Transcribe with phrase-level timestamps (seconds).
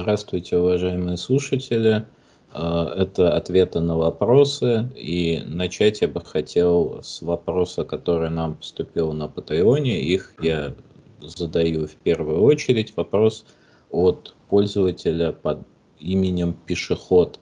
[0.00, 2.06] Здравствуйте, уважаемые слушатели.
[2.54, 4.88] Э, это ответы на вопросы.
[4.96, 10.00] И начать я бы хотел с вопроса, который нам поступил на Патреоне.
[10.00, 10.74] Их я
[11.20, 12.96] задаю в первую очередь.
[12.96, 13.44] Вопрос
[13.90, 15.66] от пользователя под
[15.98, 17.38] именем Пешеход.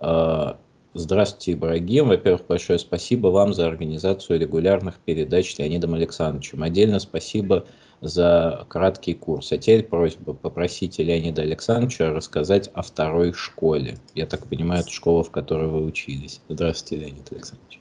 [0.00, 0.54] Э,
[0.94, 2.08] Здравствуйте, Ибрагим.
[2.08, 6.62] Во-первых, большое спасибо вам за организацию регулярных передач с Леонидом Александровичем.
[6.62, 7.66] Отдельно спасибо
[8.00, 9.52] за краткий курс.
[9.52, 13.98] А теперь просьба попросить Леонида Александровича рассказать о второй школе.
[14.14, 16.40] Я так понимаю, это школа, в которой вы учились.
[16.48, 17.80] Здравствуйте, Леонид Александрович.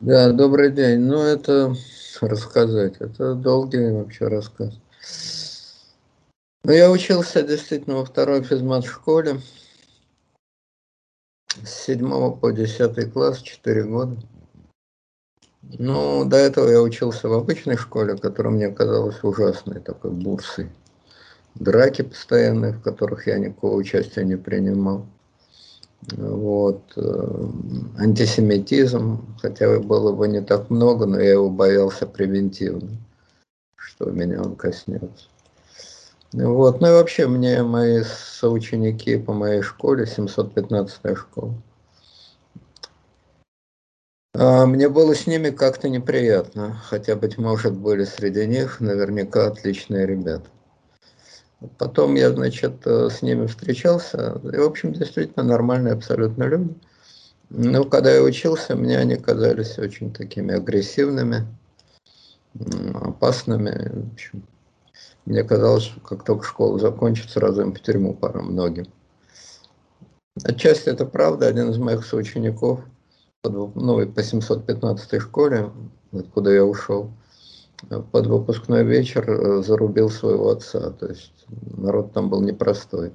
[0.00, 1.00] Да, добрый день.
[1.00, 1.74] Ну, это
[2.20, 4.74] рассказать, это долгий вообще рассказ.
[6.64, 9.40] Ну, я учился действительно во второй физмат-школе
[11.62, 14.16] с 7 по 10 класс, 4 года.
[15.78, 20.70] Ну, до этого я учился в обычной школе, которая мне казалась ужасной, такой бурсой.
[21.54, 25.06] Драки постоянные, в которых я никакого участия не принимал.
[26.12, 26.82] Вот.
[26.96, 27.48] Э,
[27.98, 32.90] антисемитизм, хотя было бы не так много, но я его боялся превентивно,
[33.76, 35.28] что меня он коснется.
[36.32, 36.80] Вот.
[36.80, 41.54] Ну и вообще мне мои соученики по моей школе, 715 школа,
[44.36, 50.50] мне было с ними как-то неприятно, хотя, быть может, были среди них наверняка отличные ребята.
[51.78, 56.74] Потом я, значит, э, с ними встречался, и, в общем, действительно нормальные абсолютно люди.
[57.48, 61.46] Но когда я учился, мне они казались очень такими агрессивными,
[62.92, 63.70] опасными.
[63.70, 64.42] В общем,
[65.24, 68.86] мне казалось, что как только школа закончится, сразу им в тюрьму пора многим.
[70.44, 71.46] Отчасти это правда.
[71.46, 72.80] Один из моих соучеников–
[73.44, 75.70] ну, по 715 школе,
[76.12, 77.10] откуда я ушел,
[78.12, 80.90] под выпускной вечер э, зарубил своего отца.
[80.90, 81.32] То есть
[81.76, 83.12] народ там был непростой.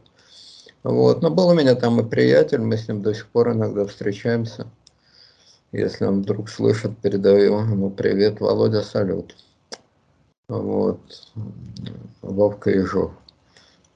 [0.84, 1.22] Вот.
[1.22, 4.68] Но был у меня там и приятель, мы с ним до сих пор иногда встречаемся.
[5.72, 9.36] Если он вдруг слышит, передаю ему привет, Володя, салют.
[10.48, 11.00] Вот.
[12.22, 13.12] Вовка Ежов.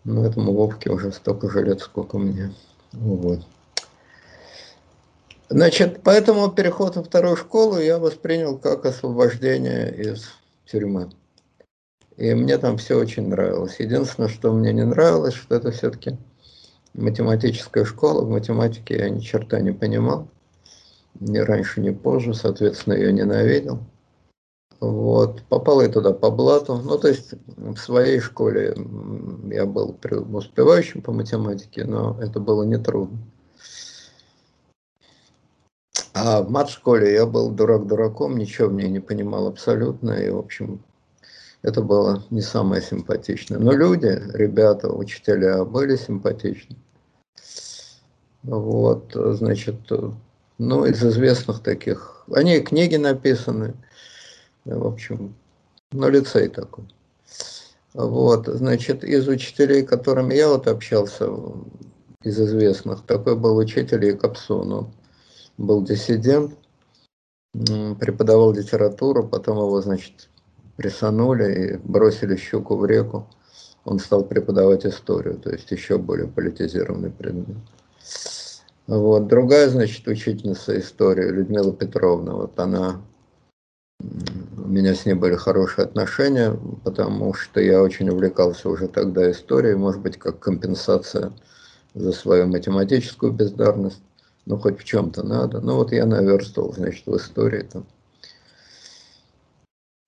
[0.06, 2.54] Ну, этому Вовке уже столько же лет, сколько мне.
[2.94, 3.42] Вот.
[5.50, 10.32] Значит, поэтому переход во вторую школу я воспринял как освобождение из
[10.66, 11.12] тюрьмы.
[12.18, 13.80] И мне там все очень нравилось.
[13.80, 16.18] Единственное, что мне не нравилось, что это все-таки
[16.94, 18.22] математическая школа.
[18.22, 20.30] В математике я ни черта не понимал.
[21.20, 22.34] Ни раньше, ни позже.
[22.34, 23.80] Соответственно, ее ненавидел.
[24.80, 25.44] Вот.
[25.44, 26.78] Попал я туда по блату.
[26.78, 28.76] Ну, то есть в своей школе
[29.52, 29.96] я был
[30.34, 33.20] успевающим по математике, но это было нетрудно.
[36.18, 40.12] А в мат-школе я был дурак дураком, ничего в ней не понимал абсолютно.
[40.14, 40.80] И, в общем,
[41.62, 43.60] это было не самое симпатичное.
[43.60, 46.78] Но люди, ребята, учителя были симпатичны.
[48.44, 49.76] Вот, значит,
[50.58, 53.74] ну, из известных таких, они книги написаны,
[54.64, 55.36] в общем,
[55.92, 56.86] ну, лицей такой.
[57.94, 61.30] Вот, значит, из учителей, которыми я вот общался,
[62.24, 64.94] из известных, такой был учитель Якобсон, он
[65.58, 66.54] был диссидент,
[68.00, 70.30] преподавал литературу, потом его, значит,
[70.76, 73.28] прессанули и бросили щуку в реку.
[73.86, 77.58] Он стал преподавать историю, то есть еще более политизированный предмет.
[78.88, 79.28] Вот.
[79.28, 83.02] Другая, значит, учительница истории, Людмила Петровна, вот она,
[84.02, 89.76] у меня с ней были хорошие отношения, потому что я очень увлекался уже тогда историей,
[89.76, 91.32] может быть, как компенсация
[91.94, 94.02] за свою математическую бездарность
[94.46, 95.62] ну хоть в чем-то надо.
[95.62, 97.86] Ну вот я наверстывал, значит, в истории там.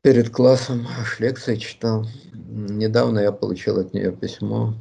[0.02, 2.06] Перед классом аж лекции читал.
[2.34, 4.74] Недавно я получил от нее письмо.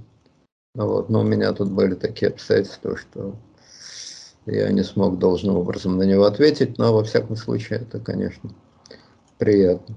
[0.75, 3.35] Ну вот, но у меня тут были такие обстоятельства, что
[4.45, 8.51] я не смог должным образом на него ответить, но во всяком случае это, конечно,
[9.39, 9.97] приятно.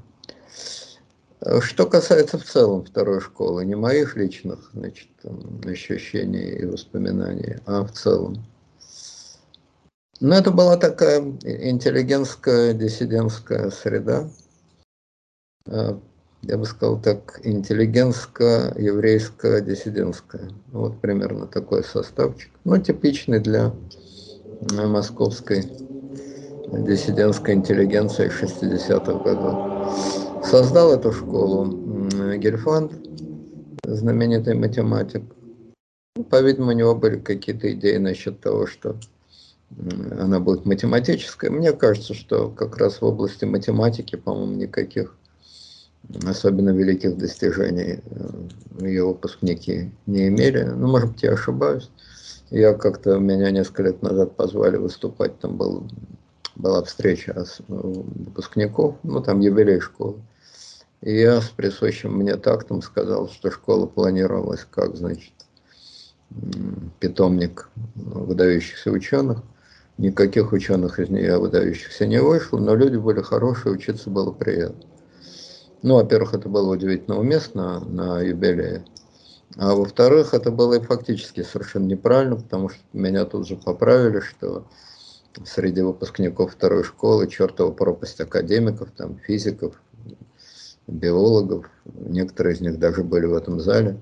[1.61, 5.09] Что касается в целом второй школы, не моих личных значит,
[5.65, 8.43] ощущений и воспоминаний, а в целом.
[10.21, 14.29] Ну, это была такая интеллигентская, диссидентская среда.
[15.65, 15.97] А,
[16.41, 20.49] я бы сказал так, интеллигентская, еврейская, диссидентская.
[20.73, 22.51] Вот примерно такой составчик.
[22.65, 23.73] Ну, типичный для
[24.71, 25.63] э, московской
[26.67, 30.45] диссидентской интеллигенции 60-х годов.
[30.45, 31.65] Создал эту школу
[32.37, 32.91] Гельфанд,
[33.83, 35.23] знаменитый математик.
[36.29, 38.97] По-видимому, у него были какие-то идеи насчет того, что
[39.77, 41.51] она будет математическая.
[41.51, 45.15] Мне кажется, что как раз в области математики, по-моему, никаких
[46.25, 47.99] особенно великих достижений
[48.79, 50.63] ее выпускники не имели.
[50.63, 51.89] Ну, может быть, я ошибаюсь.
[52.49, 55.87] Я как-то, меня несколько лет назад позвали выступать, там был,
[56.55, 60.19] была встреча выпускников, ну, там юбилей школы.
[61.01, 65.33] И я с присущим мне тактом сказал, что школа планировалась как, значит,
[66.99, 69.43] питомник выдающихся ученых.
[69.99, 74.85] Никаких ученых из нее выдающихся не вышло, но люди были хорошие, учиться было приятно.
[75.81, 78.85] Ну, во-первых, это было удивительно уместно на юбилее.
[79.57, 84.63] А во-вторых, это было и фактически совершенно неправильно, потому что меня тут же поправили, что
[85.43, 89.81] среди выпускников второй школы чертова пропасть академиков, там, физиков,
[90.87, 93.99] биологов, некоторые из них даже были в этом зале.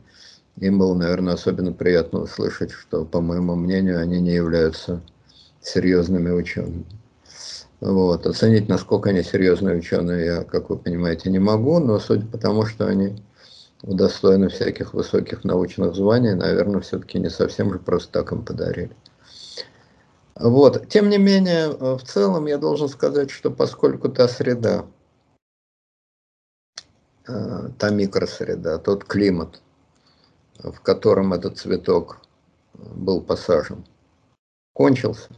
[0.58, 5.02] Им было, наверное, особенно приятно услышать, что, по моему мнению, они не являются
[5.68, 6.86] серьезными учеными.
[7.80, 8.26] Вот.
[8.26, 12.66] Оценить, насколько они серьезные ученые, я, как вы понимаете, не могу, но судя по тому,
[12.66, 13.22] что они
[13.84, 18.96] удостоены всяких высоких научных званий, наверное, все-таки не совсем же просто так им подарили.
[20.36, 20.88] Вот.
[20.88, 24.86] Тем не менее, в целом я должен сказать, что поскольку та среда,
[27.28, 29.62] э, та микросреда, тот климат,
[30.58, 32.22] в котором этот цветок
[32.74, 33.86] был посажен,
[34.74, 35.30] кончился,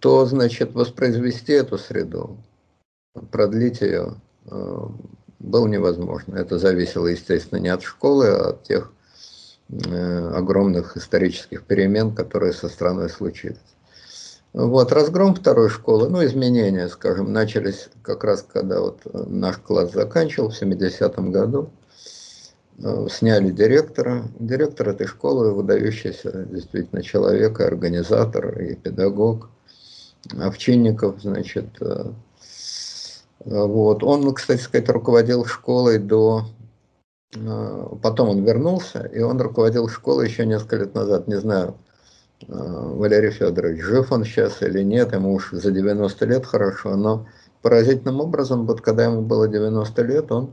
[0.00, 2.38] то, значит, воспроизвести эту среду,
[3.30, 4.14] продлить ее
[4.46, 4.86] э,
[5.38, 6.36] было невозможно.
[6.36, 8.92] Это зависело, естественно, не от школы, а от тех
[9.68, 13.58] э, огромных исторических перемен, которые со страной случились.
[14.52, 20.50] Вот, разгром второй школы, ну, изменения, скажем, начались как раз, когда вот наш класс заканчивал
[20.50, 21.70] в 70-м году.
[22.82, 24.24] Э, сняли директора.
[24.38, 29.50] Директор этой школы выдающийся действительно человек, и организатор, и педагог.
[30.38, 32.12] Овчинников, значит, э,
[33.44, 34.04] вот.
[34.04, 36.44] Он, кстати сказать, руководил школой до...
[37.34, 41.76] Э, потом он вернулся, и он руководил школой еще несколько лет назад, не знаю,
[42.42, 47.26] э, Валерий Федорович, жив он сейчас или нет, ему уж за 90 лет хорошо, но
[47.62, 50.52] поразительным образом, вот когда ему было 90 лет, он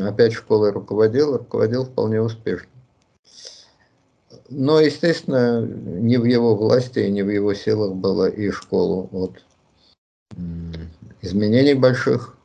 [0.00, 2.71] опять школой руководил, руководил вполне успешно.
[4.54, 9.42] Но, естественно, не в его власти и не в его силах было и школу от
[11.22, 12.36] изменений больших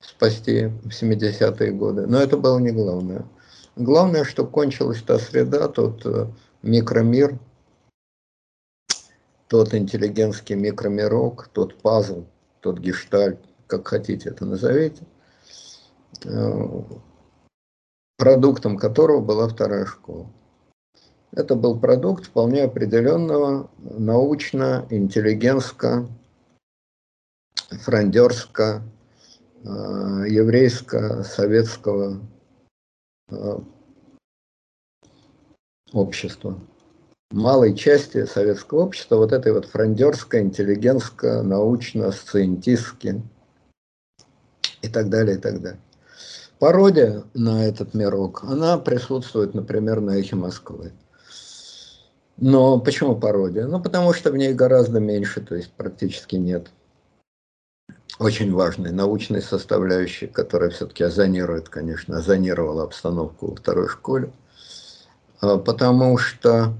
[0.00, 2.06] спасти в 70-е годы.
[2.06, 3.24] Но это было не главное.
[3.76, 6.26] Главное, что кончилась та среда, тот э,
[6.62, 7.38] микромир,
[9.46, 12.24] тот интеллигентский микромирок, тот пазл,
[12.60, 15.02] тот гештальт, как хотите это назовите,
[16.24, 16.82] э,
[18.16, 20.28] продуктом которого была вторая школа.
[21.32, 26.08] Это был продукт вполне определенного научно-интеллигентско
[27.70, 28.82] франдерско
[29.62, 32.20] э, еврейско-советского
[33.30, 33.58] э,
[35.92, 36.58] общества.
[37.30, 43.20] Малой части советского общества, вот этой вот франдерско, интеллигентско, научно, сциентистски
[44.80, 45.78] и так далее, и так далее.
[46.58, 50.92] Пародия на этот мирок, она присутствует, например, на «Эхе Москвы».
[52.38, 53.66] Но почему пародия?
[53.66, 56.70] Ну, потому что в ней гораздо меньше, то есть практически нет
[58.18, 64.32] очень важной научной составляющей, которая все-таки озонирует, конечно, озонировала обстановку во второй школе,
[65.40, 66.74] а, потому что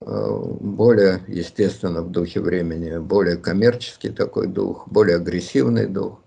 [0.00, 6.20] а, более, естественно, в духе времени, более коммерческий такой дух, более агрессивный дух,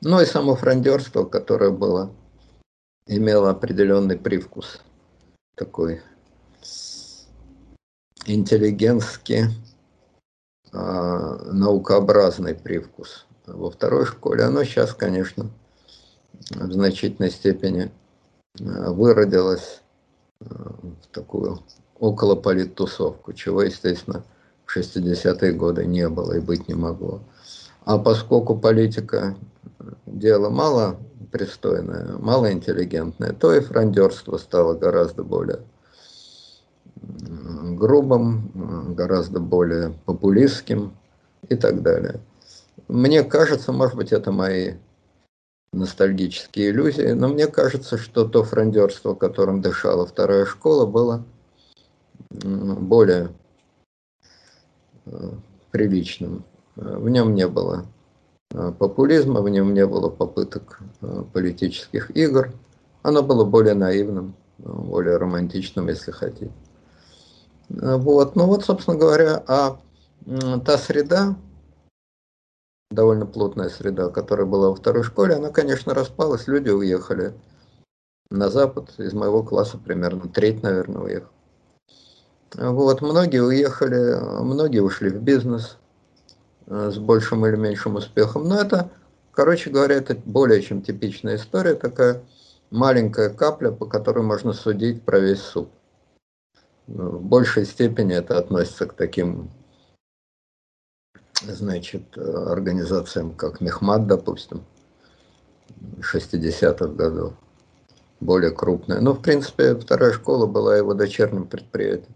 [0.00, 2.10] ну и само франдерство, которое было,
[3.06, 4.80] имело определенный привкус,
[5.56, 6.00] такой
[8.26, 9.46] интеллигентский,
[10.72, 14.44] а, наукообразный привкус во второй школе.
[14.44, 15.50] Оно сейчас, конечно,
[16.50, 17.90] в значительной степени
[18.58, 19.82] э, выродилось
[20.40, 21.60] э, в такую
[22.00, 24.24] около политтусовку, чего, естественно,
[24.64, 27.20] в 60-е годы не было и быть не могло.
[27.84, 29.36] А поскольку политика
[30.06, 30.96] дело мало
[31.30, 35.60] пристойное, мало интеллигентное, то и франдерство стало гораздо более
[37.76, 40.92] грубым, гораздо более популистским
[41.48, 42.20] и так далее.
[42.88, 44.74] Мне кажется, может быть, это мои
[45.72, 51.24] ностальгические иллюзии, но мне кажется, что то франдерство, которым дышала вторая школа, было
[52.30, 53.32] более
[55.06, 55.30] э,
[55.70, 56.44] приличным.
[56.76, 57.86] В нем не было
[58.52, 62.52] э, популизма, в нем не было попыток э, политических игр.
[63.02, 66.52] Оно было более наивным, более романтичным, если хотите.
[67.68, 68.36] Вот.
[68.36, 69.78] Ну вот, собственно говоря, а
[70.64, 71.36] та среда,
[72.90, 77.34] довольно плотная среда, которая была во второй школе, она, конечно, распалась, люди уехали
[78.30, 81.28] на запад, из моего класса примерно треть, наверное, уехал.
[82.54, 85.76] Вот, многие уехали, многие ушли в бизнес
[86.66, 88.90] э, с большим или меньшим успехом, но это,
[89.32, 92.22] короче говоря, это более чем типичная история, такая
[92.70, 95.68] маленькая капля, по которой можно судить про весь суп.
[96.86, 99.50] В большей степени это относится к таким
[101.42, 104.64] значит, организациям, как Мехмат, допустим,
[106.00, 107.34] 60-х годов,
[108.20, 109.00] более крупная.
[109.00, 112.14] Но, ну, в принципе, вторая школа была его дочерним предприятием.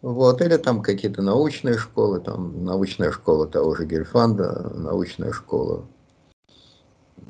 [0.00, 5.86] Вот, или там какие-то научные школы, там научная школа того же Гельфанда, научная школа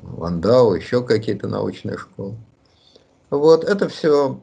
[0.03, 2.35] Вандау, еще какие-то научные школы.
[3.31, 4.39] Вот, это все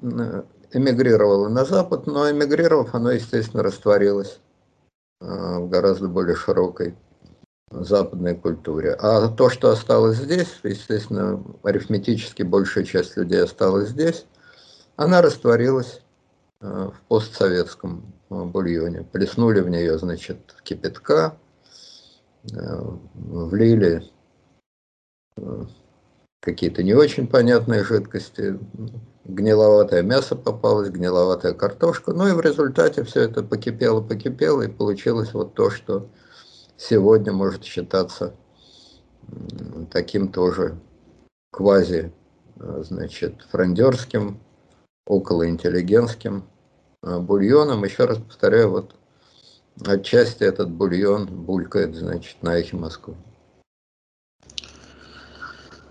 [0.73, 4.41] эмигрировало на Запад, но эмигрировав, оно, естественно, растворилось
[5.21, 6.95] Э, в гораздо более широкой
[7.71, 8.93] западной культуре.
[8.95, 14.27] А то, что осталось здесь, естественно, арифметически большая часть людей осталась здесь,
[14.97, 16.03] она растворилась
[16.61, 19.05] э, в постсоветском э, бульоне.
[19.05, 21.37] Плеснули в нее, значит, кипятка,
[22.45, 24.09] влили
[26.41, 28.59] какие-то не очень понятные жидкости,
[29.25, 32.13] гниловатое мясо попалось, гниловатая картошка.
[32.13, 36.09] Ну и в результате все это покипело, покипело, и получилось вот то, что
[36.77, 38.35] сегодня может считаться
[39.91, 40.79] таким тоже
[41.51, 42.13] квази,
[42.57, 44.41] значит, франдерским,
[45.07, 46.45] околоинтеллигентским
[47.03, 47.85] а, бульоном.
[47.85, 48.95] Еще раз повторяю, вот
[49.85, 53.15] отчасти этот бульон булькает, значит, на эхе Москвы.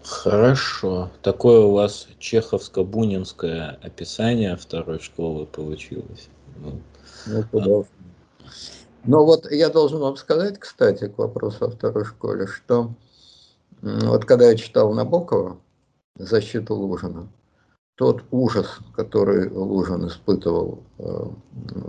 [0.05, 1.09] Хорошо.
[1.23, 6.29] Такое у вас чеховско-бунинское описание второй школы получилось.
[6.57, 6.79] Ну,
[7.25, 7.87] ну, куда
[9.03, 12.93] Но вот я должен вам сказать, кстати, к вопросу о второй школе, что
[13.81, 15.57] вот когда я читал Набокова
[16.17, 17.27] «Защиту Лужина»,
[17.95, 21.03] тот ужас, который Лужин испытывал э,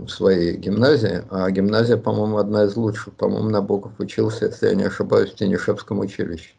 [0.05, 4.85] в своей гимназии, а гимназия, по-моему, одна из лучших, по-моему, Набоков учился, если я не
[4.85, 6.53] ошибаюсь, в Тенишевском училище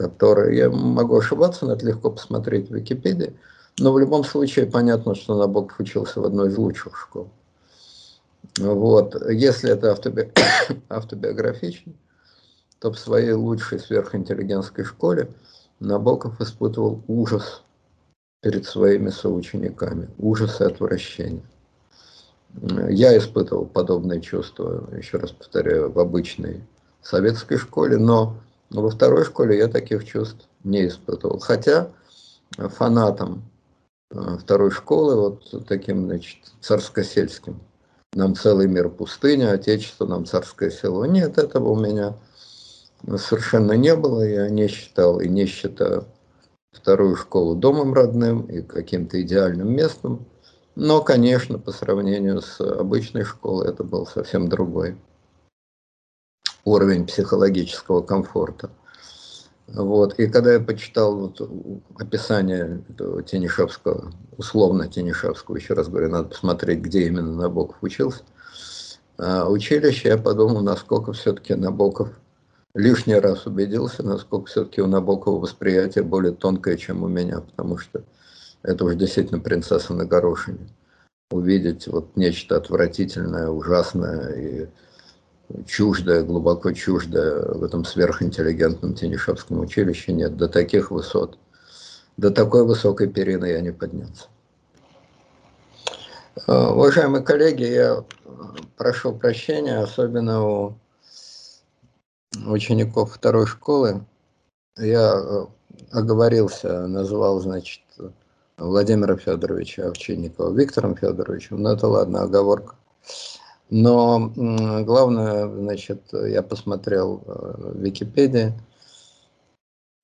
[0.00, 3.36] который, я могу ошибаться, но это легко посмотреть в Википедии,
[3.78, 7.28] но в любом случае понятно, что Набоков учился в одной из лучших школ.
[8.58, 9.14] Вот.
[9.30, 10.32] Если это автоби...
[10.88, 11.92] автобиографично,
[12.78, 15.28] то в своей лучшей сверхинтеллигентской школе
[15.80, 17.62] Набоков испытывал ужас
[18.40, 21.44] перед своими соучениками, ужас и отвращение.
[22.88, 26.64] Я испытывал подобные чувства, еще раз повторяю, в обычной
[27.02, 28.40] советской школе, но
[28.70, 31.40] но во второй школе я таких чувств не испытывал.
[31.40, 31.90] Хотя
[32.56, 33.42] фанатом
[34.10, 37.60] э, второй школы, вот таким, значит, царскосельским,
[38.12, 41.04] нам целый мир пустыня, отечество нам царское село.
[41.04, 42.14] Нет, этого у меня
[43.16, 44.22] совершенно не было.
[44.22, 46.06] Я не считал и не считаю
[46.72, 50.26] вторую школу домом родным и каким-то идеальным местом.
[50.76, 54.96] Но, конечно, по сравнению с обычной школой это был совсем другой
[56.64, 58.70] уровень психологического комфорта.
[59.68, 60.18] Вот.
[60.18, 61.50] И когда я почитал вот
[61.98, 62.82] описание
[63.26, 68.22] Тенишевского, условно Тенишевского, еще раз говорю, надо посмотреть, где именно Набоков учился,
[69.16, 72.08] а, училище, я подумал, насколько все-таки Набоков
[72.74, 78.02] лишний раз убедился, насколько все-таки у Набокова восприятие более тонкое, чем у меня, потому что
[78.62, 80.68] это уже действительно принцесса на горошине.
[81.30, 84.68] Увидеть вот нечто отвратительное, ужасное и
[85.66, 90.36] чуждое, глубоко чуждое в этом сверхинтеллигентном Тенишевском училище нет.
[90.36, 91.38] До таких высот,
[92.16, 94.26] до такой высокой перины я не поднялся.
[96.46, 98.04] Э, уважаемые коллеги, я
[98.76, 100.78] прошу прощения, особенно у
[102.46, 104.04] учеников второй школы.
[104.76, 105.46] Я э,
[105.92, 107.82] оговорился, назвал, значит,
[108.56, 112.76] Владимира Федоровича Овчинникова Виктором Федоровичем, но это ладно, оговорка.
[113.70, 114.32] Но
[114.84, 118.52] главное, значит, я посмотрел э, в Википедии.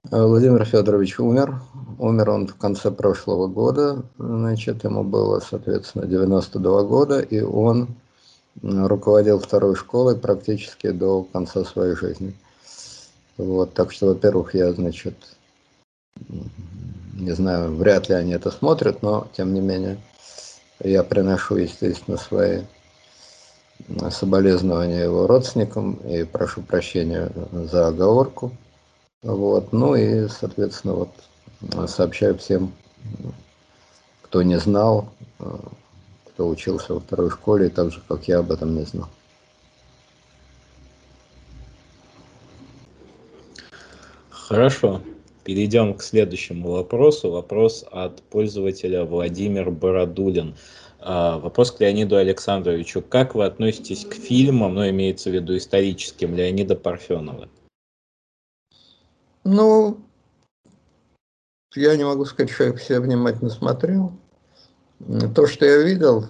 [0.05, 1.61] Владимир Федорович умер.
[1.99, 4.05] Умер он в конце прошлого года.
[4.19, 7.89] Значит, ему было, соответственно, 92 года, и он
[8.63, 12.35] руководил второй школой практически до конца своей жизни.
[13.37, 15.15] Вот, так что, во-первых, я, значит,
[17.15, 19.99] не знаю, вряд ли они это смотрят, но, тем не менее,
[20.81, 22.63] я приношу, естественно, свои
[24.11, 28.53] соболезнования его родственникам и прошу прощения за оговорку.
[29.23, 29.73] Вот.
[29.73, 32.73] Ну и, соответственно, вот сообщаю всем,
[34.23, 35.09] кто не знал,
[36.25, 39.09] кто учился во второй школе, так же, как я об этом не знал.
[44.31, 45.01] Хорошо.
[45.43, 47.31] Перейдем к следующему вопросу.
[47.31, 50.57] Вопрос от пользователя Владимир Бородулин.
[51.09, 53.01] А, вопрос к Леониду Александровичу.
[53.01, 57.49] Как вы относитесь к фильмам, ну, имеется в виду историческим, Леонида Парфенова?
[59.45, 60.01] Ну,
[61.77, 64.15] я не могу сказать, что я все внимательно смотрел.
[65.33, 66.27] То, что я видел,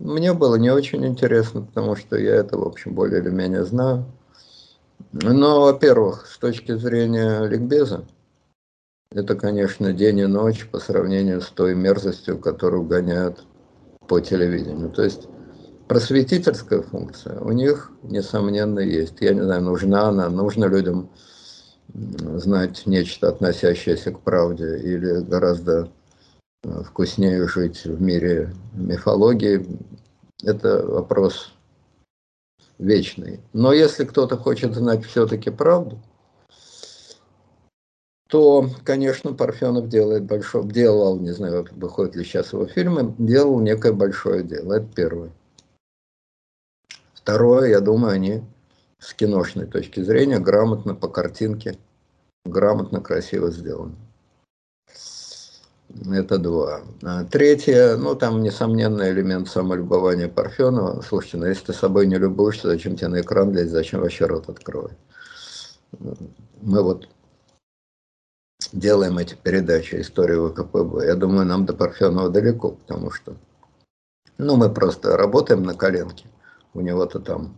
[0.00, 4.06] мне было не очень интересно, потому что я это, в общем, более или менее знаю.
[5.12, 8.04] Но, во-первых, с точки зрения ликбеза,
[9.12, 13.44] это, конечно, день и ночь по сравнению с той мерзостью, которую гоняют
[14.08, 14.90] по телевидению.
[14.90, 15.28] То есть
[15.88, 19.14] просветительская функция у них, несомненно, есть.
[19.20, 21.10] Я не знаю, нужна она, нужно людям
[21.92, 25.90] знать нечто, относящееся к правде, или гораздо
[26.64, 29.66] э, вкуснее жить в мире мифологии.
[30.42, 31.52] Это вопрос
[32.78, 33.40] вечный.
[33.52, 36.00] Но если кто-то хочет знать все-таки правду,
[38.34, 43.92] то, конечно, Парфенов делает большое, делал, не знаю, выходят ли сейчас его фильмы, делал некое
[43.92, 44.72] большое дело.
[44.72, 45.30] Это первое.
[47.12, 48.42] Второе, я думаю, они
[48.98, 51.78] с киношной точки зрения грамотно по картинке,
[52.44, 53.94] грамотно, красиво сделаны.
[56.04, 56.80] Это два.
[57.04, 61.02] А третье, ну там несомненный элемент самолюбования Парфенова.
[61.02, 64.48] Слушайте, ну если ты собой не любуешься, зачем тебе на экран лезть, зачем вообще рот
[64.48, 64.98] открывать?
[66.60, 67.06] Мы вот
[68.72, 71.06] делаем эти передачи «История ВКПБ».
[71.06, 73.36] Я думаю, нам до Парфенова далеко, потому что
[74.38, 76.26] ну, мы просто работаем на коленке.
[76.72, 77.56] У него-то там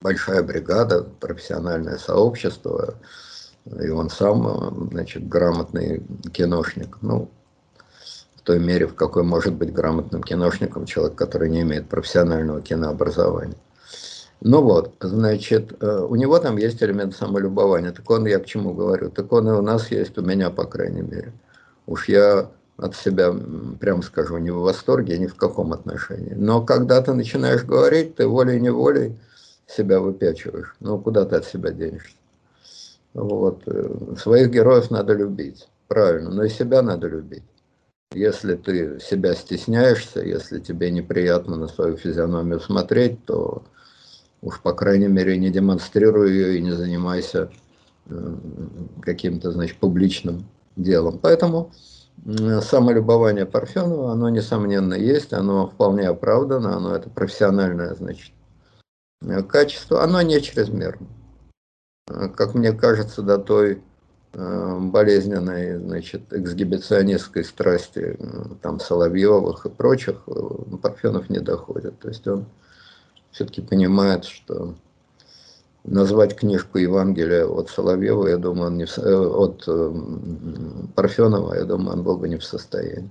[0.00, 2.94] большая бригада, профессиональное сообщество,
[3.64, 6.98] и он сам, значит, грамотный киношник.
[7.00, 7.30] Ну,
[8.36, 13.56] в той мере, в какой может быть грамотным киношником человек, который не имеет профессионального кинообразования.
[14.42, 17.92] Ну вот, значит, э, у него там есть элемент самолюбования.
[17.92, 20.64] Так он, я к чему говорю, так он и у нас есть, у меня, по
[20.64, 21.32] крайней мере.
[21.86, 23.34] Уж я от себя,
[23.78, 26.32] прямо скажу, не в восторге, ни в каком отношении.
[26.34, 29.18] Но когда ты начинаешь говорить, ты волей-неволей
[29.66, 30.74] себя выпячиваешь.
[30.80, 32.16] Ну, куда ты от себя денешься?
[33.12, 33.62] Вот.
[33.66, 37.44] Э, своих героев надо любить, правильно, но и себя надо любить.
[38.12, 43.62] Если ты себя стесняешься, если тебе неприятно на свою физиономию смотреть, то
[44.42, 47.50] уж по крайней мере не демонстрируй ее и не занимайся
[48.06, 48.34] э,
[49.02, 51.18] каким-то, значит, публичным делом.
[51.18, 51.72] Поэтому
[52.62, 58.32] самолюбование Парфенова, оно, несомненно, есть, оно вполне оправдано, оно это профессиональное, значит,
[59.48, 61.06] качество, оно не чрезмерно.
[62.06, 63.82] Как мне кажется, до той
[64.32, 68.18] э, болезненной, значит, эксгибиционистской страсти
[68.62, 72.00] там Соловьевых и прочих э, Парфенов не доходит.
[72.00, 72.46] То есть он
[73.30, 74.74] все-таки понимает, что
[75.84, 79.94] назвать книжку Евангелия от Соловьева, я думаю, он не в, э, от э,
[80.94, 83.10] Парфенова, я думаю, он был бы не в состоянии.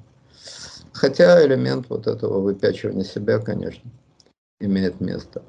[0.94, 3.90] Хотя элемент вот этого выпячивания себя, конечно,
[4.60, 5.42] имеет место.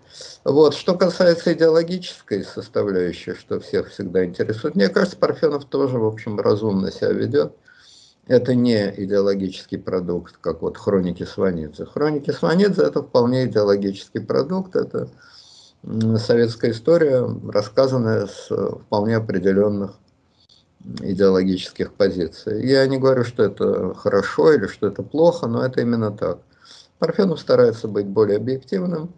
[0.44, 6.38] Вот, что касается идеологической составляющей, что всех всегда интересует, мне кажется, Парфенов тоже, в общем,
[6.38, 7.54] разумно себя ведет.
[8.30, 11.84] Это не идеологический продукт, как вот хроники Сванидзе.
[11.84, 15.08] Хроники Сванидзе это вполне идеологический продукт, это
[16.16, 18.48] советская история, рассказанная с
[18.86, 19.94] вполне определенных
[21.00, 22.64] идеологических позиций.
[22.64, 26.38] Я не говорю, что это хорошо или что это плохо, но это именно так.
[27.00, 29.12] Парфенов старается быть более объективным,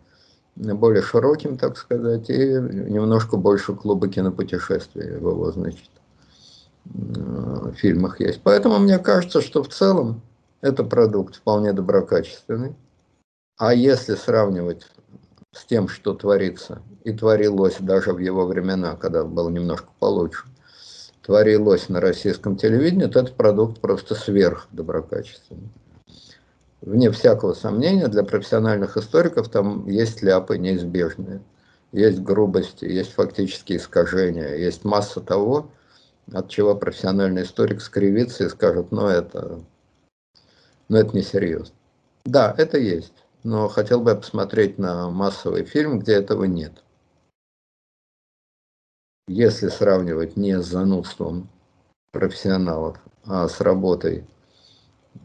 [0.57, 6.02] более широким, так сказать, и немножко больше клуба кинопутешествий его, значит, Э,
[7.77, 8.41] фильмах есть.
[8.43, 10.23] Поэтому мне кажется, что в целом
[10.61, 12.75] это продукт вполне доброкачественный.
[13.59, 14.87] А если сравнивать
[15.53, 20.45] с тем, что творится, и творилось даже в его времена, когда было немножко получше,
[21.23, 25.71] творилось на российском телевидении, то этот продукт просто сверх доброкачественный.
[26.81, 31.41] Вне всякого сомнения, для профессиональных историков там есть ляпы неизбежные.
[31.93, 35.71] Есть грубости, есть фактические искажения, есть масса того,
[36.31, 39.61] от чего профессиональный историк скривится и скажет, ну это,
[40.89, 41.75] ну это несерьезно.
[42.25, 46.85] Да, это есть, но хотел бы посмотреть на массовый фильм, где этого нет.
[49.29, 51.49] Если сравнивать не с занудством
[52.13, 54.27] профессионалов, а с работой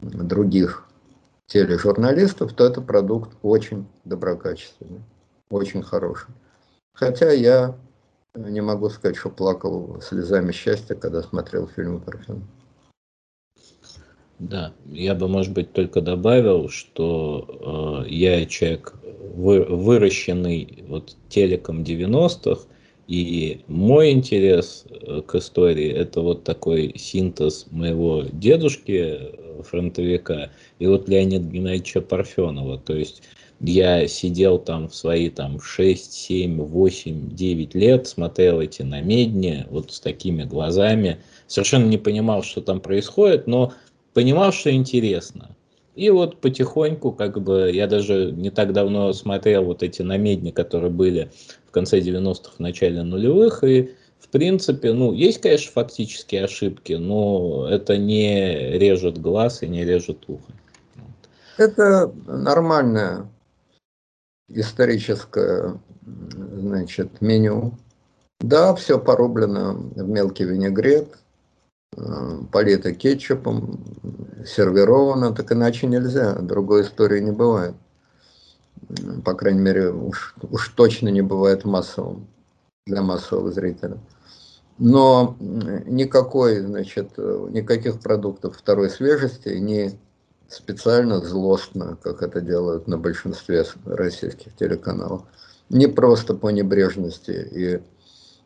[0.02, 0.88] других
[1.48, 5.02] тележурналистов, то это продукт очень доброкачественный,
[5.50, 6.30] очень хороший.
[6.94, 7.78] Хотя я
[8.38, 12.48] не могу сказать, что плакал слезами счастья, когда смотрел фильм «Парфюм».
[14.40, 18.94] Да, я бы, может быть, только добавил, что э, я человек,
[19.34, 22.68] вы, выращенный вот телеком 90-х,
[23.08, 30.86] И мой интерес э, к истории– это вот такой синтез моего дедушки, э, фронтовика, и
[30.86, 32.78] вот Леонида Геннадьевича Парфенова.
[32.78, 33.24] То есть
[33.60, 39.92] я сидел там в свои там 6, 7, 8, 9 лет, смотрел эти намедни вот
[39.92, 43.74] с такими глазами, совершенно не понимал, что там происходит, но
[44.14, 45.50] понимал, что интересно.
[45.96, 50.92] И вот потихоньку, как бы, я даже не так давно смотрел вот эти намедни, которые
[50.92, 51.32] были
[51.68, 53.90] в конце 90-х, в начале нулевых, и
[54.20, 60.20] в принципе, ну, есть, конечно, фактические ошибки, но это не режет глаз и не режет
[60.28, 60.54] ухо.
[61.58, 63.28] Это нормальное
[64.50, 67.74] историческое, значит, меню.
[68.40, 71.18] Да, все порублено в мелкий винегрет,
[71.96, 73.84] Э, полито кетчупом,
[74.46, 77.76] сервировано, так иначе нельзя, другой истории не бывает.
[79.26, 82.28] По крайней мере, уж, уж точно не бывает массовым
[82.86, 83.98] для массового зрителя.
[84.78, 90.00] Но никакой, значит, никаких продуктов второй свежести, не
[90.50, 95.24] специально злостно, как это делают на большинстве российских телеканалов,
[95.70, 97.82] не просто по небрежности и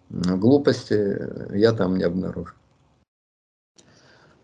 [0.09, 2.55] глупости я там не обнаружил.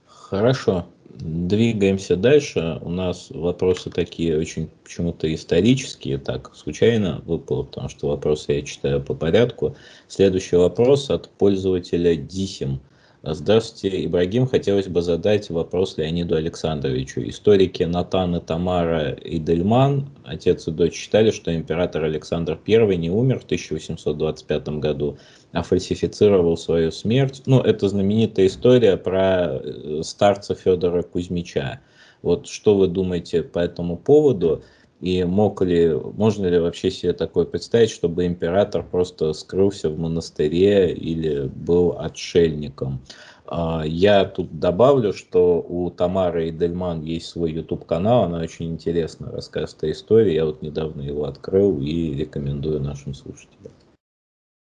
[0.06, 2.80] Хорошо, двигаемся дальше.
[2.82, 9.02] У нас вопросы такие очень почему-то исторические, так случайно выпало, потому что вопросы я читаю
[9.02, 9.76] по порядку.
[10.08, 12.82] Следующий вопрос от пользователя Дисим.
[13.24, 14.46] Здравствуйте, Ибрагим.
[14.46, 17.22] Хотелось бы задать вопрос Леониду Александровичу.
[17.28, 23.10] Историки Натан и Тамара и Дельман, отец и дочь, считали, что император Александр I не
[23.10, 25.18] умер в 1825 году,
[25.52, 27.42] а фальсифицировал свою смерть.
[27.48, 31.82] Ну, это знаменитая история про э, старца Федора Кузьмича.
[32.22, 34.64] Вот что вы думаете по этому поводу?
[35.00, 40.92] И мог ли, можно ли вообще себе такое представить, чтобы император просто скрылся в монастыре
[40.92, 43.02] или был отшельником?
[43.46, 49.32] А, я тут добавлю, что у Тамары Дельман есть свой YouTube канал, она очень интересно
[49.32, 50.34] рассказывает о истории.
[50.34, 53.72] Я вот недавно его открыл и рекомендую нашим слушателям.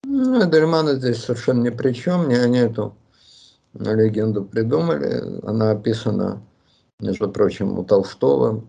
[0.05, 2.95] Ну, Дельмана здесь совершенно ни при чем, они эту
[3.75, 5.41] легенду придумали.
[5.43, 6.43] Она описана,
[7.01, 8.65] между прочим, у Толстого,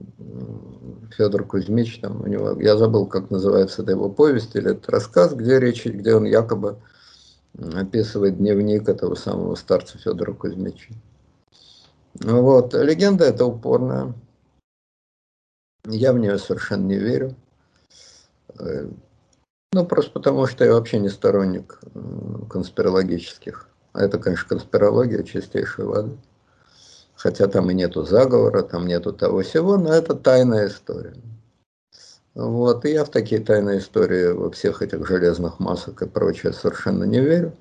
[1.15, 5.33] Федор Кузьмич, там у него, я забыл, как называется эта его повесть или этот рассказ,
[5.33, 6.79] где речь, где он якобы
[7.57, 10.93] описывает дневник этого самого старца Федора Кузьмича.
[12.15, 12.73] Вот.
[12.73, 14.13] Легенда эта упорная.
[15.85, 17.35] Я в нее совершенно не верю.
[18.59, 18.89] Э,
[19.71, 21.79] ну, просто потому, что я вообще не сторонник
[22.49, 23.69] конспирологических.
[23.93, 26.17] А это, конечно, конспирология чистейшей воды.
[27.17, 31.15] Хотя там и нету заговора, там нету того всего, но это тайная история.
[32.35, 37.03] Вот, и я в такие тайные истории во всех этих железных массах и прочее совершенно
[37.05, 37.53] не верю.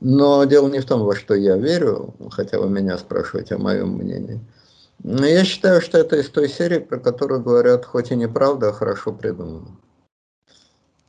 [0.00, 3.96] Но дело не в том, во что я верю, хотя вы меня спрашиваете о моем
[3.96, 4.40] мнении.
[5.02, 8.72] Но я считаю, что это из той серии, про которую говорят, хоть и неправда, а
[8.72, 9.78] хорошо придумано.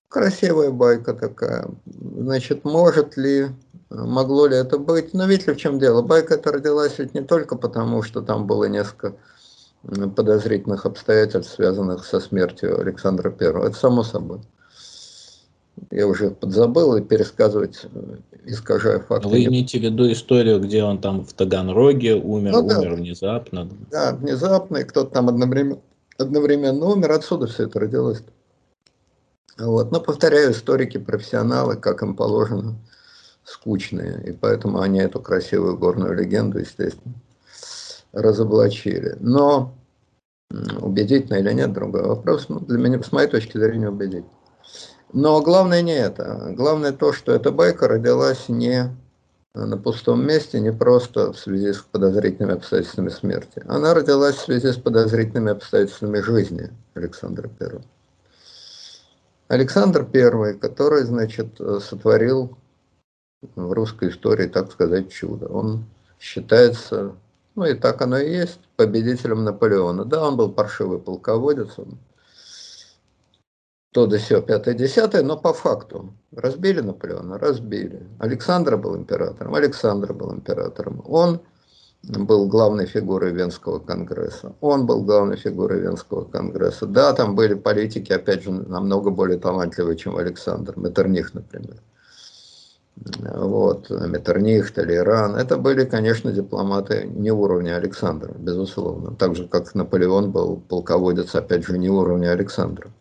[0.07, 1.67] Красивая байка такая.
[1.85, 3.49] Значит, может ли,
[3.89, 5.13] могло ли это быть?
[5.13, 6.01] Но видите в чем дело?
[6.01, 9.15] Байка это родилась ведь не только потому, что там было несколько
[10.15, 13.67] подозрительных обстоятельств, связанных со смертью Александра Первого.
[13.67, 14.41] Это само собой.
[15.91, 19.29] Я уже подзабыл и пересказывать, э, искажая факты.
[19.29, 22.79] Вы имеете в виду историю, где он там в Таганроге умер, ну, да.
[22.79, 23.69] умер внезапно?
[23.89, 25.79] Да, внезапно, и кто-то там одновременно,
[26.17, 28.21] одновременно умер, отсюда все это родилось.
[29.57, 29.91] Вот.
[29.91, 32.75] Но, повторяю, историки, профессионалы, как им положено,
[33.49, 34.23] скучные.
[34.25, 37.15] И поэтому они эту красивую горную легенду, естественно,
[38.13, 39.17] разоблачили.
[39.19, 39.75] Но
[40.81, 42.49] убедительно или нет, другой вопрос.
[42.49, 44.29] Ну, для меня, с моей точки зрения, убедительно.
[45.11, 46.53] Но главное не это.
[46.55, 48.95] Главное то, что эта байка родилась не
[49.55, 53.63] на пустом месте, не просто в связи с подозрительными обстоятельствами смерти.
[53.67, 57.83] Она родилась в связи с подозрительными обстоятельствами жизни Александра Первого.
[59.47, 62.55] Александр I, который, значит, э, сотворил
[63.41, 65.47] в русской истории, так сказать, чудо.
[65.47, 65.85] Он
[66.19, 67.15] считается,
[67.55, 70.05] ну и так оно и есть, победителем Наполеона.
[70.05, 71.97] Да, он был паршивый полководец, он
[73.91, 78.05] то до сего, пятое, десятое, но по факту разбили Наполеона, разбили.
[78.19, 81.01] Александр был императором, Александр был императором.
[81.07, 81.41] Он
[82.03, 84.53] был главной фигурой Венского конгресса.
[84.61, 86.85] Он был главной фигурой Венского конгресса.
[86.85, 90.77] Да, там были политики, опять же, намного более талантливые, чем Александр.
[90.77, 91.81] Меттерних, например.
[93.05, 95.35] Вот, Меттерних, Толеран.
[95.35, 99.15] Это были, конечно, дипломаты не уровня Александра, безусловно.
[99.15, 102.91] Так же, как Наполеон был полководец, опять же, не уровня Александра.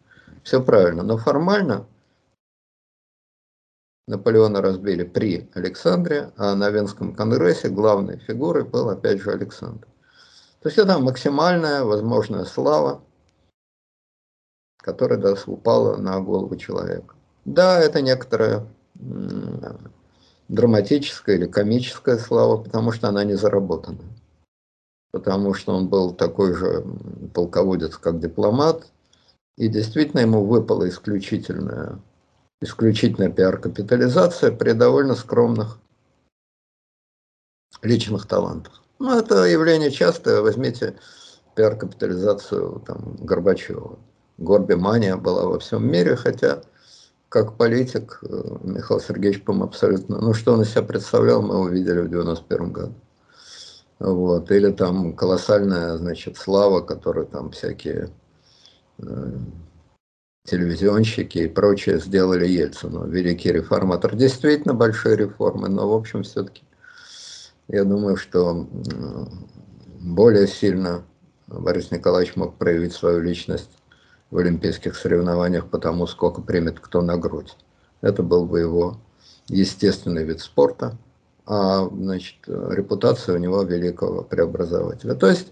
[0.44, 1.02] Все правильно.
[1.02, 1.86] Но формально
[4.06, 9.86] Наполеона разбили при Александре, а на Венском конгрессе главной фигурой был опять же Александр.
[10.62, 13.02] То есть это максимальная возможная слава,
[14.78, 17.14] которая упала на голову человека.
[17.44, 18.66] Да, это некоторая
[20.48, 23.98] драматическая или комическая слава, потому что она не заработана.
[25.10, 26.84] Потому что он был такой же
[27.34, 28.86] полководец, как дипломат,
[29.56, 31.98] и действительно ему выпала исключительная,
[32.60, 35.78] исключительная пиар-капитализация при довольно скромных
[37.82, 38.82] личных талантах.
[38.98, 40.42] Ну, это явление частое.
[40.42, 40.98] Возьмите
[41.54, 43.98] пиар-капитализацию там, Горбачева.
[44.38, 46.62] Горбимания была во всем мире, хотя
[47.28, 50.18] как политик э, Михаил Сергеевич, по абсолютно...
[50.20, 52.94] Ну, что он из себя представлял, мы увидели в 91 году.
[53.98, 54.50] Вот.
[54.50, 58.10] Или там колоссальная, значит, слава, которую там всякие
[58.98, 59.32] э,
[60.44, 63.06] телевизионщики и прочее сделали Ельцину.
[63.06, 64.16] Великий реформатор.
[64.16, 66.62] Действительно большие реформы, но, в общем, все-таки
[67.68, 68.66] я думаю, что
[70.00, 71.04] более сильно
[71.46, 73.77] Борис Николаевич мог проявить свою личность
[74.30, 77.56] в олимпийских соревнованиях потому, сколько примет кто на грудь.
[78.00, 78.98] Это был бы его
[79.48, 80.96] естественный вид спорта,
[81.46, 85.14] а значит, репутация у него великого преобразователя.
[85.14, 85.48] То есть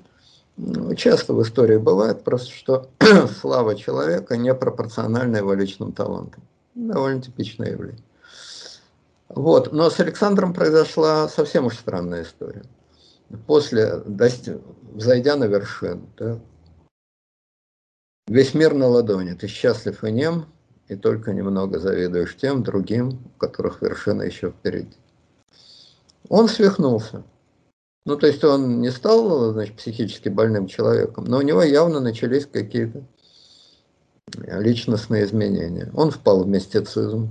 [0.97, 2.89] часто в истории бывает просто, что
[3.41, 6.43] слава человека не пропорциональна его личным талантам.
[6.75, 8.03] Довольно типичное явление.
[9.29, 9.73] Вот.
[9.73, 12.63] Но с Александром произошла совсем уж странная история.
[13.47, 14.03] После,
[14.97, 16.39] зайдя на вершину, да,
[18.29, 20.47] Весь мир на ладони, ты счастлив и нем,
[20.89, 24.97] и только немного завидуешь тем другим, у которых вершина еще впереди.
[26.29, 27.23] Он свихнулся.
[28.05, 32.47] Ну, то есть он не стал, значит, психически больным человеком, но у него явно начались
[32.47, 33.05] какие-то
[34.37, 35.91] личностные изменения.
[35.95, 37.31] Он впал в мистицизм.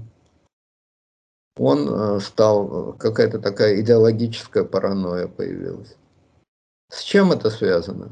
[1.58, 5.96] Он э, стал, какая-то такая идеологическая паранойя появилась.
[6.90, 8.12] С чем это связано?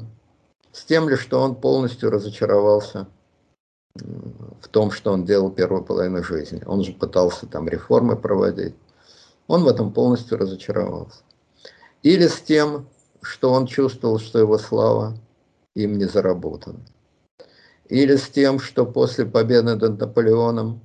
[0.74, 3.06] С тем ли, что он полностью разочаровался
[3.94, 6.60] в том, что он делал первую половину жизни.
[6.66, 8.74] Он же пытался там реформы проводить.
[9.46, 11.22] Он в этом полностью разочаровался.
[12.02, 12.88] Или с тем,
[13.22, 15.16] что он чувствовал, что его слава
[15.76, 16.80] им не заработана.
[17.88, 20.80] Или с тем, что после победы над Наполеоном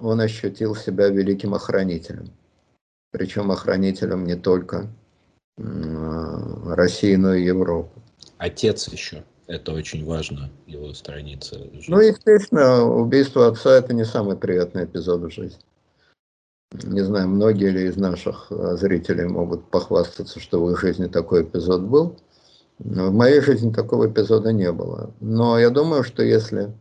[0.00, 2.30] он ощутил себя великим охранителем.
[3.10, 4.88] Причем охранителем не только
[5.58, 7.99] России, но и Европы
[8.40, 9.22] отец еще.
[9.46, 11.60] Это очень важно, его страница.
[11.88, 15.60] Ну, естественно, убийство отца– это не самый приятный эпизод в жизни.
[16.72, 21.42] Не знаю, многие ли из наших э, зрителей могут похвастаться, что в их жизни такой
[21.42, 22.16] эпизод был.
[22.78, 25.12] В моей жизни такого эпизода не было.
[25.20, 26.72] Но я думаю, что если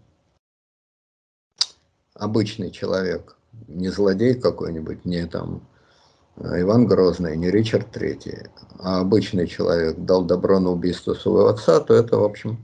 [2.13, 3.35] обычный человек,
[3.67, 5.67] не злодей какой-нибудь, не там
[6.41, 8.47] Иван Грозный, не Ричард Третий,
[8.79, 12.63] а обычный человек дал добро на убийство своего отца, то это, в общем,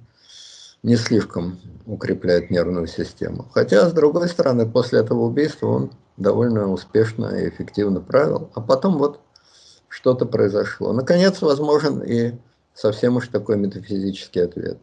[0.81, 3.49] не слишком укрепляет нервную систему.
[3.53, 8.97] Хотя, с другой стороны, после этого убийства он довольно успешно и эффективно правил, а потом
[8.97, 9.19] вот
[9.89, 10.93] что-то произошло.
[10.93, 12.33] Наконец, возможен и
[12.73, 14.77] совсем уж такой метафизический ответ.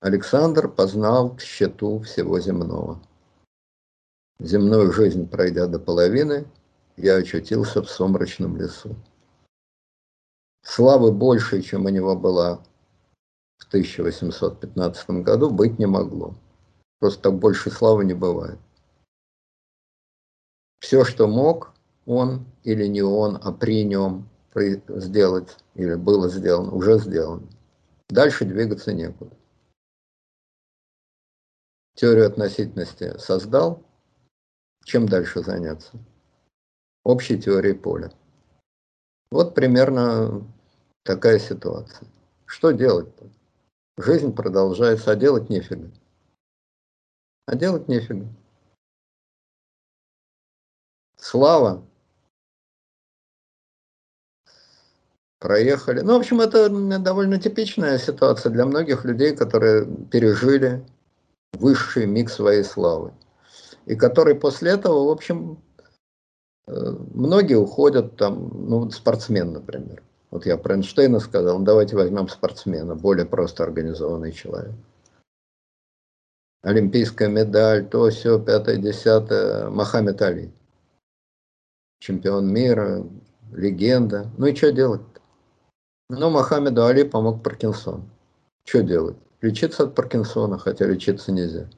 [0.00, 3.00] Александр познал счету всего земного.
[4.38, 6.44] Земную жизнь пройдя до половины–
[6.96, 8.94] я очутился в сумрачном лесу.
[10.62, 12.62] Славы больше, чем у него была
[13.58, 16.34] в 1815 году, быть не могло.
[16.98, 18.58] Просто так больше славы не бывает.
[20.80, 21.72] Все, что мог
[22.06, 27.48] он или не он, а при нем сделать или было сделано, уже сделано.
[28.08, 29.36] Дальше двигаться некуда.
[31.94, 33.82] Теорию относительности создал.
[34.84, 35.98] Чем дальше заняться?
[37.04, 38.10] Общей теории поля.
[39.30, 40.42] Вот примерно
[41.02, 42.08] такая ситуация.
[42.46, 43.28] Что делать-то?
[43.96, 45.90] Жизнь продолжается, а делать нефига.
[47.46, 48.26] А делать нефига.
[51.16, 51.86] Слава.
[55.38, 56.00] Проехали.
[56.00, 60.84] Ну, в общем, это довольно типичная ситуация для многих людей, которые пережили
[61.52, 63.12] высший миг своей славы.
[63.86, 65.62] И которые после этого, в общем,
[66.66, 70.02] Многие уходят там, ну, спортсмен, например.
[70.30, 74.74] Вот я про Эйнштейна сказал, ну, давайте возьмем спортсмена, более просто организованный человек.
[76.62, 80.50] Олимпийская медаль, то, все, пятое, десятое, Мохаммед Али.
[82.00, 83.04] Чемпион мира,
[83.52, 84.30] легенда.
[84.38, 85.20] Ну и что делать-то?
[86.08, 88.08] Ну, Мохаммеду Али помог Паркинсон.
[88.64, 89.16] Что делать?
[89.42, 91.68] Лечиться от Паркинсона, хотя лечиться нельзя.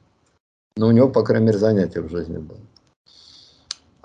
[0.77, 2.59] Но у него, по крайней мере, занятие в жизни было.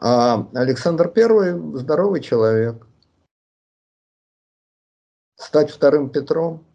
[0.04, 2.88] А Александр I здоровый человек.
[5.36, 6.66] Стать вторым Петром,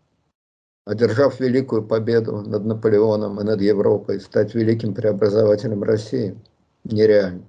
[0.86, 6.42] одержав великую победу над Наполеоном и над Европой, стать великим преобразователем России,
[6.86, 7.44] нереально.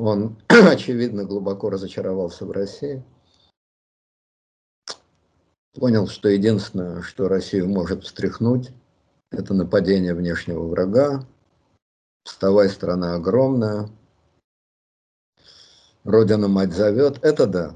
[0.00, 3.04] Он, очевидно, глубоко разочаровался в России.
[5.74, 8.72] Понял, что единственное, что Россию может встряхнуть,
[9.30, 11.24] это нападение внешнего врага.
[12.24, 13.88] Вставай, страна огромная.
[16.04, 17.18] Родина мать зовет.
[17.22, 17.74] Это да.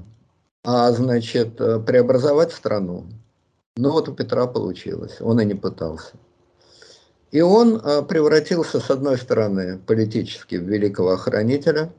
[0.63, 3.05] А значит, э, преобразовать страну.
[3.75, 5.19] Ну вот у Петра получилось.
[5.19, 6.13] Он и не пытался.
[7.31, 11.91] И он э, превратился, с одной стороны, политически в великого охранителя,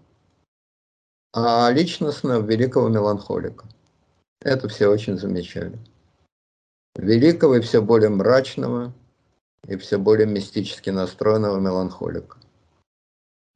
[1.32, 3.66] а личностно в великого меланхолика.
[4.40, 5.76] Это все очень замечали.
[6.96, 8.92] Великого и все более мрачного,
[9.66, 12.36] и все более мистически настроенного меланхолика.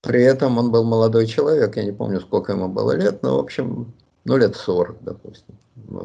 [0.02, 3.40] При этом он был молодой человек, я не помню, сколько ему было лет, но, в
[3.40, 3.92] общем,
[4.24, 5.58] ну, лет 40, допустим.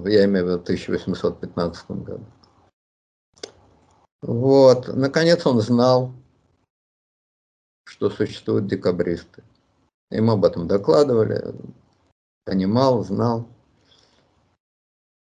[0.05, 2.25] Я имею в виду 1815 году.
[4.21, 4.87] Вот.
[4.87, 6.13] Наконец он знал,
[7.85, 9.43] что существуют декабристы.
[10.09, 11.53] Ему об этом докладывали,
[12.45, 13.47] понимал, знал.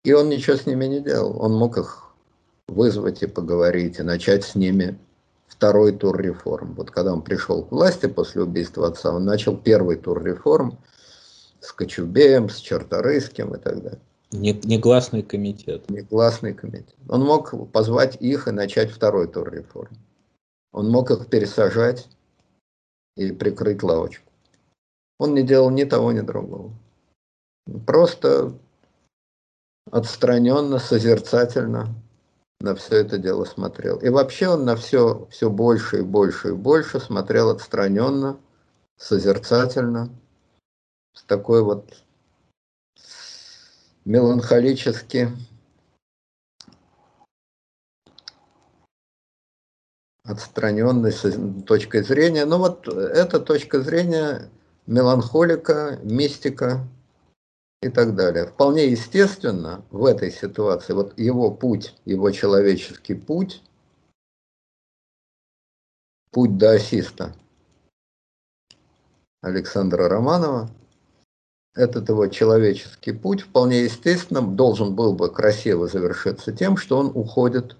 [0.03, 1.41] И он ничего с ними не делал.
[1.41, 2.13] Он мог их
[2.67, 4.99] вызвать и поговорить, и начать с ними
[5.55, 6.73] второй тур реформ.
[6.73, 10.77] Вот когда он пришел к власти после убийства отца, он начал первый тур реформ
[11.61, 14.01] с Кочубеем, с Черторыйским и так далее.
[14.31, 15.89] Негласный комитет.
[15.89, 16.95] Негласный комитет.
[17.07, 19.95] Он мог позвать их и начать второй тур реформ.
[20.73, 22.09] Он мог их пересажать
[23.15, 24.29] и прикрыть лавочку.
[25.19, 26.73] Он не делал ни того, ни другого.
[27.85, 28.51] Просто
[29.89, 31.95] отстраненно, созерцательно
[32.59, 33.97] на все это дело смотрел.
[33.97, 38.39] И вообще он на все, все больше и больше и больше смотрел отстраненно,
[38.97, 40.09] созерцательно,
[41.13, 42.03] с такой вот
[44.05, 45.29] меланхолически
[50.23, 51.13] отстраненной
[51.63, 52.45] точкой зрения.
[52.45, 54.49] Но вот эта точка зрения
[54.87, 56.87] меланхолика, мистика
[57.81, 58.47] и так далее.
[58.47, 63.61] Вполне естественно в этой ситуации, вот его путь, его человеческий путь,
[66.31, 67.35] путь даосиста
[69.41, 70.69] Александра Романова,
[71.75, 77.75] этот его человеческий путь вполне естественно должен был бы красиво завершиться тем, что он уходит,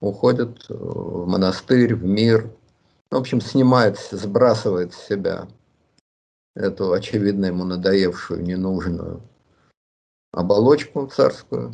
[0.00, 2.50] уходит в монастырь, в мир,
[3.10, 5.48] в общем, снимает, сбрасывает с себя
[6.54, 9.22] эту, очевидно, ему надоевшую, ненужную
[10.32, 11.72] оболочку царскую.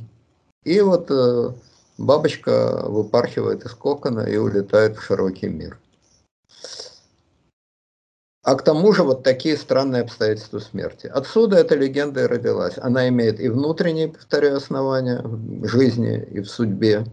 [0.65, 1.53] И вот э,
[1.99, 5.79] бабочка выпархивает из кокона и улетает в широкий мир.
[8.43, 11.09] А к тому же вот такие странные обстоятельства смерти.
[11.09, 12.79] Отсюда эта легенда и родилась.
[12.79, 17.07] Она имеет и внутренние, повторяю, основания в жизни и в судьбе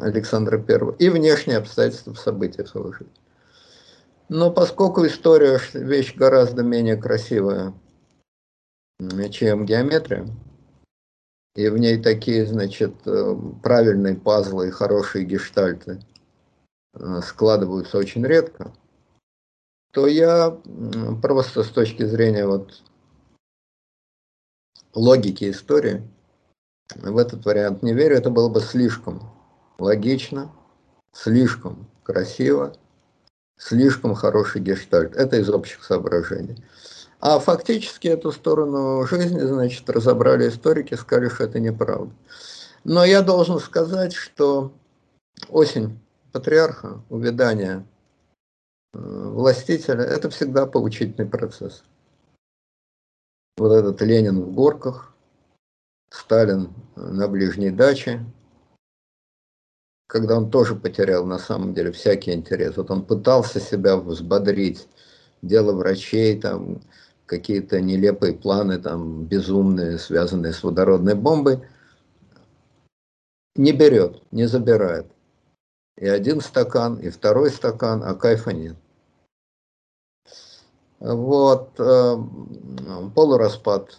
[0.00, 3.12] Александра I, и внешние обстоятельства в событиях его жизни.
[4.28, 7.72] Но поскольку история вещь гораздо менее красивая,
[9.30, 10.26] чем геометрия,
[11.54, 16.00] и в ней такие, значит, э, правильные пазлы и хорошие гештальты
[16.94, 18.72] э, складываются очень редко,
[19.92, 20.50] то я
[21.22, 22.82] просто с точки зрения вот
[24.94, 26.02] логики истории
[26.94, 28.16] в этот вариант не верю.
[28.16, 29.22] Это было бы слишком
[29.78, 30.52] логично,
[31.12, 32.76] слишком красиво
[33.58, 35.14] слишком хороший гештальт.
[35.16, 36.56] Это из общих соображений.
[37.20, 42.12] А фактически эту сторону жизни, значит, разобрали историки, сказали, что это неправда.
[42.84, 44.72] Но я должен сказать, что
[45.48, 45.98] осень
[46.32, 47.84] патриарха, увядание
[48.94, 51.82] э, властителя, это всегда поучительный процесс.
[53.56, 55.12] Вот этот Ленин в горках,
[56.10, 58.24] Сталин на ближней даче,
[60.08, 62.76] когда он тоже потерял на самом деле всякий интерес.
[62.76, 64.88] Вот он пытался себя взбодрить,
[65.42, 66.80] дело врачей, там
[67.26, 71.60] какие-то нелепые планы, там безумные, связанные с водородной бомбой,
[73.54, 75.06] не берет, не забирает.
[75.98, 78.76] И один стакан, и второй стакан, а кайфа нет.
[81.00, 82.16] Вот, э,
[83.14, 83.98] полураспад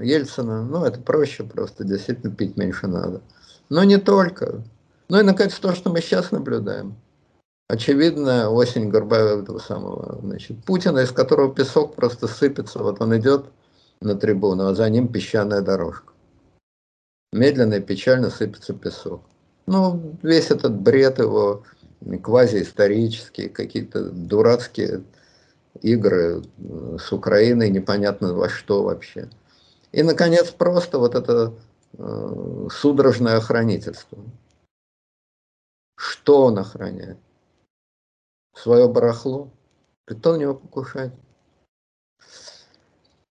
[0.00, 3.20] Ельцина, ну это проще, просто действительно пить меньше надо.
[3.68, 4.62] Но не только.
[5.08, 6.96] Ну и, наконец, то, что мы сейчас наблюдаем.
[7.68, 12.78] Очевидно, осень Горбаева этого самого, значит, Путина, из которого песок просто сыпется.
[12.78, 13.46] Вот он идет
[14.00, 16.12] на трибуну, а за ним песчаная дорожка.
[17.32, 19.22] Медленно и печально сыпется песок.
[19.66, 21.64] Ну, весь этот бред его
[22.22, 25.02] квазиисторические, какие-то дурацкие
[25.80, 29.28] игры э, с Украиной, непонятно во что вообще.
[29.92, 31.54] И, наконец, просто вот это
[31.96, 34.18] э, судорожное охранительство.
[35.96, 37.18] Что он охраняет?
[38.54, 39.50] Свое барахло?
[40.04, 41.12] Кто на покушает?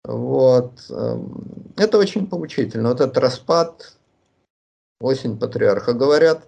[0.03, 0.89] Вот.
[0.89, 2.89] Эм, это очень поучительно.
[2.89, 3.97] Вот этот распад,
[4.99, 5.93] осень патриарха.
[5.93, 6.47] Говорят,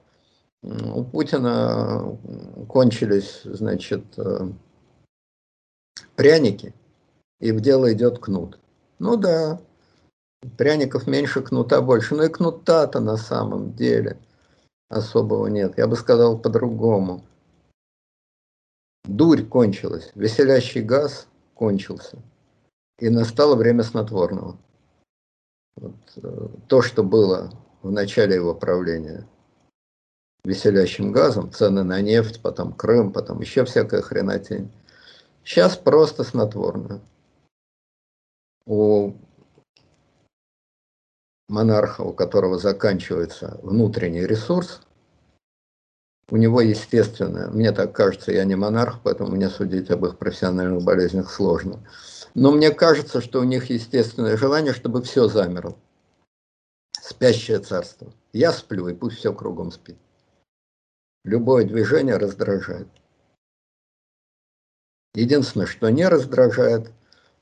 [0.61, 2.17] у Путина
[2.67, 4.49] кончились, значит, э,
[6.15, 6.73] пряники,
[7.39, 8.59] и в дело идет кнут.
[8.99, 9.59] Ну да,
[10.57, 12.15] пряников меньше, кнута больше.
[12.15, 14.17] Но и кнута-то на самом деле
[14.89, 15.77] особого нет.
[15.77, 17.23] Я бы сказал по-другому.
[19.05, 22.17] Дурь кончилась, веселящий газ кончился.
[22.99, 24.57] И настало время снотворного.
[25.75, 29.27] Вот, э, то, что было в начале его правления
[30.43, 34.71] веселящим газом, цены на нефть, потом Крым, потом еще всякая хренотень.
[35.43, 37.01] Сейчас просто снотворное.
[38.65, 39.13] У
[41.47, 44.81] монарха, у которого заканчивается внутренний ресурс,
[46.29, 50.83] у него естественно, мне так кажется, я не монарх, поэтому мне судить об их профессиональных
[50.83, 51.79] болезнях сложно.
[52.33, 55.77] Но мне кажется, что у них естественное желание, чтобы все замерло.
[56.91, 58.11] Спящее царство.
[58.33, 59.97] Я сплю, и пусть все кругом спит.
[61.23, 62.87] Любое движение раздражает.
[65.15, 66.91] Единственное, что не раздражает,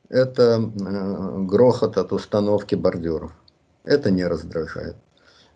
[0.09, 3.33] это э, грохот от установки бордюров.
[3.86, 4.95] Это не раздражает.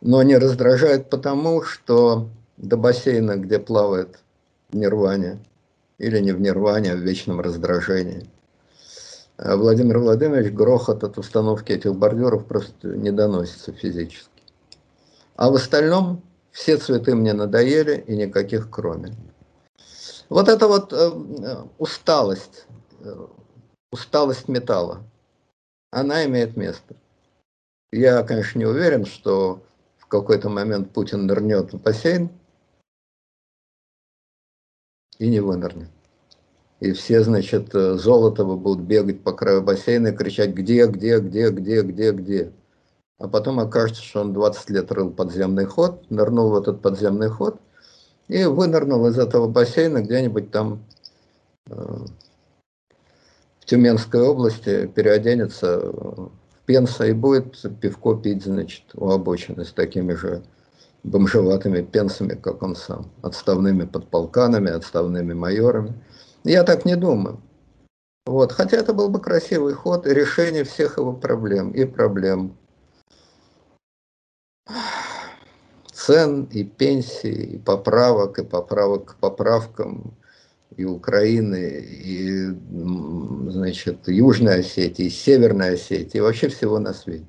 [0.01, 4.19] Но не раздражает потому, что до бассейна, где плавает
[4.69, 5.39] в нирване,
[5.97, 8.29] или не в нирване, а в вечном раздражении.
[9.37, 14.29] А Владимир Владимирович грохот от установки этих бордюров просто не доносится физически.
[15.35, 16.21] А в остальном
[16.51, 19.15] все цветы мне надоели и никаких кроме.
[20.29, 21.11] Вот это вот э,
[21.77, 22.65] усталость,
[22.99, 23.27] э,
[23.91, 25.01] усталость металла,
[25.91, 26.95] она имеет место.
[27.91, 29.63] Я, конечно, не уверен, что
[29.97, 32.29] в какой-то момент Путин нырнет в бассейн
[35.17, 35.89] и не вынырнет.
[36.79, 41.49] И все, значит, э, Золотого будут бегать по краю бассейна и кричать «где, где, где,
[41.49, 42.53] где, где, где?».
[43.17, 47.59] А потом окажется, что он 20 лет рыл подземный ход, нырнул в этот подземный ход–
[48.29, 50.85] и вынырнул из этого бассейна где-нибудь там
[51.65, 51.73] э,
[53.59, 56.31] в Тюменской области, переоденется в
[56.69, 60.43] пенса и будет пивко пить, значит, у обочины с такими же
[61.01, 65.95] бомжеватыми пенсами, как он сам, отставными подполканами, отставными майорами.
[66.43, 67.41] Я так не думаю.
[68.27, 68.51] Вот.
[68.51, 72.55] Хотя это был бы красивый ход и решение всех его проблем, и проблем
[75.91, 80.18] цен, и пенсий, и поправок, и поправок к поправкам
[80.75, 82.45] и Украины, и,
[83.51, 87.25] значит, Южной Осетии, и Северной Осетии, и вообще всего на свете.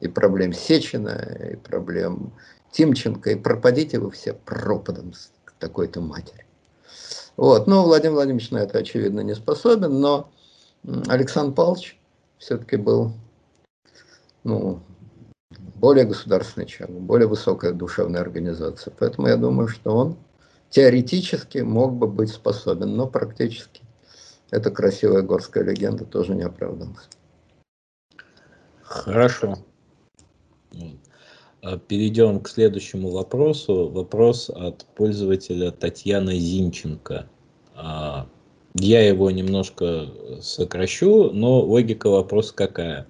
[0.00, 2.32] И проблем Сечина, и проблем
[2.72, 6.44] Тимченко, и пропадите вы все пропадом с такой-то матери.
[7.36, 7.66] Вот.
[7.66, 10.30] Ну, Владимир Владимирович на это, очевидно, не способен, но
[11.06, 11.98] Александр Павлович
[12.38, 13.12] все-таки был
[14.42, 14.80] ну,
[15.76, 18.92] более государственный человек, более высокая душевная организация.
[18.98, 20.16] Поэтому я думаю, что он
[20.74, 23.82] теоретически мог бы быть способен, но практически
[24.50, 27.08] эта красивая горская легенда тоже не оправдалась.
[28.82, 29.58] Хорошо.
[31.62, 33.88] А перейдем к следующему вопросу.
[33.88, 37.28] Вопрос от пользователя Татьяны Зинченко.
[37.76, 38.26] А,
[38.74, 40.08] я его немножко
[40.40, 43.06] сокращу, но логика вопроса какая?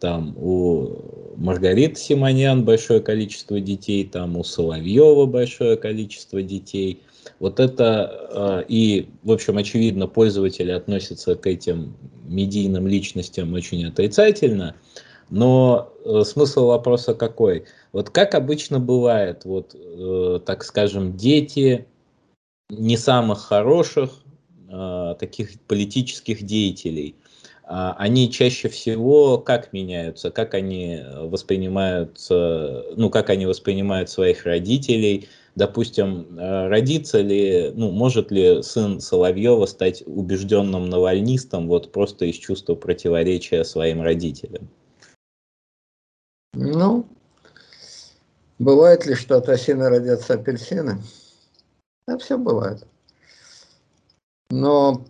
[0.00, 7.02] Там у Маргариты Симонян большое количество детей, там у Соловьева большое количество детей.
[7.40, 11.94] Вот это и, в общем, очевидно, пользователи относятся к этим
[12.26, 14.74] медийным личностям очень отрицательно.
[15.30, 17.66] Но э, смысл вопроса какой?
[17.92, 21.86] Вот как обычно бывает, вот, э, так скажем, дети
[22.70, 24.10] не самых хороших
[24.70, 27.27] э, таких политических деятелей– а,
[27.68, 36.38] они чаще всего как меняются, как они воспринимаются, ну, как они воспринимают своих родителей, допустим,
[36.38, 42.74] э, родится ли, ну, может ли сын Соловьева стать убежденным навальнистом вот просто из чувства
[42.74, 44.68] противоречия своим родителям?
[46.54, 47.06] Ну,
[48.58, 51.02] бывает ли, что от осины родятся апельсины?
[52.06, 52.86] Да, все бывает.
[54.50, 55.04] Но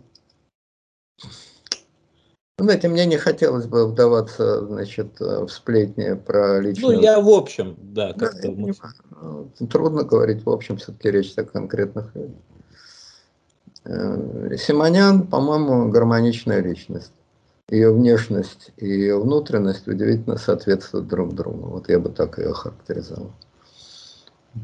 [2.59, 6.97] Знаете, мне не хотелось бы вдаваться, значит, в сплетни про личную...
[6.97, 8.51] Ну, я в общем, да, как-то...
[8.51, 8.73] Да, мы...
[9.67, 12.35] Трудно говорить в общем, все-таки речь о конкретных людях.
[13.85, 17.11] Э, Симонян, по-моему, гармоничная личность.
[17.69, 21.69] Ее внешность и ее внутренность удивительно соответствуют друг другу.
[21.69, 23.31] Вот я бы так ее характеризовал.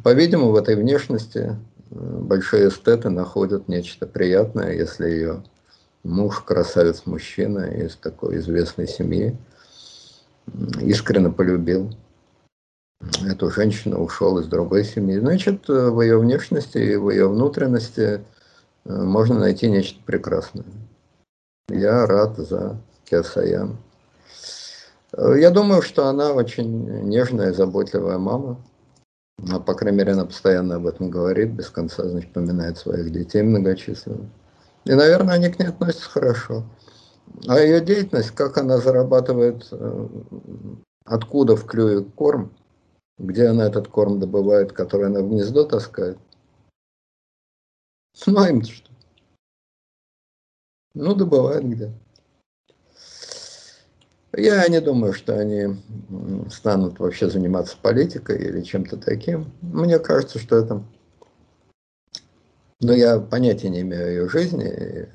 [0.04, 1.56] По-видимому, в этой внешности
[1.92, 5.44] э, большие эстеты находят нечто приятное, если ее
[6.06, 9.36] муж, красавец-мужчина из такой известной семьи,
[10.82, 11.92] искренне полюбил
[13.28, 15.20] эту женщину, ушел из другой семьи.
[15.20, 18.22] Значит, э, в ее внешности и в ее внутренности
[18.86, 20.66] Э, можно найти нечто прекрасное.
[21.70, 23.78] Я рад за Киасаян.
[25.14, 28.62] Э, я думаю, что она очень нежная, заботливая мама.
[29.52, 33.42] А, по крайней мере, она постоянно об этом говорит, без конца, значит, поминает своих детей
[33.42, 34.30] многочисленных.
[34.86, 36.64] И, наверное, они к ней относятся хорошо.
[37.48, 40.08] А ее деятельность, как она зарабатывает, э,
[41.06, 42.52] откуда в клюве корм,
[43.18, 46.18] где она этот корм добывает, который она в гнездо таскает,
[48.16, 48.90] Знаем-то что.
[50.94, 51.92] Ну, да бывает где.
[54.38, 55.78] Я не думаю, что они
[56.50, 59.52] станут вообще заниматься политикой или чем-то таким.
[59.62, 60.84] Мне кажется, что это...
[62.86, 65.10] Но я понятия не имею о ее жизни,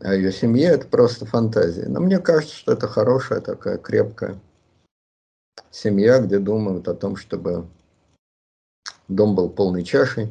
[0.00, 1.88] о ее семье, это просто фантазия.
[1.88, 4.38] Но мне кажется, что это хорошая такая крепкая
[5.72, 7.66] семья, где думают о том, чтобы
[9.08, 10.28] дом был полной чашей,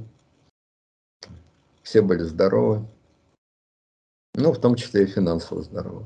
[1.81, 2.85] все были здоровы,
[4.33, 6.05] ну, в том числе и финансово здоровы.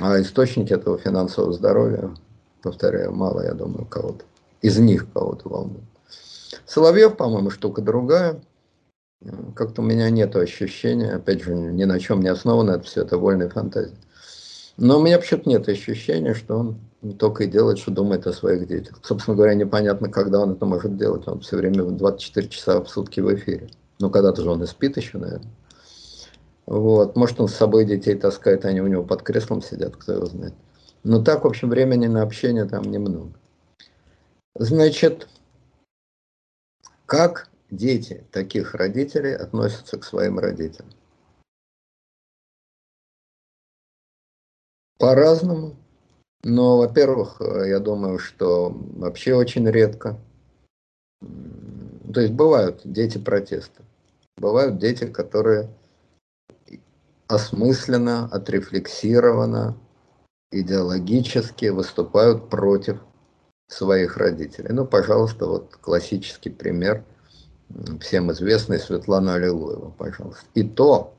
[0.00, 2.12] А источники этого финансового здоровья,
[2.62, 4.24] повторяю, мало, я думаю, кого-то.
[4.60, 5.84] Из них кого-то волнует.
[6.66, 8.42] Соловьев, по-моему, штука другая.
[9.54, 13.18] Как-то у меня нет ощущения, опять же, ни на чем не основано, это все это
[13.18, 13.96] вольная фантазия.
[14.76, 16.80] Но у меня почему-то нет ощущения, что он
[17.18, 18.98] только и делает, что думает о своих детях.
[19.02, 21.26] Собственно говоря, непонятно, когда он это может делать.
[21.28, 23.70] Он все время 24 часа в сутки в эфире.
[23.98, 25.52] Ну, когда-то же он и спит еще, наверное.
[26.66, 27.16] Вот.
[27.16, 30.54] Может, он с собой детей таскает, они у него под креслом сидят, кто его знает.
[31.04, 33.32] Но так, в общем, времени на общение там немного.
[34.54, 35.28] Значит,
[37.06, 40.90] как дети таких родителей относятся к своим родителям?
[44.98, 45.74] По-разному.
[46.44, 50.18] Но, во-первых, я думаю, что вообще очень редко.
[51.20, 53.82] То есть бывают дети протеста.
[54.36, 55.68] Бывают дети, которые
[57.26, 59.76] осмысленно, отрефлексированно,
[60.50, 63.00] идеологически выступают против
[63.68, 64.72] своих родителей.
[64.72, 67.04] Ну, пожалуйста, вот классический пример,
[68.00, 70.44] всем известный Светлана Аллилуева, пожалуйста.
[70.54, 71.14] И то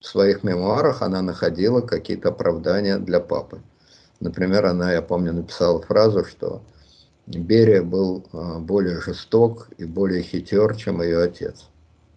[0.00, 3.60] в своих мемуарах она находила какие-то оправдания для папы.
[4.20, 6.62] Например, она, я помню, написала фразу, что
[7.26, 11.68] Берия был а, более жесток и более хитер, чем ее отец.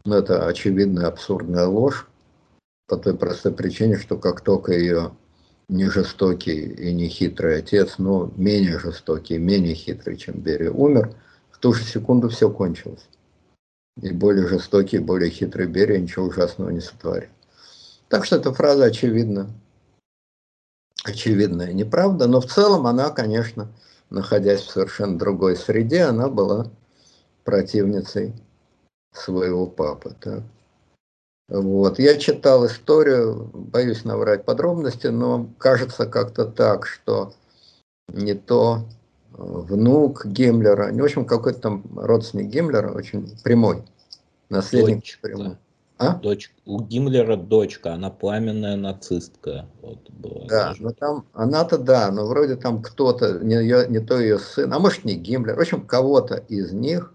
[0.06, 2.08] Но это очевидная абсурдная ложь
[2.88, 5.12] по той простой причине, что как только ее
[5.68, 11.14] не жестокий и не хитрый отец, но менее жестокий, менее хитрый, чем Берия, умер,
[11.52, 13.08] в ту же секунду все кончилось.
[14.02, 17.30] И более жестокий, более хитрый Берия ничего ужасного не сотворил.
[18.08, 19.50] Так что эта фраза очевидна,
[21.04, 23.72] очевидная неправда, но в целом она, конечно,
[24.10, 26.72] находясь в совершенно другой среде, она была
[27.44, 28.34] противницей
[29.14, 30.16] своего папы.
[30.20, 30.44] Так?
[31.50, 32.00] Вот.
[32.00, 37.34] Я читал историю, боюсь наврать подробности, но кажется как-то так, что
[38.08, 38.86] не то
[39.40, 43.84] внук Гиммлера, в общем, какой-то там родственник Гиммлера, очень прямой,
[44.50, 45.58] наследник Дочь, прямой.
[45.98, 46.16] А?
[46.16, 49.66] Дочь, у Гиммлера дочка, она пламенная нацистка.
[49.82, 50.84] Вот, была да, даже.
[50.84, 54.80] но там, она-то да, но вроде там кто-то, не, ее, не то ее сын, а
[54.80, 57.14] может не Гиммлер, в общем, кого-то из них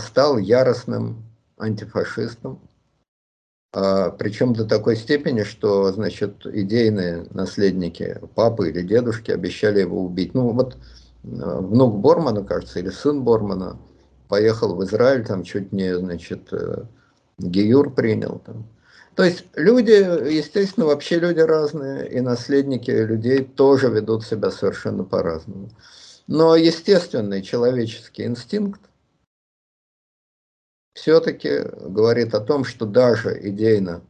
[0.00, 1.24] стал яростным
[1.58, 2.71] антифашистом, а,
[3.72, 10.34] причем до такой степени, что, значит, идейные наследники папы или дедушки обещали его убить.
[10.34, 10.76] Ну вот
[11.24, 13.78] а, внук Бормана, кажется, или сын Бормана
[14.28, 16.84] поехал в Израиль, там чуть не, значит, э,
[17.38, 18.42] Гиюр принял.
[18.44, 18.66] Там.
[19.14, 19.92] То есть люди,
[20.30, 25.70] естественно, вообще люди разные, и наследники людей тоже ведут себя совершенно по-разному.
[26.26, 28.80] Но естественный человеческий инстинкт
[30.94, 34.02] все-таки говорит о том, что даже идейно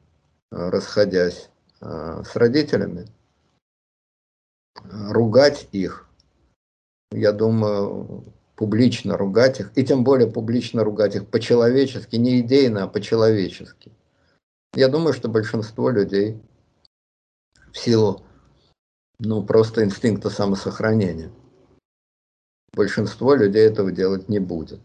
[0.50, 3.06] э, расходясь э, с родителями,
[4.84, 6.08] ругать их,
[7.12, 8.24] я думаю,
[8.56, 13.92] публично ругать их, и тем более публично ругать их по-человечески, не идейно, а по-человечески.
[14.74, 16.40] Я думаю, что большинство людей
[17.72, 18.22] в силу
[19.18, 21.30] ну, просто инстинкта самосохранения.
[22.74, 24.80] Большинство людей этого делать не будет.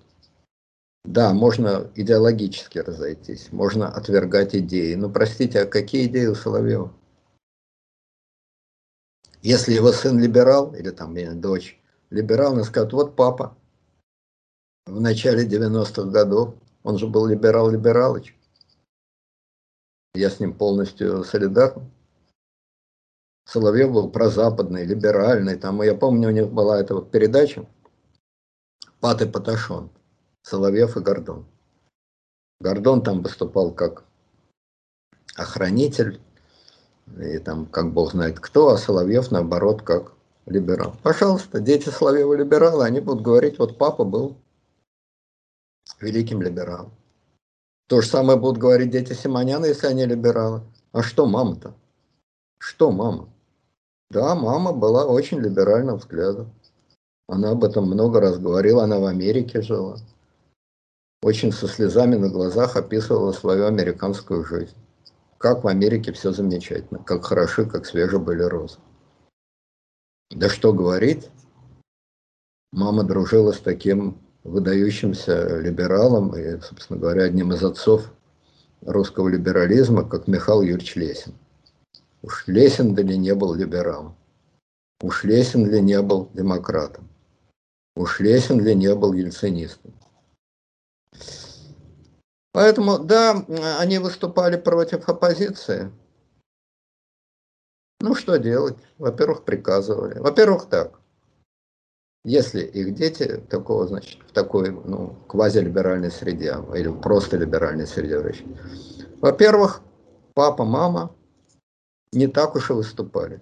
[1.05, 4.95] Да, можно идеологически разойтись, можно отвергать идеи.
[4.95, 6.93] Но простите, а какие идеи у Соловьева?
[9.41, 11.79] Если его сын либерал, или там дочь
[12.09, 13.57] либерал, он скажет, вот папа
[14.85, 18.35] в начале 90-х годов, он же был либерал-либералыч.
[20.13, 21.91] Я с ним полностью солидарен.
[23.45, 25.57] Соловьев был прозападный, либеральный.
[25.57, 27.65] Там, я помню, у них была эта вот передача
[28.99, 29.89] «Пат и Паташон»,
[30.49, 31.45] Соловьев и Гордон.
[32.61, 34.05] Гордон там выступал как
[35.35, 36.21] охранитель,
[37.19, 40.13] и там как бог знает кто, а Соловьев наоборот как
[40.45, 40.95] либерал.
[41.03, 44.37] Пожалуйста, дети Соловьева либералы, они будут говорить, вот папа был
[45.99, 46.93] великим либералом.
[47.89, 50.61] То же самое будут говорить дети Симоняна, если они либералы.
[50.93, 51.73] А что мама-то?
[52.57, 53.27] Что мама?
[54.09, 56.53] Да, мама была очень либеральным взглядом.
[57.27, 59.97] Она об этом много раз говорила, она в Америке жила.
[61.21, 64.75] Очень со слезами на глазах описывала свою американскую жизнь.
[65.39, 68.77] Как в Америке все замечательно, как хороши, как свежие были розы.
[70.29, 71.29] Да что говорить,
[72.71, 78.11] мама дружила с таким выдающимся либералом и, собственно говоря, одним из отцов
[78.81, 81.33] русского либерализма, как Михаил Юрьевич Лесин.
[82.21, 84.15] Уж Лесин ли не был либералом?
[85.01, 87.07] Уж Лесин ли не был демократом?
[87.95, 89.93] Уж Лесин ли не был ельцинистом?
[92.51, 93.45] Поэтому, да,
[93.79, 95.91] они выступали против оппозиции.
[97.99, 98.77] Ну, что делать?
[98.97, 100.19] Во-первых, приказывали.
[100.19, 100.99] Во-первых, так.
[102.23, 108.47] Если их дети такого, значит, в такой, ну, квазилиберальной среде или просто либеральной среде врачей.
[109.21, 109.81] Во-первых,
[110.33, 111.15] папа, мама
[112.11, 113.41] не так уж и выступали.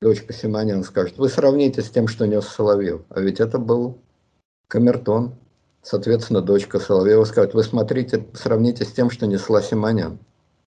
[0.00, 3.02] Дочка Симонян скажет, вы сравните с тем, что нес Соловьев.
[3.08, 3.98] А ведь это был
[4.66, 5.36] камертон.
[5.82, 10.18] Соответственно, дочка Соловьева скажет, вы смотрите, сравните с тем, что несла Симонян.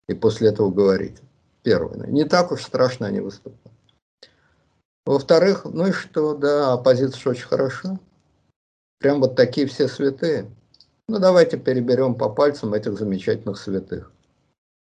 [0.07, 1.22] И после этого говорите.
[1.63, 2.07] Первое.
[2.07, 3.59] Не так уж страшно они выступают.
[5.05, 7.99] Во-вторых, ну и что, да, оппозиция очень хорошо.
[8.99, 10.49] Прям вот такие все святые.
[11.07, 14.11] Ну давайте переберем по пальцам этих замечательных святых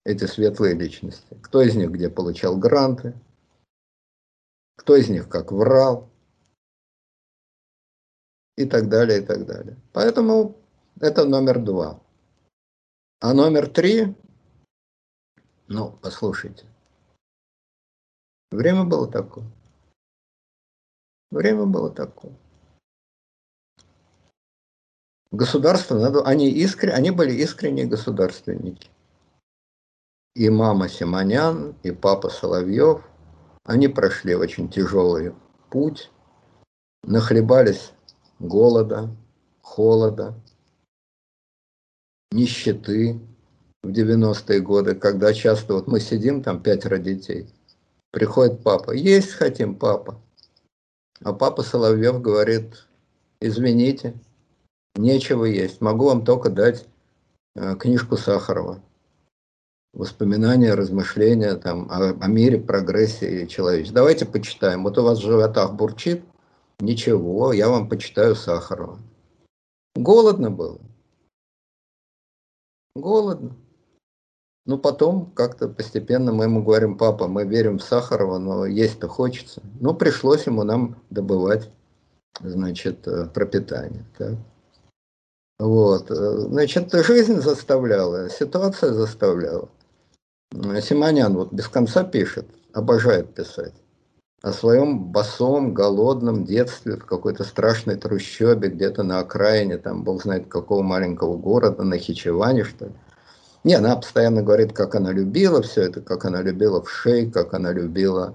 [0.05, 1.37] эти светлые личности.
[1.43, 3.15] Кто из них где получал гранты,
[4.77, 6.10] кто из них как врал
[8.57, 9.77] и так далее, и так далее.
[9.93, 10.57] Поэтому
[11.01, 12.01] это номер два.
[13.21, 14.15] А номер три,
[15.69, 16.65] ну, послушайте,
[18.51, 19.45] время было такое.
[21.31, 22.33] Время было такое.
[25.31, 28.91] Государство, надо, они, искрен, они были искренние государственники
[30.35, 33.03] и мама Симонян, и папа Соловьев,
[33.65, 35.35] они прошли очень тяжелый
[35.69, 36.11] путь,
[37.03, 37.93] нахлебались
[38.41, 39.15] голода,
[39.63, 40.35] холода,
[42.33, 43.21] нищеты
[43.83, 47.49] в 90-е годы, когда часто вот мы сидим там пятеро детей,
[48.11, 50.21] приходит папа, есть хотим, папа.
[51.23, 52.87] А папа Соловьев говорит,
[53.41, 54.15] извините,
[54.97, 56.87] нечего есть, могу вам только дать
[57.55, 58.83] э, книжку Сахарова
[59.93, 63.97] воспоминания, размышления там, о, о мире, прогрессе человечества.
[63.97, 64.85] Давайте почитаем.
[64.85, 66.23] Вот у вас в животах бурчит,
[66.81, 68.99] ничего, я вам почитаю Сахарова.
[69.95, 70.81] Голодно было.
[72.95, 73.57] Голодно.
[74.67, 79.63] Ну, потом как-то постепенно мы ему говорим, папа, мы верим в Сахарова, но есть-то хочется.
[79.81, 81.71] Ну, пришлось ему нам добывать,
[82.41, 84.05] значит, э, пропитание.
[84.19, 84.35] Так?
[85.59, 86.11] Вот.
[86.11, 89.69] Э, значит, жизнь заставляла, ситуация заставляла.
[90.53, 93.75] Симонян вот без конца пишет, обожает писать
[94.43, 100.49] о своем босом, голодном детстве в какой-то страшной трущобе, где-то на окраине, там, бог знает
[100.49, 102.93] какого маленького города, на Хичеване, что ли.
[103.65, 107.53] Не, она постоянно говорит, как она любила все это, как она любила в шей, как
[107.53, 108.35] она любила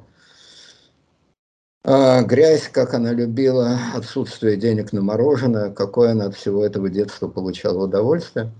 [1.84, 7.28] э, грязь, как она любила отсутствие денег на мороженое, какое она от всего этого детства
[7.28, 8.51] получала удовольствие.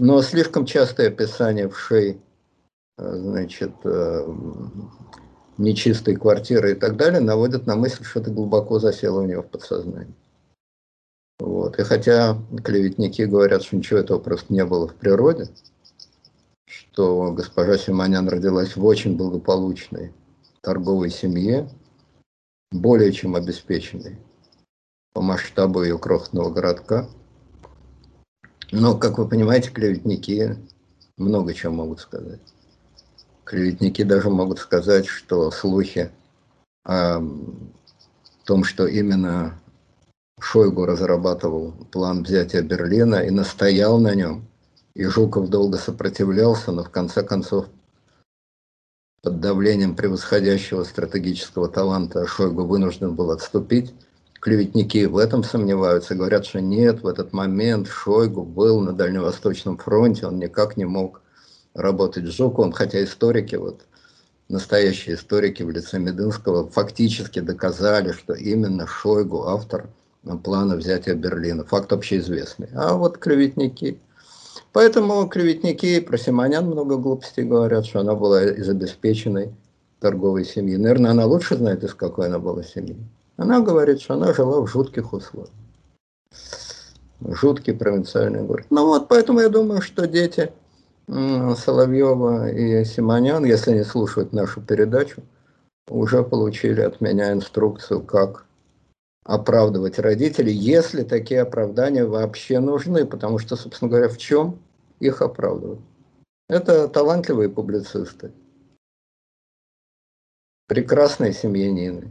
[0.00, 2.18] Но слишком частое описание в шей
[2.98, 4.26] значит, э,
[5.58, 9.48] нечистой квартиры и так далее, наводят на мысль, что это глубоко засело у него в
[9.48, 10.14] подсознании.
[11.38, 11.78] Вот.
[11.78, 15.48] И хотя клеветники говорят, что ничего этого просто не было в природе,
[16.66, 20.12] что госпожа Симонян родилась в очень благополучной
[20.62, 21.68] торговой семье,
[22.72, 24.18] более чем обеспеченной
[25.12, 27.08] по масштабу ее крохотного городка.
[28.72, 30.56] Но, как вы понимаете, клеветники
[31.16, 32.40] много чего могут сказать.
[33.46, 36.10] Клеветники даже могут сказать, что слухи
[36.84, 37.22] о
[38.44, 39.56] том, что именно
[40.40, 44.48] Шойгу разрабатывал план взятия Берлина и настоял на нем.
[44.94, 47.66] И Жуков долго сопротивлялся, но в конце концов
[49.22, 53.94] под давлением превосходящего стратегического таланта Шойгу вынужден был отступить.
[54.40, 60.26] Клеветники в этом сомневаются, говорят, что нет, в этот момент Шойгу был на Дальневосточном фронте,
[60.26, 61.22] он никак не мог
[61.76, 63.82] работать с Жуковым, хотя историки, вот
[64.48, 69.88] настоящие историки в лице Медынского фактически доказали, что именно Шойгу автор
[70.42, 71.64] плана взятия Берлина.
[71.64, 72.68] Факт общеизвестный.
[72.74, 74.00] А вот клеветники.
[74.72, 79.54] Поэтому клеветники про Симонян много глупостей говорят, что она была из обеспеченной
[80.00, 80.76] торговой семьи.
[80.76, 82.96] Наверное, она лучше знает, из какой она была семьи.
[83.36, 85.50] Она говорит, что она жила в жутких условиях.
[87.20, 88.66] Жуткий провинциальный город.
[88.70, 90.52] Ну вот, поэтому я думаю, что дети
[91.08, 95.22] Соловьева и Симонян, если не слушают нашу передачу,
[95.88, 98.46] уже получили от меня инструкцию, как
[99.24, 104.58] оправдывать родителей, если такие оправдания вообще нужны, потому что, собственно говоря, в чем
[104.98, 105.80] их оправдывать?
[106.48, 108.32] Это талантливые публицисты,
[110.66, 112.10] прекрасные семьянины,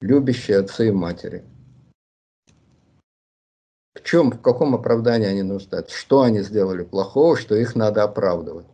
[0.00, 1.44] любящие отцы и матери.
[3.98, 5.96] В чем, в каком оправдании они нуждаются?
[5.96, 8.66] Что они сделали плохого, что их надо оправдывать?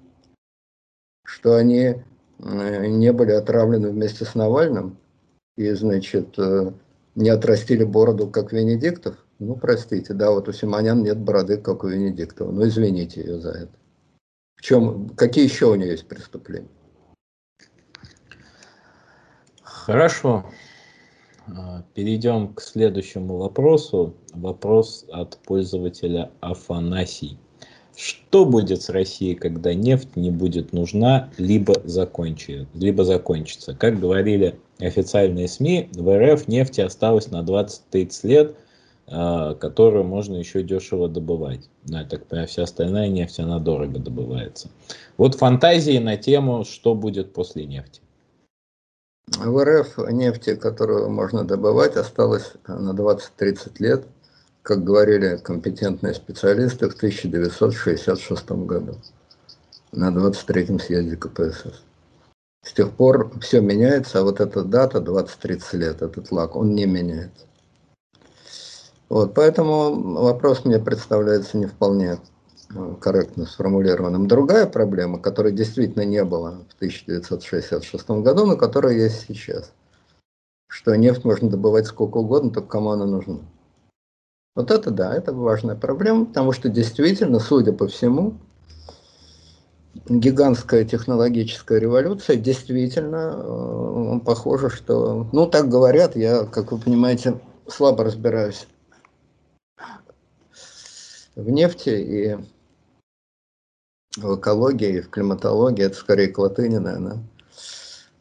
[1.24, 2.02] Что они
[2.38, 4.98] э, не были отравлены вместе с Навальным
[5.56, 6.72] и, значит, э,
[7.14, 9.16] не отрастили бороду, как Венедиктов?
[9.38, 12.52] Ну, простите, да, вот у Симонян нет бороды, как у Венедиктова.
[12.52, 13.72] Ну, извините ее за это.
[14.56, 16.68] В чем, какие еще у нее есть преступления?
[19.62, 20.44] Хорошо.
[21.46, 24.14] А, перейдем к следующему вопросу.
[24.32, 27.38] Вопрос от пользователя Афанасий.
[27.96, 33.74] Что будет с Россией, когда нефть не будет нужна, либо, закончит, либо закончится?
[33.74, 38.56] Как говорили официальные СМИ, в РФ нефти осталось на 20-30 лет,
[39.06, 41.68] а, которую можно еще дешево добывать.
[41.86, 44.70] Ну, я так понимаю, вся остальная нефть, она дорого добывается.
[45.16, 48.00] Вот фантазии на тему, что будет после нефти.
[49.26, 54.06] В РФ нефти, которую можно добывать, осталось на 20-30 лет,
[54.62, 58.96] как говорили компетентные специалисты в 1966 году
[59.92, 61.82] на 23-м съезде КПСС.
[62.62, 66.86] С тех пор все меняется, а вот эта дата, 20-30 лет, этот лак, он не
[66.86, 67.46] меняется.
[69.08, 72.33] Вот, поэтому вопрос мне представляется не вполне Э,
[73.00, 74.28] корректно сформулированным.
[74.28, 79.72] Другая проблема, которой действительно не было в 1966 году, но которая есть сейчас,
[80.68, 83.38] что нефть можно добывать сколько угодно, только кому она нужна.
[84.54, 88.38] Вот это да, это важная проблема, потому что действительно, судя по всему,
[90.08, 98.04] гигантская технологическая революция действительно э, похоже, что, ну так говорят, я, как вы понимаете, слабо
[98.04, 98.66] разбираюсь
[101.36, 102.36] в нефти и
[104.16, 107.18] в экологии, в климатологии, это скорее Клотынин, наверное,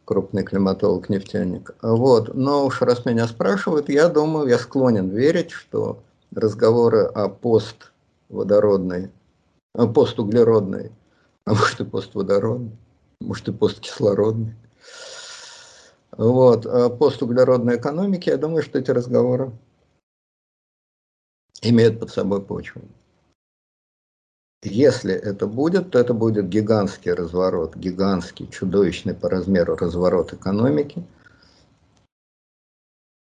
[0.06, 1.76] крупный климатолог-нефтяник.
[1.82, 2.34] Вот.
[2.34, 9.12] Но уж раз меня спрашивают, я думаю, я склонен верить, что разговоры о постводородной,
[9.76, 10.92] о постуглеродной,
[11.46, 12.76] а может и постводородной,
[13.22, 14.56] может и посткислородной,
[16.18, 19.52] вот, о постуглеродной экономике, я думаю, что эти разговоры
[21.62, 22.82] имеют под собой почву.
[24.64, 31.04] Если это будет, то это будет гигантский разворот, гигантский, чудовищный по размеру разворот экономики,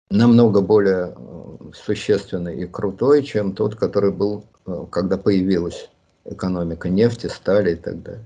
[0.10, 5.90] намного более э, существенный и крутой, чем тот, который был, э, когда появилась
[6.24, 8.26] экономика нефти, стали и так далее.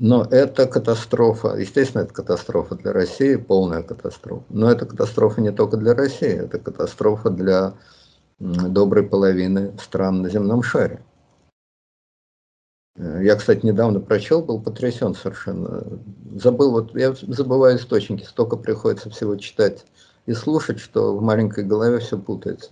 [0.00, 4.44] Но это катастрофа, естественно, это катастрофа для России, полная катастрофа.
[4.48, 7.74] Но это катастрофа не только для России, это катастрофа для
[8.40, 11.00] доброй половины стран на земном шаре.
[12.96, 15.84] Э, я, кстати, недавно прочел, был потрясен совершенно.
[16.34, 19.84] Забыл, вот я забываю источники, столько приходится всего читать
[20.26, 22.70] и слушать, что в маленькой голове все путается.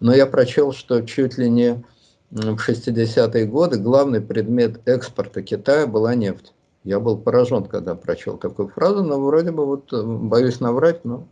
[0.00, 1.82] Но я прочел, что чуть ли не
[2.30, 6.52] в 60-е годы главный предмет экспорта Китая была нефть.
[6.84, 11.28] Я был поражен, когда прочел такую фразу, но вроде бы вот э, боюсь наврать, но...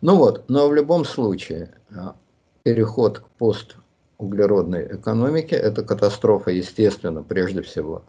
[0.00, 2.14] Ну вот, но в любом случае а,
[2.62, 3.76] переход к пост
[4.24, 5.54] углеродной экономики.
[5.54, 8.04] Это катастрофа, естественно, прежде всего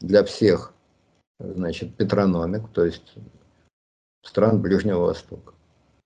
[0.00, 0.72] для всех,
[1.38, 3.14] значит, петрономик, то есть
[4.22, 5.52] стран Ближнего Востока,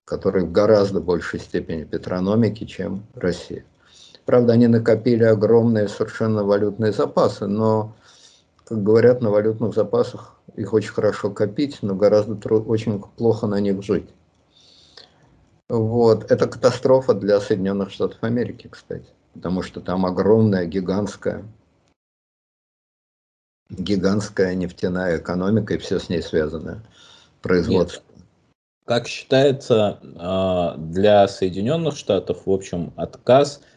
[0.05, 3.65] которые в гораздо большей степени петрономики, чем Россия.
[4.25, 7.95] Правда, они накопили огромные совершенно валютные запасы, но
[8.65, 13.83] как говорят, на валютных запасах их очень хорошо копить, но гораздо очень плохо на них
[13.83, 14.09] жить.
[15.69, 16.31] Вот.
[16.31, 21.45] Это катастрофа для Соединенных Штатов Америки, кстати, потому что там огромная, гигантская,
[23.71, 26.83] гигантская нефтяная экономика и все с ней связанное
[27.43, 28.03] производство.
[28.03, 28.25] Нет.
[28.87, 33.61] Как считается, а, для Соединенных Штатов, в общем, отказ–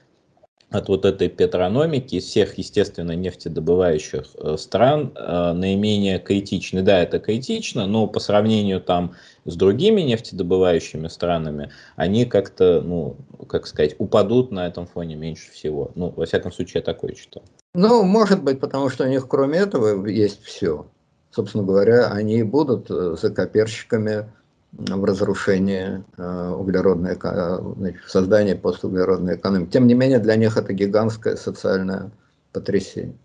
[0.70, 6.82] от вот этой петрономики из всех, естественно, нефтедобывающих э, стран э, наименее критичны.
[6.82, 9.16] Да, это критично, но по сравнению там
[9.46, 13.16] с другими нефтедобывающими странами, они как-то, ну,
[13.48, 15.92] как сказать, упадут на этом фоне меньше всего.
[15.96, 17.44] Ну, во всяком случае, я такое читал.
[17.74, 20.88] Ну, может быть, потому что у них кроме этого есть все.
[21.32, 24.30] Собственно говоря, они будут э, закоперщиками
[24.72, 29.72] в разрушении э, углеродной, в создании постуглеродной экономики.
[29.72, 32.12] Тем не менее, для них это гигантское социальное
[32.52, 33.18] потрясение.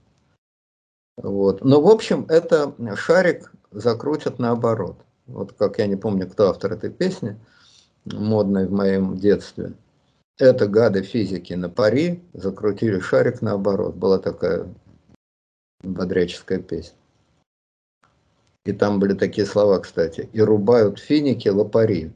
[1.17, 1.65] Вот.
[1.65, 4.97] Но, в общем, это шарик закрутят наоборот.
[5.27, 7.39] Вот как я не помню, кто автор этой песни,
[8.05, 9.75] модной в моем детстве.
[10.39, 13.95] Это гады физики на пари закрутили шарик наоборот.
[13.95, 14.67] Была такая
[15.83, 16.97] бодряческая песня.
[18.65, 20.29] И там были такие слова, кстати.
[20.33, 22.13] «И рубают финики лопари,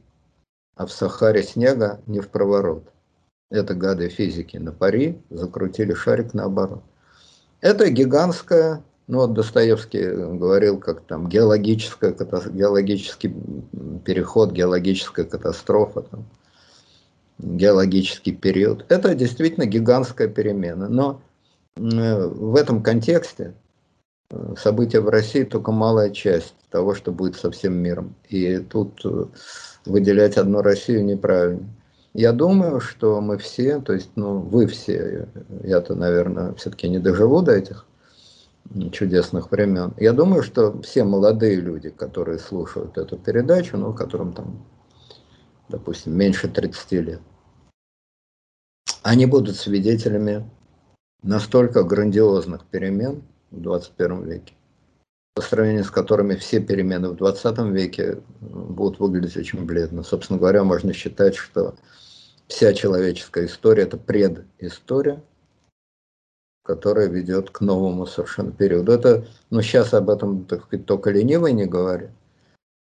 [0.75, 2.83] а в Сахаре снега не в проворот».
[3.49, 6.83] Это гады физики на пари закрутили шарик наоборот.
[7.61, 10.05] Это гигантская, ну вот Достоевский
[10.37, 13.33] говорил, как там геологическая, геологический
[14.03, 16.25] переход, геологическая катастрофа, там,
[17.39, 18.85] геологический период.
[18.89, 20.89] Это действительно гигантская перемена.
[20.89, 21.21] Но
[21.75, 23.53] в этом контексте
[24.57, 28.15] события в России только малая часть того, что будет со всем миром.
[28.29, 29.25] И тут э,
[29.85, 31.67] выделять одну Россию неправильно.
[32.13, 35.27] Я думаю, что мы все, то есть, ну, вы все,
[35.63, 37.85] я-то, наверное, все-таки не доживу до этих
[38.91, 39.93] чудесных времен.
[39.97, 44.65] Я думаю, что все молодые люди, которые слушают эту передачу, ну, которым там,
[45.69, 47.21] допустим, меньше 30 лет,
[49.03, 50.49] они будут свидетелями
[51.21, 54.53] настолько грандиозных перемен, в 21 веке,
[55.35, 60.03] по сравнению с которыми все перемены в 20 веке будут выглядеть очень бледно.
[60.03, 61.75] Собственно говоря, можно считать, что
[62.47, 65.21] вся человеческая история– это предыстория,
[66.63, 68.91] которая ведет к новому совершенно периоду.
[68.91, 72.09] Это, ну, сейчас об этом, так сказать, только ленивый не говорит.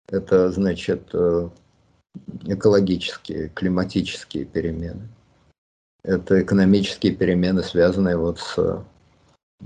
[0.07, 1.49] Это, значит, э,
[2.43, 5.07] экологические, климатические перемены.
[6.03, 8.83] Это экономические перемены, связанные вот с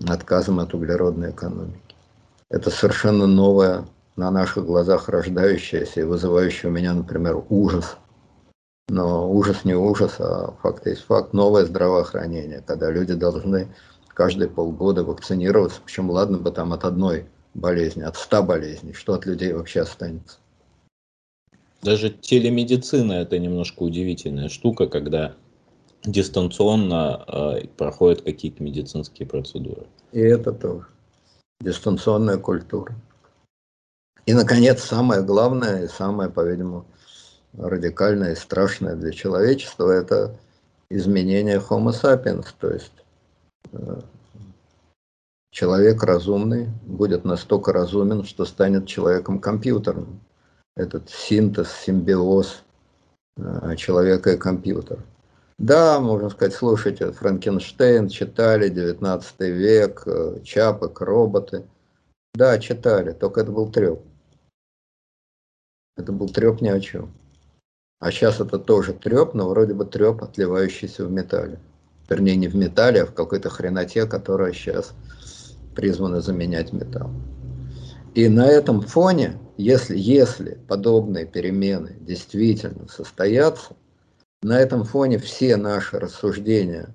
[0.07, 1.95] отказом от углеродной экономики.
[2.49, 3.85] Это совершенно новое,
[4.15, 7.97] на наших глазах рождающееся и вызывающее у меня, например, ужас.
[8.87, 11.33] Но ужас не ужас, а факт есть факт.
[11.33, 13.67] Новое здравоохранение, когда люди должны
[14.07, 15.81] каждые полгода вакцинироваться.
[15.83, 18.93] Причем ладно бы там от одной болезни, от ста болезней.
[18.93, 20.37] Что от людей вообще останется?
[21.81, 25.35] Даже телемедицина это немножко удивительная штука, когда
[26.05, 29.87] дистанционно э, проходят какие-то медицинские процедуры.
[30.11, 30.87] И это тоже.
[31.61, 32.95] Дистанционная культура.
[34.25, 36.85] И, наконец, самое главное и самое, по-видимому,
[37.53, 40.37] радикальное и страшное для человечества– это
[40.89, 42.91] изменение Homo sapiens, то есть
[43.71, 44.01] э,
[45.51, 50.19] человек разумный будет настолько разумен, что станет человеком компьютерным.
[50.75, 52.63] Этот синтез, симбиоз
[53.37, 55.01] э, человека и компьютера.
[55.57, 61.65] Да, можно сказать, слушайте, Франкенштейн читали, 19 век, э, Чапок, роботы.
[62.33, 64.01] Да, читали, только это был треп.
[65.95, 67.13] Это был треп ни о чем.
[67.99, 71.59] А сейчас это тоже треп, но вроде бы треп, отливающийся в металле.
[72.09, 74.93] Вернее, не в металле, а в какой-то хреноте, которая сейчас
[75.73, 77.11] призвана заменять металл.
[78.13, 83.75] И на этом фоне, если, если подобные перемены действительно состоятся,
[84.43, 86.93] на этом фоне все наши рассуждения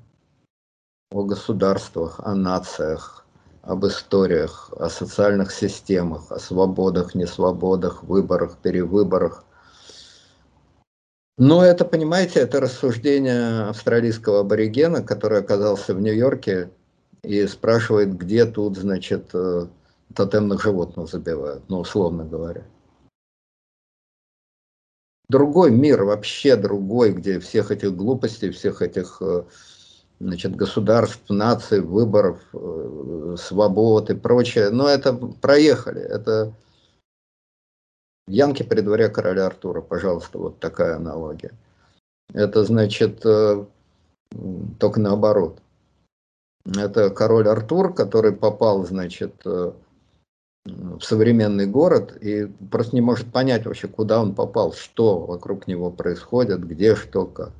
[1.11, 3.26] о государствах, о нациях,
[3.62, 9.45] об историях, о социальных системах, о свободах, несвободах, выборах, перевыборах.
[11.38, 16.70] Но это, понимаете, это рассуждение австралийского аборигена, который оказался в Нью-Йорке
[17.22, 19.66] и спрашивает, где тут, значит, э,
[20.14, 22.64] тотемных животных забивают, ну, условно говоря
[25.31, 29.45] другой мир, вообще другой, где всех этих глупостей, всех этих э,
[30.18, 34.70] значит, государств, наций, выборов, э, свобод и прочее.
[34.70, 36.03] Но это проехали.
[36.03, 36.53] Это
[38.28, 41.53] Янки при дворе короля Артура, пожалуйста, вот такая аналогия.
[42.33, 43.64] Это значит э,
[44.78, 45.61] только наоборот.
[46.66, 49.45] Это король Артур, который попал, значит,
[50.65, 55.91] в современный город и просто не может понять вообще, куда он попал, что вокруг него
[55.91, 57.53] происходит, где, что, как.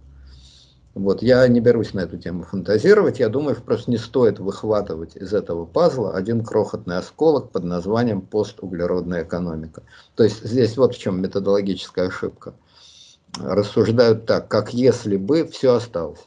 [0.95, 5.17] Вот, я не берусь на эту тему фантазировать, я думаю, что просто не стоит выхватывать
[5.17, 9.83] из этого пазла один крохотный осколок под названием постуглеродная экономика.
[10.17, 12.55] То есть здесь вот в чем методологическая ошибка.
[13.39, 16.27] Рассуждают так, как если бы все осталось.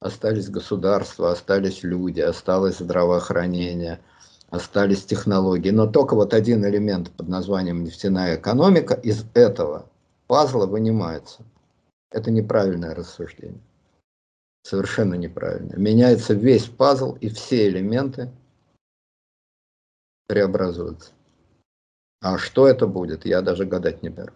[0.00, 4.00] Остались государства, остались люди, осталось здравоохранение,
[4.54, 5.70] остались технологии.
[5.70, 9.86] Но только вот один элемент под названием нефтяная экономика из этого
[10.26, 11.42] пазла вынимается.
[12.10, 13.60] Это неправильное рассуждение
[14.64, 15.76] совершенно неправильно.
[15.76, 18.30] Меняется весь пазл, и все элементы
[20.26, 21.12] преобразуются.
[22.20, 24.32] А что это будет, я даже гадать не беру.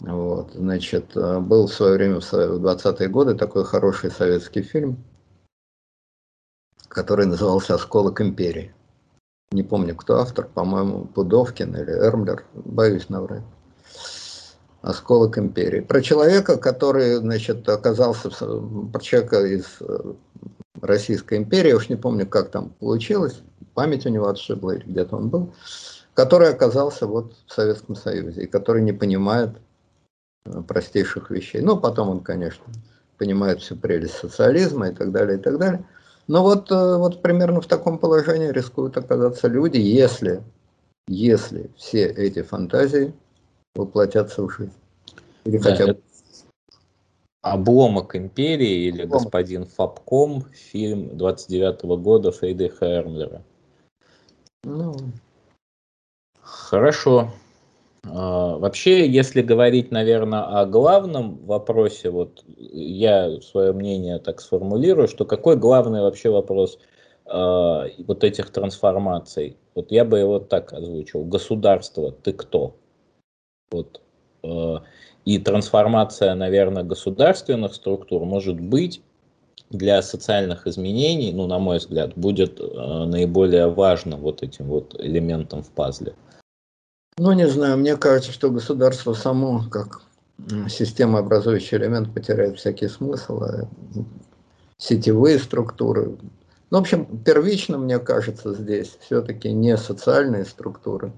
[0.00, 5.04] Вот, значит, э, был в свое время, в 20-е годы, такой хороший советский фильм,
[6.88, 8.74] который назывался «Осколок империи».
[9.52, 13.42] Не помню, кто автор, по-моему, Пудовкин или Эрмлер, боюсь наврать
[14.84, 15.80] осколок империи.
[15.80, 20.12] Про человека, который, значит, оказался, про человека из э,
[20.82, 23.40] Российской империи, уж не помню, как там получилось,
[23.72, 25.54] память у него отшибла или где-то он был,
[26.12, 29.56] который оказался вот в Советском Союзе и который не понимает
[30.44, 31.62] э, простейших вещей.
[31.62, 32.64] Ну, потом он, конечно,
[33.16, 35.86] понимает всю прелесть социализма и так далее, и так далее.
[36.26, 40.42] Но вот, э, вот примерно в таком положении рискуют оказаться люди, если,
[41.06, 43.12] если все эти фантазии
[43.74, 44.72] воплотятся в жизнь.
[45.44, 46.00] Или да, хотя бы...
[47.42, 49.24] Обломок империи или Обломок.
[49.24, 53.42] господин Фабком, фильм 29 -го года Фридриха Эрмлера.
[54.62, 54.94] Ну.
[56.40, 57.30] Хорошо.
[58.06, 65.24] А, вообще, если говорить, наверное, о главном вопросе, вот я свое мнение так сформулирую, что
[65.24, 66.78] какой главный вообще вопрос
[67.26, 69.56] э, вот этих трансформаций?
[69.74, 71.24] Вот я бы его так озвучил.
[71.24, 72.76] Государство, ты кто?
[73.70, 74.00] Вот,
[74.42, 74.76] э,
[75.24, 79.02] и трансформация, наверное, государственных структур может быть
[79.70, 82.64] для социальных изменений, ну, на мой взгляд, будет э,
[83.06, 86.14] наиболее важным вот этим вот элементом в пазле.
[87.16, 90.02] Ну, не знаю, мне кажется, что государство само, как
[90.68, 93.42] система образующий элемент, потеряет всякий смысл.
[93.42, 93.68] А
[94.78, 96.16] сетевые структуры.
[96.70, 101.12] Ну, в общем, первично, мне кажется, здесь все-таки не социальные структуры,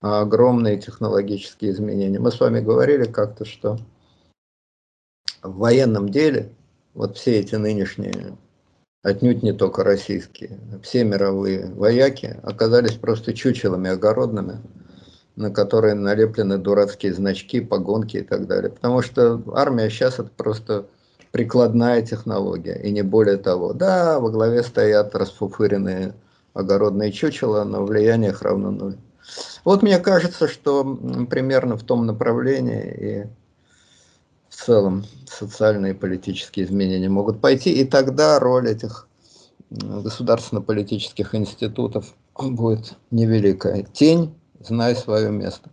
[0.00, 2.18] огромные технологические изменения.
[2.18, 3.78] Мы с вами говорили как-то, что
[5.42, 6.52] в военном деле
[6.92, 8.36] вот все эти нынешние,
[9.02, 14.60] отнюдь не только российские, все мировые вояки оказались просто чучелами огородными,
[15.40, 18.70] на которые налеплены дурацкие значки, погонки и так далее.
[18.70, 20.86] Потому что армия сейчас это просто
[21.32, 23.72] прикладная технология, и не более того.
[23.72, 26.14] Да, во главе стоят расфуфыренные
[26.52, 28.96] огородные чучела, но влияние их равно ноль.
[29.64, 30.98] Вот мне кажется, что
[31.30, 33.26] примерно в том направлении и
[34.50, 39.08] в целом социальные и политические изменения могут пойти, и тогда роль этих
[39.70, 43.84] государственно-политических институтов будет невеликая.
[43.84, 45.70] Тень, знай свое место.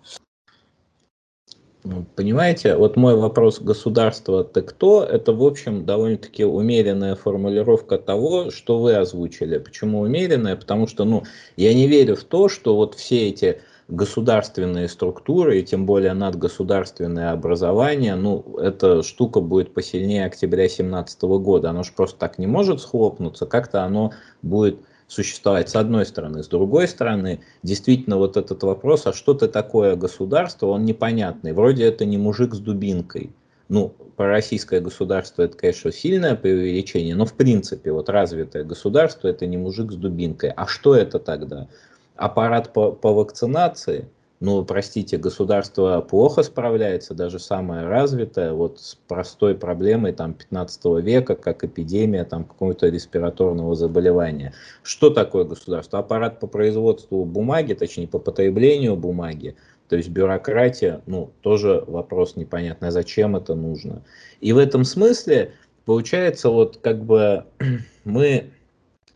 [1.83, 8.51] Ну, понимаете, вот мой вопрос государства ты кто, это в общем довольно-таки умеренная формулировка того,
[8.51, 9.57] что вы озвучили.
[9.57, 10.57] Почему умеренная?
[10.57, 11.23] Потому что ну,
[11.55, 17.31] я не верю в то, что вот все эти государственные структуры и тем более надгосударственное
[17.31, 21.69] образование, ну, эта штука будет посильнее октября 2017 года.
[21.69, 24.11] Оно же просто так не может схлопнуться, как-то оно
[24.41, 26.43] будет существовать с одной стороны.
[26.43, 31.53] С другой стороны, действительно вот этот вопрос, а что это такое государство, он непонятный.
[31.53, 33.31] Вроде это не мужик с дубинкой.
[33.69, 39.45] Ну, про российское государство это, конечно, сильное преувеличение, но в принципе вот развитое государство это
[39.45, 40.51] не мужик с дубинкой.
[40.51, 41.67] А что это тогда?
[42.15, 49.55] Аппарат по, по вакцинации– ну, простите, государство плохо справляется, даже самое развитое, вот с простой
[49.55, 54.53] проблемой там 15 века, как эпидемия там какого-то респираторного заболевания.
[54.83, 55.97] Что такое государство?
[55.97, 59.55] Аппарат по производству бумаги, точнее по потреблению бумаги,
[59.89, 64.03] то есть бюрократия, ну, тоже вопрос непонятный, а зачем это нужно.
[64.39, 65.53] И в этом смысле,
[65.85, 67.45] получается, вот как бы
[68.03, 68.51] мы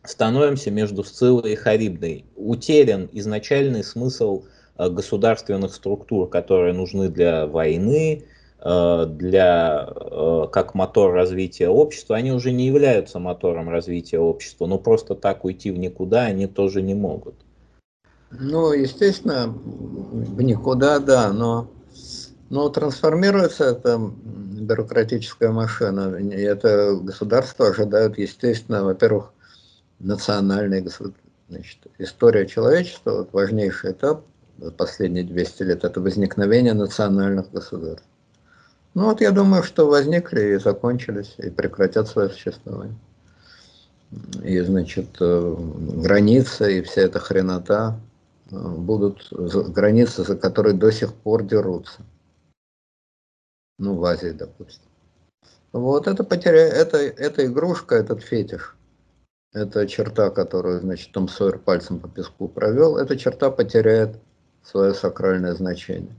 [0.02, 2.24] становимся между Сциллой и Харибдой.
[2.34, 4.42] Утерян изначальный смысл
[4.76, 8.24] государственных структур, которые нужны для войны,
[8.60, 14.78] э, для, э, как мотор развития общества, они уже не являются мотором развития общества, но
[14.78, 17.34] просто так уйти в никуда они тоже не могут.
[18.30, 21.68] Ну, естественно, в никуда, да, но,
[22.48, 29.32] но трансформируется эта бюрократическая машина, и это государство ожидают, естественно, во-первых,
[29.98, 30.82] национальной
[31.48, 34.24] Значит, история человечества, вот важнейший этап,
[34.70, 38.06] последние 200 лет, это возникновение национальных государств.
[38.94, 42.96] Ну вот я думаю, что возникли и закончились, и прекратят свое существование.
[44.44, 47.98] И, значит, э, границы и вся эта хренота
[48.50, 52.02] э, будут границы, за которые до сих пор дерутся.
[53.78, 54.84] Ну, в Азии, допустим.
[55.72, 58.76] Вот это потеря, это, это игрушка, этот фетиш.
[59.54, 64.18] Это черта, которую, значит, Том Сойер пальцем по песку провел, эта черта потеряет
[64.64, 66.14] свое сакральное значение.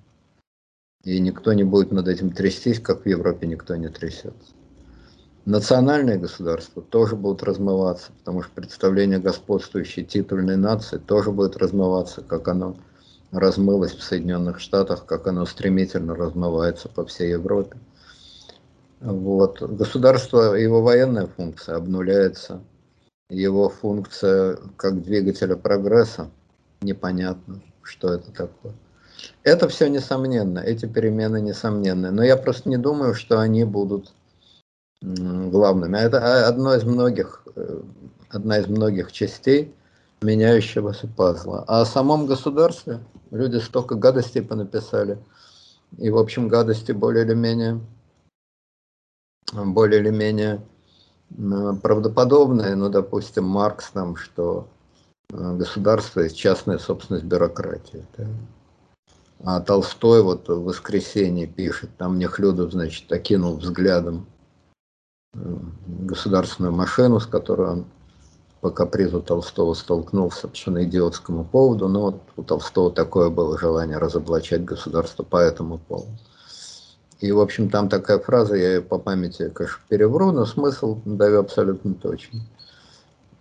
[1.04, 4.54] И никто не будет над этим трястись, как в Европе никто не трясется.
[5.46, 12.48] Национальные государства тоже будут размываться, потому что представление господствующей титульной нации тоже будет размываться, как
[12.48, 12.78] оно
[13.32, 17.78] размылось в Соединенных Штатах, как оно стремительно размывается по всей Европе.
[19.02, 19.62] Вот.
[19.62, 22.62] Государство, его военная функция обнуляется,
[23.30, 26.30] его функция как двигателя прогресса,
[26.82, 28.74] непонятно, что это такое.
[29.44, 34.14] Это все несомненно, эти перемены несомненны, но я просто не думаю, что они будут
[35.02, 35.98] главными.
[35.98, 37.82] Это одно из многих, э,
[38.30, 39.74] одна из многих частей
[40.22, 41.64] меняющегося пазла.
[41.68, 43.00] А о самом государстве
[43.32, 45.18] люди столько гадостей понаписали,
[45.98, 47.82] и, в общем, гадости более или менее
[49.54, 50.62] более или менее
[51.30, 54.68] правдоподобные, ну, допустим, Маркс там, что
[55.30, 58.06] государство есть частная собственность бюрократии.
[58.18, 58.28] Да?
[59.46, 64.26] А Толстой вот в воскресенье пишет, там Нехлюдов, значит, окинул взглядом
[65.34, 65.40] э,
[65.86, 67.86] государственную машину, с которой он
[68.62, 74.64] по капризу Толстого столкнулся по идиотскому поводу, но вот у Толстого такое было желание разоблачать
[74.64, 76.18] государство по этому поводу.
[77.20, 81.42] И, в общем, там такая фраза, я ее по памяти, конечно, перевру, но смысл даю
[81.42, 82.40] абсолютно точно.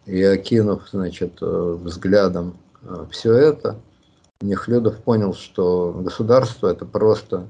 [0.06, 3.80] И окинув, значит, э, взглядом э, все это,
[4.40, 7.46] Нехлюдов понял, что государство– это просто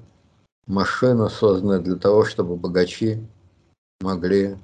[0.66, 3.26] машина, созданная для того, чтобы богачи
[4.00, 4.57] могли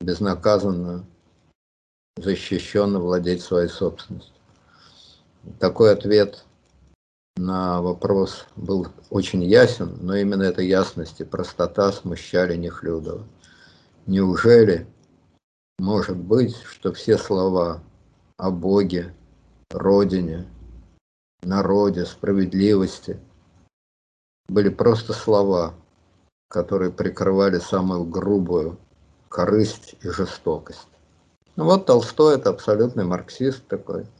[0.00, 1.04] безнаказанно,
[2.16, 4.34] защищенно владеть своей собственностью.
[5.58, 6.44] Такой ответ
[7.36, 13.26] на вопрос был очень ясен, но именно эта ясность и простота смущали Нехлюдова.
[14.06, 14.86] Неужели
[15.78, 17.82] может быть, что все слова
[18.36, 19.14] о Боге,
[19.70, 20.46] Родине,
[21.42, 23.18] народе, справедливости
[24.48, 25.74] были просто слова,
[26.48, 28.78] которые прикрывали самую грубую
[29.28, 30.88] корысть и жестокость.
[31.56, 34.06] Ну вот Толстой это абсолютный марксист такой–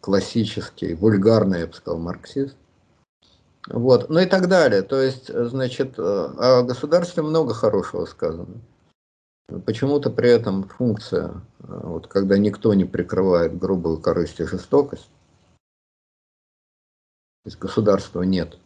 [0.00, 2.56] классический, вульгарный, я бы сказал, марксист.
[3.68, 4.82] Вот, ну и так далее.
[4.82, 8.60] То есть, значит, э, о государстве много хорошего сказано.
[9.66, 15.10] Почему-то при этом функция, э, вот когда никто не прикрывает грубую корысть и жестокость,
[17.42, 18.58] то есть государства нет,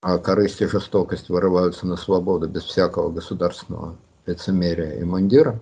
[0.00, 3.96] а корысть и жестокость вырываются на свободу без всякого государственного
[4.26, 5.60] лицемерия и мундира.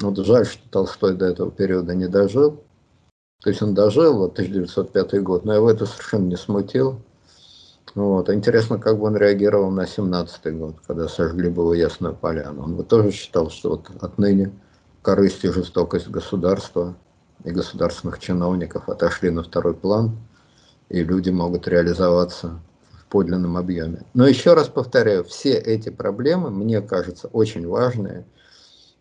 [0.00, 2.62] Вот жаль, что Толстой до этого периода не дожил.
[3.42, 7.00] То есть он дожил, вот 1905 год, но его это совершенно не смутило.
[7.94, 8.30] Вот.
[8.30, 12.64] Интересно, как бы он реагировал на 17 год, когда сожгли бы его Ясную Поляну.
[12.64, 14.52] Он бы тоже считал, что вот отныне
[15.02, 16.96] корысть и жестокость государства
[17.44, 20.16] и государственных чиновников отошли на второй план,
[20.88, 22.60] и люди могут реализоваться
[22.92, 24.02] в подлинном объеме.
[24.14, 28.24] Но еще раз повторяю, все эти проблемы, мне кажется, очень важные,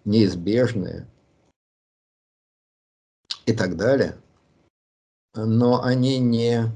[0.06, 1.08] неизбежные
[3.46, 4.16] и так далее
[5.36, 6.72] но они не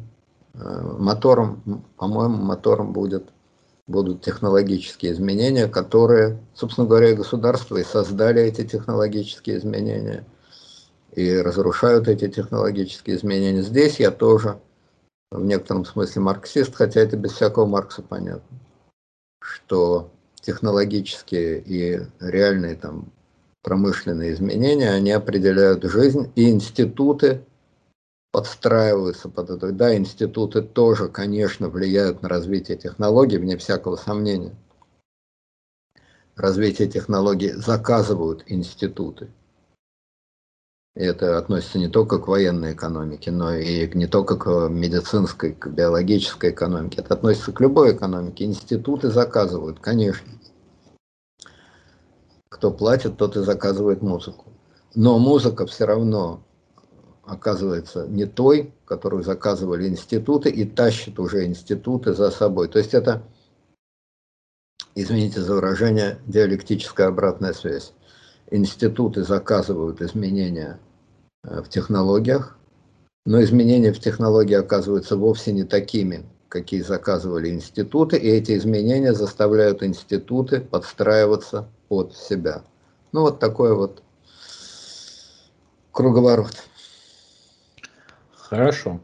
[0.57, 3.29] мотором, по-моему, мотором будет,
[3.87, 10.25] будут технологические изменения, которые, собственно говоря, государства и создали эти технологические изменения
[11.13, 13.61] и разрушают эти технологические изменения.
[13.61, 14.59] Здесь я тоже
[15.31, 18.57] в некотором смысле марксист, хотя это без всякого Маркса понятно,
[19.41, 20.11] что
[20.41, 23.11] технологические и реальные там
[23.63, 27.43] промышленные изменения, они определяют жизнь и институты,
[28.31, 29.71] подстраиваются под это.
[29.71, 34.55] Да, институты тоже, конечно, влияют на развитие технологий, вне всякого сомнения.
[36.35, 39.29] Развитие технологий заказывают институты.
[40.95, 45.67] И это относится не только к военной экономике, но и не только к медицинской, к
[45.67, 47.01] биологической экономике.
[47.01, 48.45] Это относится к любой экономике.
[48.45, 50.27] Институты заказывают, конечно.
[52.49, 54.45] Кто платит, тот и заказывает музыку.
[54.95, 56.43] Но музыка все равно
[57.27, 62.69] оказывается не той, которую заказывали институты, и тащит уже институты за собой.
[62.69, 63.21] То есть это,
[64.95, 67.93] извините за выражение, диалектическая обратная связь.
[68.49, 70.79] Институты заказывают изменения
[71.43, 72.57] э, в технологиях,
[73.25, 79.83] но изменения в технологии оказываются вовсе не такими, какие заказывали институты, и эти изменения заставляют
[79.83, 82.63] институты подстраиваться под себя.
[83.11, 84.01] Ну вот такой вот
[85.91, 86.53] круговорот.
[88.49, 89.01] Хорошо.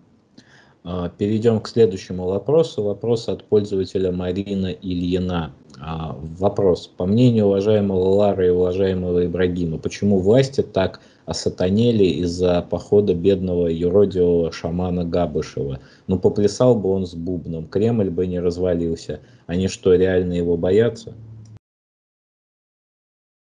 [0.85, 2.83] А, перейдем к следующему вопросу.
[2.83, 5.51] Вопрос от пользователя Марина Ильина.
[5.81, 6.87] А, вопрос.
[6.87, 14.53] По мнению уважаемого Лары и уважаемого Ибрагима, почему власти так осатанели из-за похода бедного юродивого
[14.53, 15.81] шамана Габышева?
[16.07, 19.19] Ну, поплясал бы он с бубном, Кремль бы не развалился.
[19.45, 21.13] Они что, реально его боятся?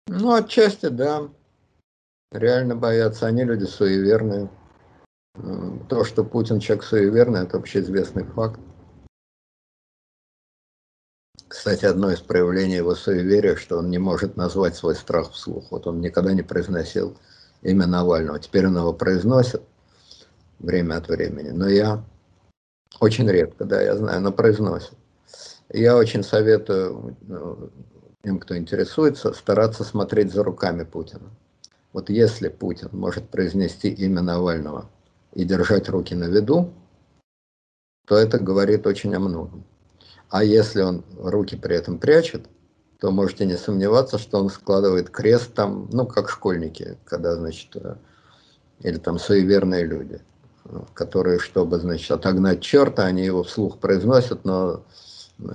[0.07, 1.23] Ну, отчасти, да.
[2.31, 3.27] Реально боятся.
[3.27, 4.49] Они люди суеверные.
[5.89, 8.60] То, что Путин человек суеверный, это общеизвестный факт.
[11.47, 15.72] Кстати, одно из проявлений его суеверия, что он не может назвать свой страх вслух.
[15.72, 17.18] Вот он никогда не произносил
[17.61, 18.39] имя Навального.
[18.39, 19.64] Теперь он его произносит
[20.60, 21.49] время от времени.
[21.49, 22.03] Но я
[22.99, 24.93] очень редко, да, я знаю, но произносит.
[25.69, 27.72] Я очень советую ну,
[28.23, 31.30] тем, кто интересуется, стараться смотреть за руками Путина.
[31.91, 34.89] Вот если Путин может произнести имя Навального
[35.34, 36.73] и держать руки на виду,
[38.07, 39.65] то это говорит очень о многом.
[40.30, 42.47] А если он руки при этом прячет,
[42.99, 47.95] то можете не сомневаться, что он складывает крест там, ну, как школьники, когда, значит, э,
[48.80, 50.22] или там суеверные люди,
[50.93, 54.85] которые, чтобы, значит, отогнать черта, они его вслух произносят, но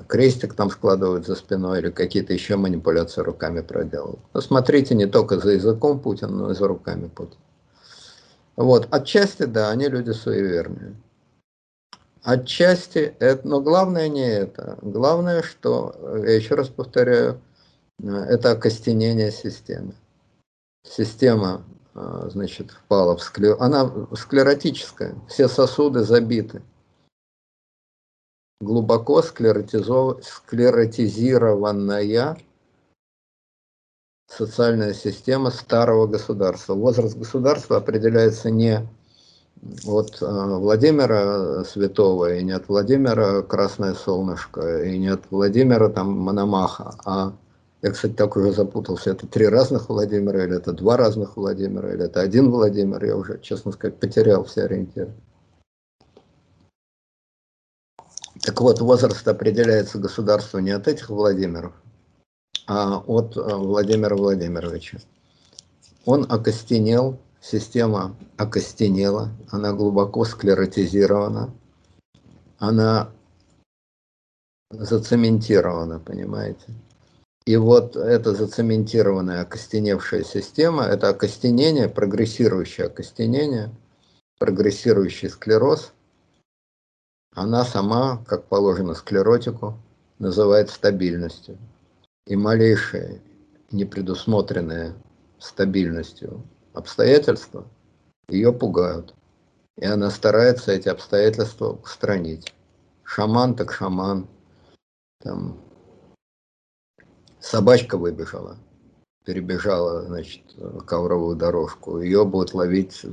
[0.06, 4.20] крестик там складывают за спиной или какие-то еще манипуляции руками проделывают.
[4.34, 7.40] Но смотрите не только за языком Путина, но и за руками Путина.
[8.58, 10.96] Вот, отчасти, да, они люди суеверные.
[12.24, 14.76] Отчасти, это, но главное не это.
[14.82, 15.94] Главное, что,
[16.24, 17.40] я еще раз повторяю,
[18.02, 19.94] это окостенение системы.
[20.82, 21.64] Система,
[21.94, 23.56] а, значит, впала в склер...
[23.60, 26.60] Она склеротическая, все сосуды забиты.
[28.60, 30.24] Глубоко склеротизов...
[30.24, 32.36] склеротизированная
[34.28, 36.74] социальная система старого государства.
[36.74, 38.86] Возраст государства определяется не
[39.86, 46.10] от э, Владимира Святого и не от Владимира Красное Солнышко и не от Владимира там
[46.10, 47.32] Мономаха, а
[47.82, 52.04] я, кстати, так уже запутался, это три разных Владимира, или это два разных Владимира, или
[52.04, 55.12] это один Владимир, я уже, честно сказать, потерял все ориентиры.
[58.42, 61.72] Так вот, возраст определяется государству не от этих Владимиров,
[62.68, 64.98] от э, Владимира Владимировича.
[66.04, 71.50] Он окостенел, система окостенела, она глубоко склеротизирована,
[72.58, 73.10] она
[74.70, 76.66] зацементирована, понимаете?
[77.46, 83.70] И вот эта зацементированная окостеневшая система, это окостенение, прогрессирующее окостенение,
[84.38, 85.92] прогрессирующий склероз,
[87.34, 89.78] она сама, как положено склеротику,
[90.18, 91.56] называет стабильностью
[92.28, 93.22] и малейшее
[93.70, 94.94] непредусмотренное
[95.38, 97.66] стабильностью обстоятельства
[98.28, 99.14] ее пугают.
[99.76, 102.52] И она старается эти обстоятельства устранить.
[103.02, 104.28] Шаман так шаман.
[105.22, 105.58] Там
[107.40, 108.58] собачка выбежала,
[109.24, 110.42] перебежала, значит,
[110.86, 112.00] ковровую дорожку.
[112.02, 113.08] Ее будут ловить э,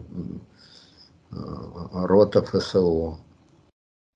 [1.31, 3.17] рота ФСО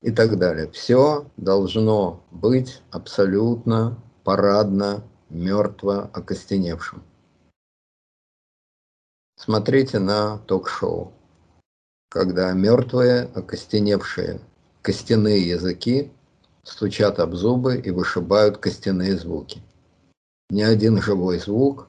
[0.02, 0.70] и так далее.
[0.72, 7.04] Все должно быть абсолютно парадно, мертво окостеневшим.
[9.38, 11.14] Смотрите на ток-шоу,
[12.10, 14.42] когда мертвые, окостеневшие
[14.82, 16.12] костяные языки
[16.64, 19.62] стучат об зубы и вышибают костяные звуки.
[20.50, 21.88] Ни один живой звук,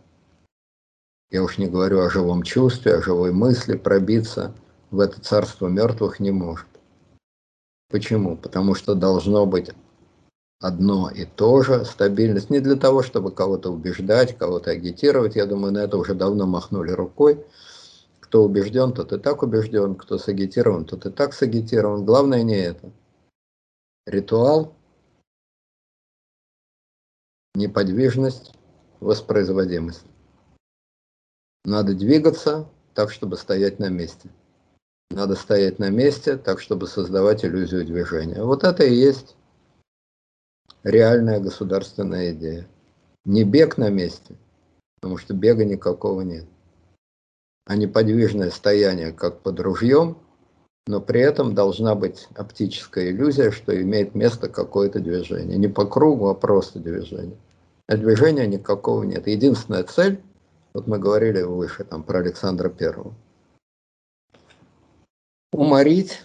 [1.31, 4.55] я уж не говорю о живом чувстве, о живой мысли, пробиться
[4.90, 6.66] в это царство мертвых не может.
[7.89, 8.36] Почему?
[8.36, 9.70] Потому что должно быть
[10.61, 15.73] одно и то же, стабильность, не для того, чтобы кого-то убеждать, кого-то агитировать, я думаю,
[15.73, 17.45] на это уже давно махнули рукой.
[18.20, 22.05] Кто убежден, тот и так убежден, кто сагитирован, тот и так сагитирован.
[22.05, 22.93] Главное не это.
[24.07, 24.77] Ритуал,
[27.55, 28.53] неподвижность,
[29.01, 30.05] воспроизводимость.
[31.65, 34.31] Надо двигаться так, чтобы стоять на месте.
[35.11, 38.43] Надо стоять на месте так, чтобы создавать иллюзию движения.
[38.45, 39.37] Вот это и есть
[40.82, 42.66] реальная государственная идея.
[43.24, 44.36] Не бег на месте,
[44.97, 46.47] потому что бега никакого нет,
[47.66, 50.19] а неподвижное стояние, как под ружьем,
[50.86, 55.59] но при этом должна быть оптическая иллюзия, что имеет место какое-то движение.
[55.59, 57.36] Не по кругу, а просто движение.
[57.86, 59.27] А движения никакого нет.
[59.27, 60.20] Единственная цель,
[60.73, 63.15] вот мы говорили выше там, про Александра Первого,
[65.52, 66.23] уморить,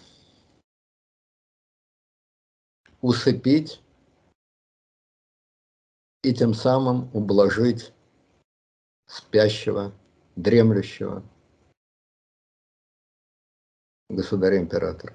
[3.02, 3.82] усыпить
[6.26, 7.94] и тем самым ублажить
[9.06, 9.94] спящего,
[10.36, 11.24] дремлющего
[14.10, 15.14] государя-императора.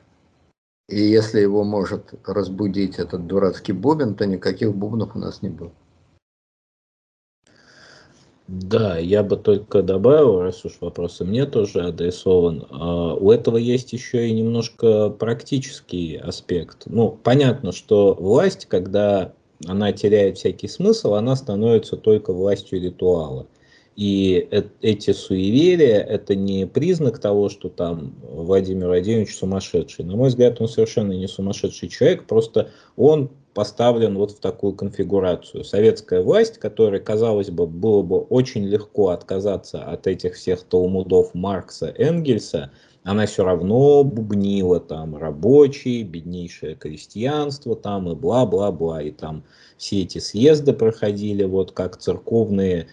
[0.88, 5.72] И если его может разбудить этот дурацкий бубен, то никаких бубнов у нас не было.
[8.46, 13.56] Да, я бы только добавил, раз уж вопрос и мне тоже адресован, а, у этого
[13.56, 16.86] есть еще и немножко практический аспект.
[16.86, 19.34] Ну, понятно, что власть, когда
[19.66, 23.46] она теряет всякий смысл, она становится только властью ритуала.
[23.96, 24.48] И
[24.80, 30.04] эти суеверия– это не признак того, что там Владимир Владимирович сумасшедший.
[30.04, 35.64] На мой взгляд, он совершенно не сумасшедший человек, просто он поставлен вот в такую конфигурацию.
[35.64, 41.92] Советская власть, которой, казалось бы, было бы очень легко отказаться от этих всех талмудов Маркса,
[41.98, 42.70] Энгельса,
[43.02, 49.02] она все равно бубнила там рабочие, беднейшее крестьянство там и бла-бла-бла.
[49.02, 49.44] И там
[49.78, 52.88] все эти съезды проходили вот как церковные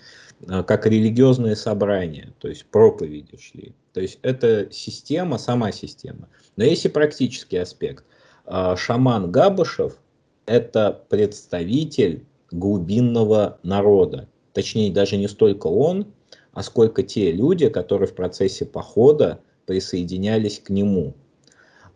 [0.47, 3.73] а, как религиозные собрания, то есть проповеди шли.
[3.93, 6.29] То есть это система, сама система.
[6.55, 8.05] Но есть и практический аспект.
[8.45, 9.97] А, шаман Габышев–
[10.45, 14.29] это представитель глубинного народа.
[14.53, 16.07] Точнее, даже не столько он,
[16.53, 21.13] а сколько те люди, которые в процессе похода присоединялись к нему.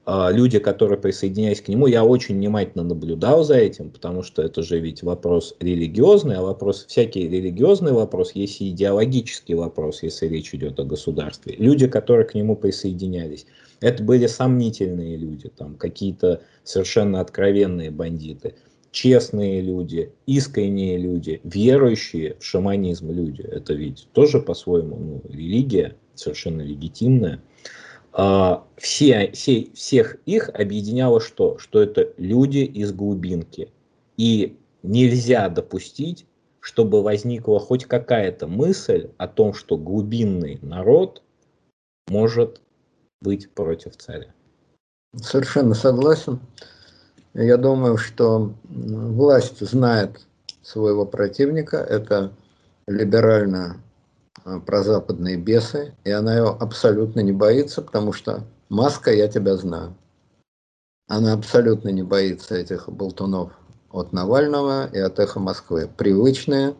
[0.03, 4.61] А, люди, которые присоединялись к нему, я очень внимательно наблюдал за этим, потому что это
[4.61, 10.53] же ведь вопрос религиозный, а вопрос, всякий религиозный вопрос есть и идеологический вопрос, если речь
[10.53, 11.56] идет о государстве.
[11.57, 13.45] Люди, которые к нему присоединялись,
[13.80, 18.56] это были сомнительные люди, там какие-то совершенно откровенные бандиты,
[18.91, 23.41] честные люди, искренние люди, верующие в шаманизм люди.
[23.41, 27.41] Это ведь тоже по-своему ну, религия, совершенно легитимная.
[28.14, 31.58] А, все, все, всех их объединяло что?
[31.58, 33.72] Что это люди из глубинки.
[34.18, 36.26] И нельзя допустить,
[36.60, 41.22] чтобы возникла хоть какая-то мысль о том, что глубинный народ
[42.08, 42.62] может
[43.22, 44.34] быть против царя.
[45.16, 46.40] Совершенно согласен.
[47.34, 50.28] Я думаю, что власть знает
[50.62, 51.78] своего противника.
[51.78, 52.34] Это
[52.88, 53.78] либеральная
[54.66, 59.96] про западные бесы, и она его абсолютно не боится, потому что маска «я тебя знаю».
[61.08, 63.52] Она абсолютно не боится этих болтунов
[63.92, 65.90] от Навального и от эхо Москвы.
[65.98, 66.76] Привычные,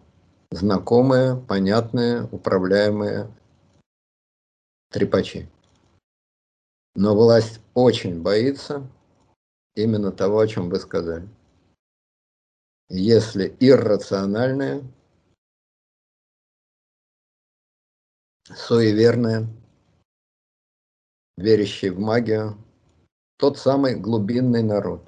[0.52, 3.28] знакомые, понятные, управляемые
[4.90, 5.50] трепачи.
[6.96, 8.88] Но власть очень боится
[9.76, 11.28] именно того, о чем вы сказали.
[12.90, 14.84] Если иррациональные,
[18.46, 19.48] суеверные,
[21.38, 22.58] верящие в магию,
[23.38, 25.08] тот самый глубинный народ.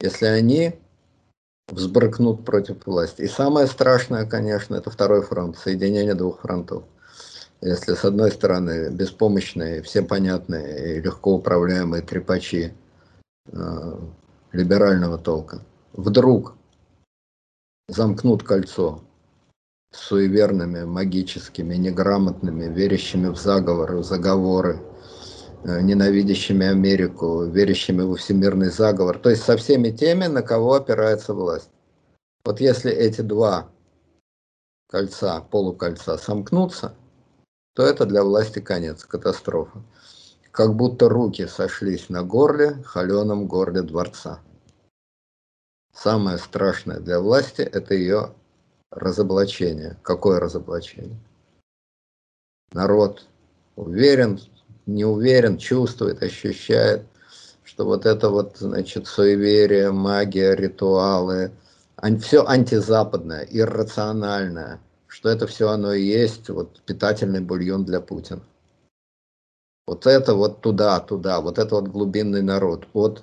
[0.00, 0.78] Если они
[1.68, 3.22] взбрыкнут против власти.
[3.22, 6.84] И самое страшное, конечно, это второй фронт, соединение двух фронтов.
[7.60, 12.74] Если с одной стороны беспомощные, все понятные и легко управляемые трепачи
[13.46, 13.98] э,
[14.52, 15.62] либерального толка
[15.94, 16.54] вдруг
[17.88, 19.02] замкнут кольцо
[19.94, 24.80] суеверными, магическими, неграмотными, верящими в заговоры, заговоры,
[25.64, 31.32] э, ненавидящими Америку, верящими во всемирный заговор, то есть со всеми теми, на кого опирается
[31.34, 31.70] власть.
[32.44, 33.70] Вот если эти два
[34.88, 36.94] кольца, полукольца сомкнутся,
[37.74, 39.82] то это для власти конец, катастрофа.
[40.50, 44.40] Как будто руки сошлись на горле, холеном горле дворца.
[45.92, 48.34] Самое страшное для власти– это ее
[48.94, 49.96] разоблачение.
[50.02, 51.18] Какое разоблачение?
[52.72, 53.26] Народ
[53.76, 54.40] уверен,
[54.86, 57.06] не уверен, чувствует, ощущает,
[57.62, 61.52] что вот это вот, значит, суеверие, магия, ритуалы,
[62.20, 68.42] все антизападное, иррациональное, что это все оно и есть вот питательный бульон для Путина.
[69.86, 72.86] Вот это вот туда, туда, вот это вот глубинный народ.
[72.94, 73.22] От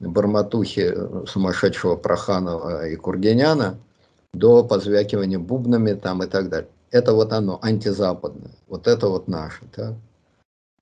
[0.00, 0.92] Барматухи
[1.26, 3.78] сумасшедшего Проханова и Кургеняна–
[4.32, 6.70] до позвякивания бубнами там и так далее.
[6.90, 8.52] Это вот оно, антизападное.
[8.68, 9.64] Вот это вот наше.
[9.76, 9.96] Да?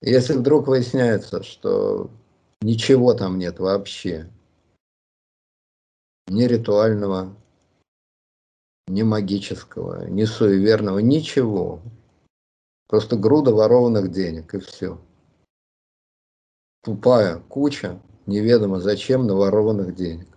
[0.00, 2.10] Если вдруг выясняется, что
[2.60, 4.28] ничего там нет вообще,
[6.28, 7.34] ни ритуального,
[8.86, 11.80] ни магического, ни суеверного, ничего.
[12.88, 14.98] Просто груда ворованных денег и все.
[16.82, 20.29] Тупая куча, неведомо зачем, наворованных денег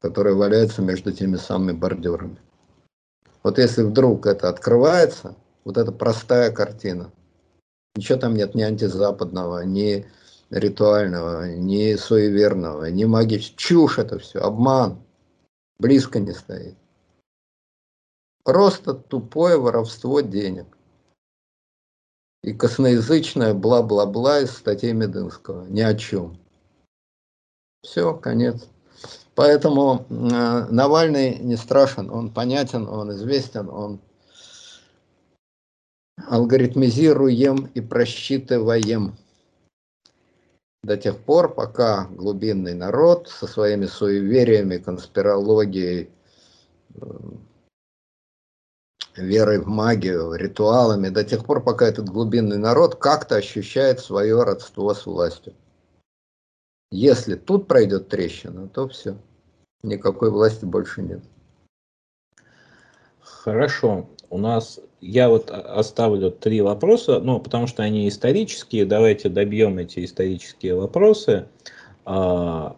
[0.00, 2.38] которая валяется между теми самыми бордюрами.
[3.42, 5.34] Вот если вдруг это открывается,
[5.64, 7.12] вот эта простая картина,
[7.96, 10.06] ничего там нет ни антизападного, ни
[10.50, 13.58] ритуального, ни суеверного, ни магического.
[13.58, 15.02] Чушь это все, обман.
[15.78, 16.76] Близко не стоит.
[18.44, 20.66] Просто тупое воровство денег.
[22.42, 25.66] И косноязычное бла-бла-бла из статей Медынского.
[25.66, 26.38] Ни о чем.
[27.82, 28.66] Все, конец.
[29.38, 34.00] Поэтому э, Навальный не страшен, он понятен, он известен, он
[36.26, 39.16] алгоритмизируем и просчитываем
[40.82, 46.10] до тех пор, пока глубинный народ со своими суевериями, конспирологией,
[46.96, 47.06] э,
[49.14, 54.92] верой в магию, ритуалами, до тех пор, пока этот глубинный народ как-то ощущает свое родство
[54.94, 55.54] с властью.
[56.90, 59.16] Если тут пройдет трещина, то все.
[59.82, 61.20] Никакой власти больше нет.
[63.20, 64.08] Хорошо.
[64.30, 68.84] У нас я вот оставлю три вопроса, ну, потому что они исторические.
[68.84, 71.46] Давайте добьем эти исторические вопросы.
[72.04, 72.76] А,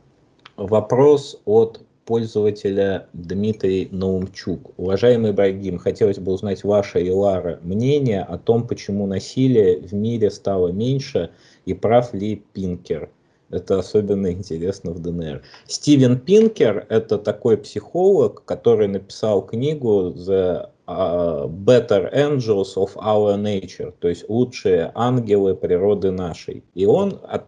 [0.57, 4.73] вопрос от пользователя Дмитрий Наумчук.
[4.77, 10.31] Уважаемый Брагим, хотелось бы узнать ваше и Лара мнение о том, почему насилие в мире
[10.31, 11.31] стало меньше
[11.65, 13.11] и прав ли Пинкер.
[13.51, 15.43] Это особенно интересно в ДНР.
[15.67, 23.93] Стивен Пинкер– это такой психолог, который написал книгу The а, Better Angels of Our Nature,
[23.99, 26.65] то есть лучшие ангелы природы нашей.
[26.75, 27.47] И он от,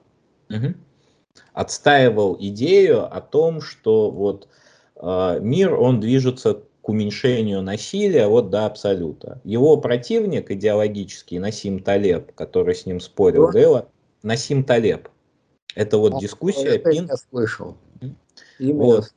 [0.50, 0.74] угу,
[1.52, 4.48] отстаивал идею о том, что вот
[4.96, 9.40] э, мир, он движется к уменьшению насилия вот до абсолюта.
[9.44, 13.86] Его противник идеологический, Насим Талеб, который с ним спорил, говорил,
[14.22, 15.08] Насим Талеб.
[15.74, 16.76] Это вот а, дискуссия.
[16.76, 17.06] Это Пин...
[17.06, 17.76] я слышал.
[18.58, 19.12] Вот.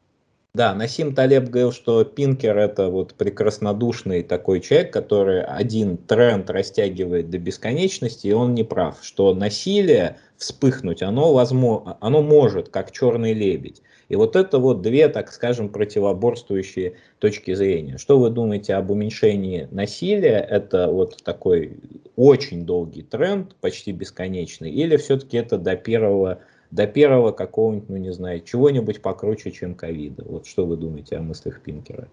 [0.55, 7.29] Да, Насим Талеб говорил, что Пинкер это вот прекраснодушный такой человек, который один тренд растягивает
[7.29, 13.33] до бесконечности, и он не прав, что насилие вспыхнуть, оно, возможно, оно может, как черный
[13.33, 13.81] лебедь.
[14.09, 17.97] И вот это вот две, так скажем, противоборствующие точки зрения.
[17.97, 20.37] Что вы думаете об уменьшении насилия?
[20.37, 21.79] Это вот такой
[22.15, 26.39] очень долгий тренд, почти бесконечный, или все-таки это до первого
[26.71, 30.25] до первого какого-нибудь, ну не знаю, чего-нибудь покруче, чем ковида.
[30.25, 32.09] Вот что вы думаете о мыслях Пинкера?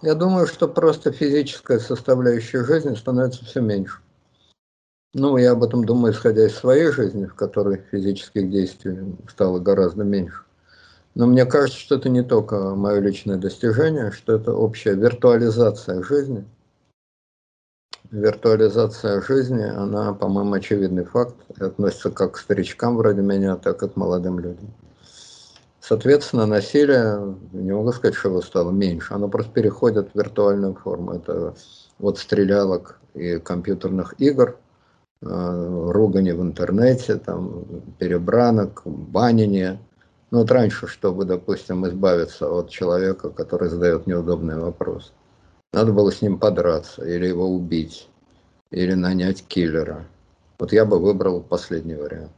[0.00, 3.98] Я думаю, что просто физическая составляющая жизни становится все меньше.
[5.18, 10.04] Ну, я об этом думаю, исходя из своей жизни, в которой физических действий стало гораздо
[10.04, 10.42] меньше.
[11.14, 16.44] Но мне кажется, что это не только мое личное достижение, что это общая виртуализация жизни–
[18.10, 23.88] виртуализация жизни, она, по-моему, очевидный факт, и относится как к старичкам вроде меня, так и
[23.88, 24.72] к молодым людям.
[25.80, 31.14] Соответственно, насилие, не могу сказать, что его стало меньше, оно просто переходит в виртуальную форму.
[31.14, 31.54] Это
[31.98, 34.56] вот стрелялок и компьютерных игр,
[35.20, 37.64] ругани в интернете, там,
[37.98, 39.78] перебранок, банение.
[40.30, 45.12] Ну вот раньше, чтобы, допустим, избавиться от человека, который задает неудобный вопрос–
[45.72, 48.08] надо было с ним подраться, или его убить,
[48.70, 50.06] или нанять киллера.
[50.58, 52.32] Вот я бы выбрал последний вариант.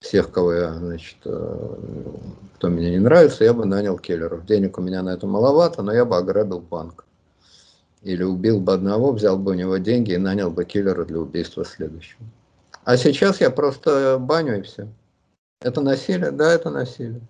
[0.00, 1.68] Всех, кого я, значит, э,
[2.56, 4.44] кто мне не нравится, я бы нанял киллеров.
[4.44, 7.04] Денег у меня на это маловато, но я бы ограбил банк.
[8.02, 11.64] Или убил бы одного, взял бы у него деньги и нанял бы киллера для убийства
[11.64, 12.24] следующего.
[12.84, 14.88] А сейчас я просто баню и все.
[15.60, 16.32] Это насилие?
[16.32, 17.20] Да, это насилие.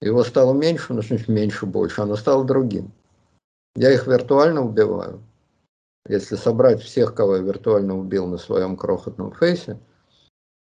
[0.00, 2.92] Его стало меньше, но значит меньше больше, оно стало другим.
[3.76, 5.20] Я их виртуально убиваю.
[6.08, 9.78] Если собрать всех, кого я виртуально убил на своем крохотном фейсе,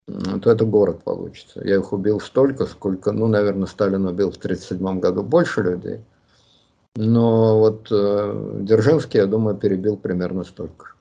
[0.07, 1.65] то это город получится.
[1.65, 6.05] Я их убил столько, сколько, ну, наверное, Сталин убил в 1937 году больше людей.
[6.95, 10.95] Но вот э, Дзержинский, я думаю, перебил примерно столько.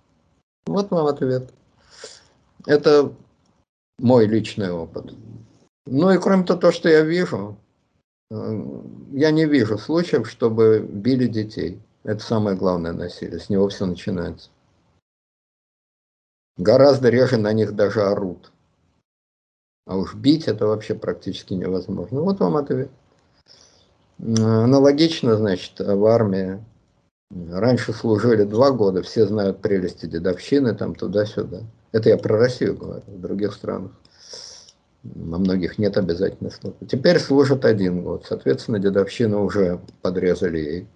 [0.66, 1.52] Вот вам ответ.
[2.66, 3.12] Это
[4.00, 5.14] мой личный опыт.
[5.86, 7.58] Ну и кроме того, то, что я вижу,
[8.30, 8.64] э,
[9.12, 11.82] я не вижу случаев, чтобы били детей.
[12.04, 14.50] Это самое главное насилие, с него все начинается.
[16.58, 18.52] Гораздо реже на них даже орут.
[19.86, 22.22] А уж бить это вообще практически невозможно.
[22.22, 22.90] Вот вам ответ.
[24.22, 26.64] Аналогично, значит, в армии.
[27.32, 31.62] Раньше служили два года, все знают прелести дедовщины, там туда-сюда.
[31.92, 33.92] Это я про Россию говорю, в других странах.
[35.04, 36.86] На многих нет обязательной службы.
[36.86, 40.88] Теперь служат один год, соответственно, дедовщину уже подрезали ей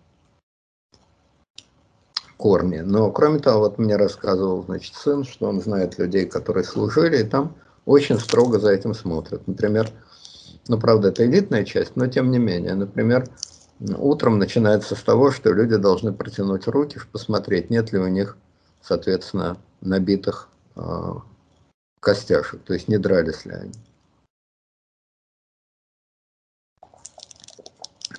[2.38, 2.80] корни.
[2.80, 7.24] Но кроме того, вот мне рассказывал, значит, сын, что он знает людей, которые служили, и
[7.24, 9.48] там очень строго за этим смотрят.
[9.48, 9.90] Например,
[10.68, 13.28] ну, правда, это элитная часть, но тем не менее, например,
[13.80, 18.38] утром начинается с того, что люди должны протянуть руки, посмотреть, нет ли у них,
[18.82, 20.82] соответственно, набитых э,
[22.00, 23.74] костяшек, то есть не дрались ли они.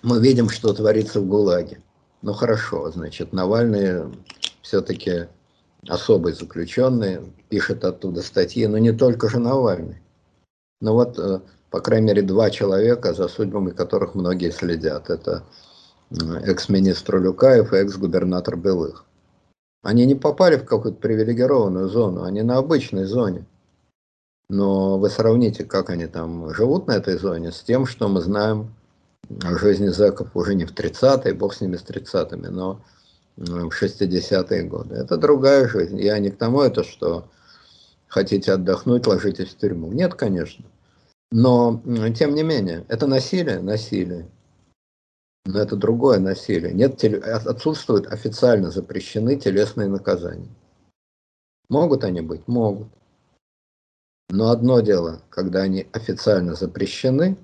[0.02, 1.82] Мы видим, что творится в ГУЛАГе.
[2.22, 4.04] Ну хорошо, значит, Навальный
[4.62, 5.28] все-таки
[5.88, 10.00] особый заключенный, пишет оттуда статьи, но не только же Навальный.
[10.80, 11.40] Но вот, э,
[11.70, 15.10] по крайней мере, два человека, за судьбами которых многие следят.
[15.10, 15.44] Это
[16.44, 19.04] экс-министр Люкаев и экс-губернатор Белых.
[19.82, 23.44] Они не попали в какую-то привилегированную зону, они на обычной зоне.
[24.48, 28.74] Но вы сравните, как они там живут на этой зоне, с тем, что мы знаем
[29.42, 32.80] о жизни зэков уже не в 30-е, бог с ними с 30-ми, но
[33.36, 34.94] в 60-е годы.
[34.94, 36.00] Это другая жизнь.
[36.00, 37.28] Я не к тому это, что
[38.06, 39.92] хотите отдохнуть, ложитесь в тюрьму.
[39.92, 40.64] Нет, конечно.
[41.30, 41.82] Но,
[42.16, 44.28] тем не менее, это насилие, насилие.
[45.44, 46.72] Но это другое насилие.
[46.72, 50.48] Нет, отсутствуют официально запрещены телесные наказания.
[51.68, 52.46] Могут они быть?
[52.48, 52.88] Могут.
[54.28, 57.36] Но одно дело, когда они официально запрещены,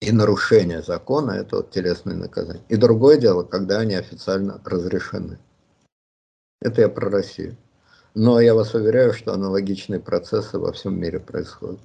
[0.00, 2.64] и нарушение закона– это вот телесные наказания.
[2.68, 5.38] И другое дело, когда они официально разрешены.
[6.60, 7.56] Это я про Россию.
[8.18, 11.78] Но я вас уверяю, что аналогичные процессы во всем мире происходят.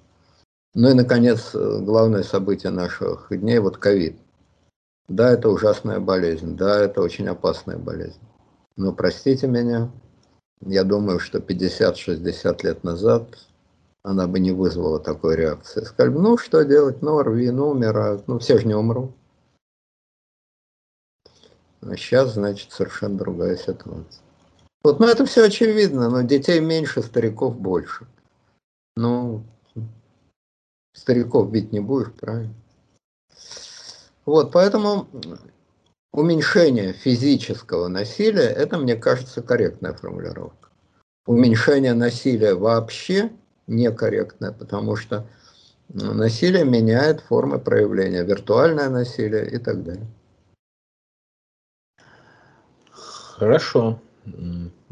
[0.73, 4.15] Ну и, наконец, главное событие наших дней– вот ковид.
[5.09, 8.21] Да, это ужасная болезнь, да, это очень опасная болезнь.
[8.77, 9.91] Но простите меня,
[10.61, 13.37] я думаю, что 50-60 лет назад
[14.01, 15.83] она бы не вызвала такой реакции.
[15.83, 19.11] Сказали, ну что делать, ну рви, ну умирают, ну все же не умрут.
[21.81, 24.23] А сейчас, значит, совершенно другая ситуация.
[24.83, 28.07] Вот, ну это все очевидно, но детей меньше, стариков больше.
[28.95, 29.43] Ну,
[30.93, 32.53] стариков бить не будешь, правильно?
[34.25, 35.07] Вот, поэтому
[36.11, 40.69] уменьшение физического насилия, это, мне кажется, корректная формулировка.
[41.25, 43.31] Уменьшение насилия вообще
[43.67, 45.27] некорректное, потому что
[45.89, 50.07] ну, насилие меняет формы проявления, виртуальное насилие и так далее.
[52.91, 53.99] Хорошо.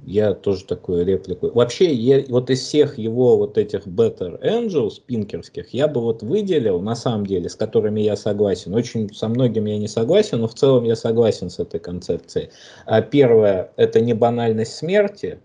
[0.06, 1.52] Я тоже такую реплику.
[1.54, 6.82] Вообще, я, вот из всех его вот этих Better Angels пинкерских, я бы вот выделил,
[6.82, 8.74] на самом деле, с которыми я согласен.
[8.74, 12.50] Очень со многим я не согласен, но в целом я согласен с этой концепцией.
[12.86, 15.40] А первое, это не банальность смерти,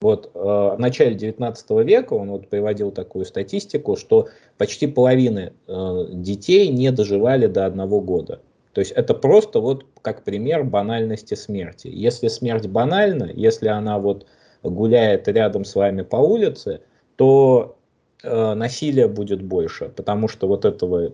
[0.00, 6.06] вот э, в начале 19 века он вот приводил такую статистику, что почти половины э,
[6.12, 8.40] детей не доживали до одного года.
[8.72, 11.88] То есть это просто вот как пример банальности смерти.
[11.88, 14.26] Если смерть банальна, если она вот
[14.62, 16.82] гуляет рядом с вами по улице,
[17.16, 17.78] то
[18.22, 21.12] э, насилия будет больше, потому что вот этого,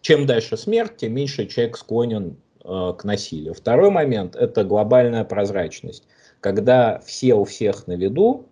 [0.00, 3.54] чем дальше смерть, тем меньше человек склонен э, к насилию.
[3.54, 6.04] Второй момент– это глобальная прозрачность
[6.40, 8.48] когда все у всех на виду,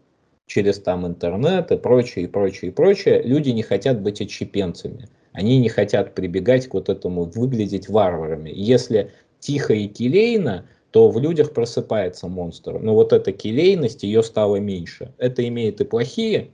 [0.46, 5.08] через там интернет и прочее, и прочее, и прочее, люди не хотят быть отщепенцами.
[5.38, 8.50] Они не хотят прибегать к вот этому, выглядеть варварами.
[8.52, 12.80] Если тихо и келейно, то в людях просыпается монстр.
[12.80, 15.12] Но вот эта келейность, ее стало меньше.
[15.16, 16.50] Это имеет и плохие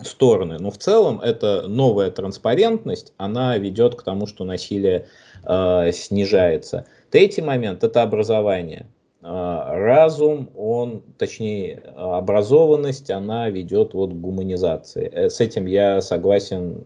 [0.00, 5.06] стороны, но в целом это новая транспарентность, она ведет к тому, что насилие
[5.44, 6.86] э, снижается.
[7.10, 8.86] Третий момент– это образование.
[9.20, 15.10] А, разум, он, точнее, образованность, она ведет вот к гуманизации.
[15.12, 16.84] Э, с этим я согласен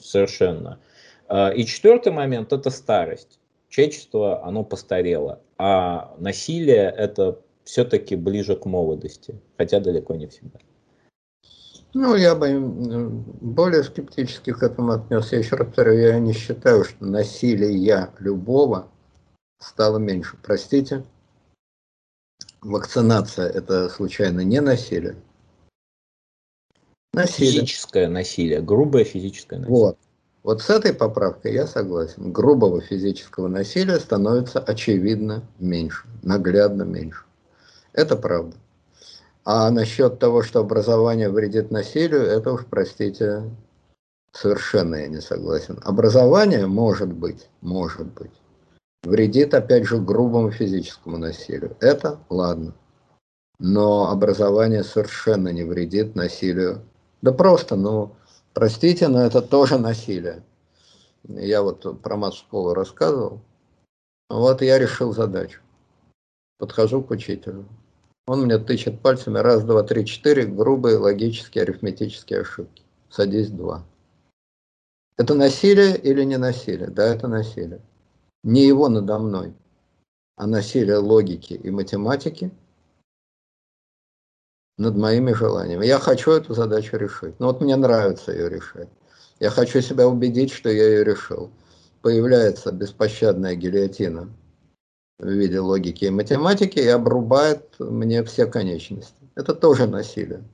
[0.00, 0.78] совершенно.
[1.28, 3.38] А, и четвертый момент– это старость.
[3.68, 10.58] Человечество, оно постарело, а насилие– это все-таки ближе к молодости, хотя далеко не всегда.
[11.94, 12.60] Ну, я бы
[13.40, 15.36] более скептически к этому отнесся.
[15.36, 18.88] Я еще раз повторю, я не считаю, что насилие любого
[19.58, 20.36] стало меньше.
[20.42, 21.04] Простите,
[22.60, 25.16] вакцинация это случайно не насилие?
[27.16, 27.52] Насилие.
[27.52, 29.78] Физическое насилие, грубое физическое насилие.
[29.78, 29.98] Вот.
[30.42, 32.30] Вот с этой поправкой я согласен.
[32.30, 37.24] Грубого физического насилия становится очевидно меньше, наглядно меньше.
[37.92, 38.56] Это правда.
[39.44, 43.50] А насчет того, что образование вредит насилию, это уж, простите,
[44.32, 45.80] совершенно я не согласен.
[45.82, 48.32] Образование может быть, может быть
[49.06, 51.76] вредит, опять же, грубому физическому насилию.
[51.80, 52.74] Это ладно.
[53.58, 56.82] Но образование совершенно не вредит насилию.
[57.26, 58.14] Да просто, ну,
[58.54, 60.44] простите, но это тоже насилие.
[61.24, 63.40] Я вот про мат-школу рассказывал.
[64.30, 65.60] Вот я решил задачу.
[66.58, 67.66] Подхожу к учителю.
[68.28, 72.84] Он мне тычет пальцами раз, два, три, четыре, грубые логические арифметические ошибки.
[73.10, 73.84] Садись два.
[75.16, 76.90] Это насилие или не насилие?
[76.90, 77.80] Да, это насилие
[78.46, 79.52] не его надо мной,
[80.36, 82.52] а насилие логики и математики,
[84.78, 85.86] над моими желаниями.
[85.86, 87.38] Я хочу эту задачу решить.
[87.38, 88.88] Ну вот мне нравится ее решать.
[89.40, 91.50] Я хочу себя убедить, что я ее решил.
[92.02, 94.28] Появляется беспощадная гильотина
[95.18, 99.30] в виде логики и математики и обрубает мне все конечности.
[99.34, 100.44] Это тоже насилие.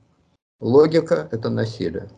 [0.59, 2.09] Логика– это насилие.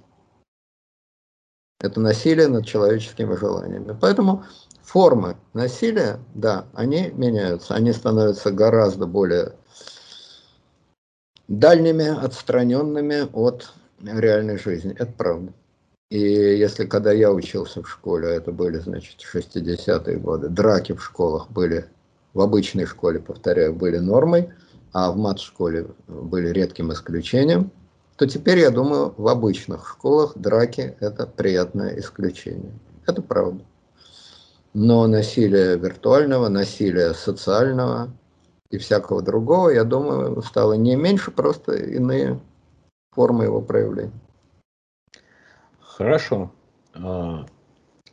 [1.80, 3.98] Это насилие над человеческими желаниями.
[4.00, 4.46] Поэтому
[4.84, 7.74] формы насилия, да, они меняются.
[7.74, 9.54] Они становятся гораздо более
[11.48, 13.74] дальними, отстраненными от
[14.04, 14.96] реальной жизни.
[14.98, 15.54] Это правда.
[16.10, 21.50] И если когда я учился в школе, это были, значит, 60-е годы, драки в школах
[21.50, 21.86] были,
[22.34, 24.50] в обычной школе, повторяю, были нормой,
[24.94, 27.72] а в мат-школе были редким исключением,
[28.18, 32.72] то теперь, я думаю, в обычных школах драки– это приятное исключение.
[33.06, 33.64] Это правда.
[34.74, 38.10] Но насилие виртуального, насилие социального
[38.76, 42.40] и всякого другого, я думаю, стало не меньше, просто иные
[43.12, 44.12] формы его проявления.
[45.80, 46.52] Хорошо.
[46.94, 47.46] А,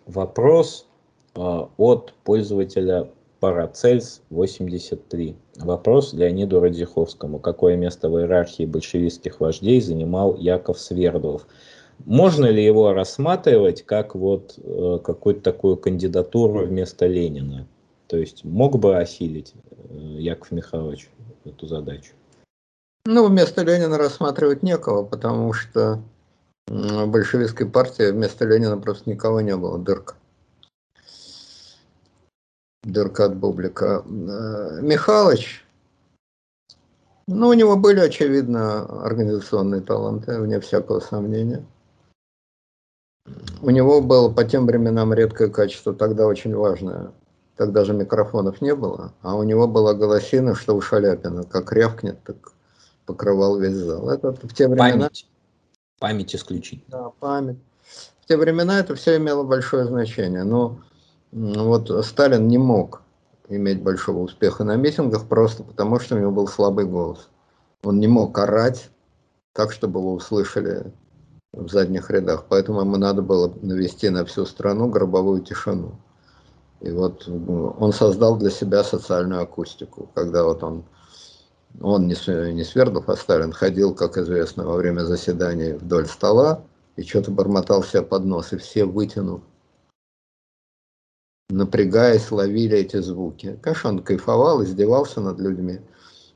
[0.06, 0.86] вопрос
[1.34, 3.08] а, от пользователя
[3.40, 5.36] Парацельс 83.
[5.56, 7.40] Вопрос Леониду Радзиховскому.
[7.40, 11.46] Какое место в иерархии большевистских вождей занимал Яков Свердлов?
[12.04, 17.66] Можно ли его рассматривать как вот э, какую-то такую кандидатуру вместо Ленина?
[18.06, 19.54] То есть мог бы осилить
[19.90, 21.10] Яков Михайлович
[21.44, 22.12] эту задачу?
[23.04, 26.02] Ну, вместо Ленина рассматривать некого, потому что
[26.68, 30.14] большевистской партии вместо Ленина просто никого не было, дырка.
[32.84, 34.04] Дырка от Бублика.
[34.04, 35.64] Э, Михалыч,
[37.28, 41.64] ну, у него были, очевидно, организационные таланты, вне всякого сомнения.
[43.62, 47.12] У него было по тем временам редкое качество, тогда очень важное.
[47.56, 52.22] Тогда же микрофонов не было, а у него была голосина, что у Шаляпина, как рявкнет,
[52.24, 52.52] так
[53.04, 54.08] покрывал весь зал.
[54.08, 54.90] Это в те времена...
[54.90, 55.28] Память.
[55.98, 56.84] Память исключить.
[56.88, 57.58] Да, память.
[58.20, 60.44] В те времена это все имело большое значение.
[60.44, 60.78] Но
[61.30, 63.02] вот Сталин не мог
[63.48, 67.28] иметь большого успеха на митингах просто потому, что у него был слабый голос.
[67.82, 68.90] Он не мог орать
[69.52, 70.92] так, чтобы его услышали
[71.52, 72.46] в задних рядах.
[72.48, 75.96] Поэтому ему надо было навести на всю страну гробовую тишину.
[76.82, 80.84] И вот он создал для себя социальную акустику, когда вот он
[81.80, 86.64] он не, не Свердлов, а Сталин ходил, как известно, во время заседаний вдоль стола
[86.96, 89.40] и что-то бормотал себе под нос, и все вытянув,
[91.48, 93.58] напрягаясь, ловили эти звуки.
[93.62, 95.80] Конечно, он кайфовал, издевался над людьми,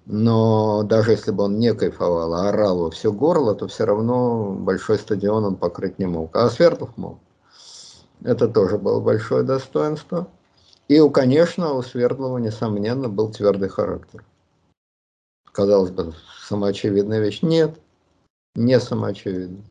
[0.06, 4.54] но даже если бы он не кайфовал, а орал во все горло, то все равно
[4.54, 6.34] большой стадион он покрыть не мог.
[6.36, 7.18] А Свердлов мог.
[8.22, 10.28] Это тоже было большое достоинство.
[10.88, 14.24] И, конечно, у Свердлова, несомненно, был твердый характер
[15.56, 16.12] казалось бы,
[16.46, 17.40] самоочевидная вещь.
[17.40, 17.80] Нет,
[18.54, 19.64] не самоочевидно.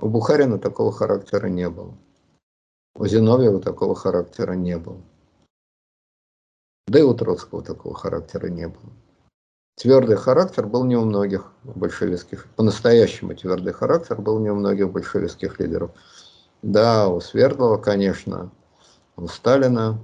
[0.00, 1.94] У Бухарина такого характера не было.
[2.94, 5.00] У Зиновьева такого характера не было.
[6.88, 8.92] Да и у Троцкого такого характера не было.
[9.76, 15.58] Твердый характер был не у многих большевистских, по-настоящему твердый характер был не у многих большевистских
[15.58, 15.90] лидеров.
[16.60, 18.50] Да, у Свердлова, конечно,
[19.16, 19.98] у Сталина,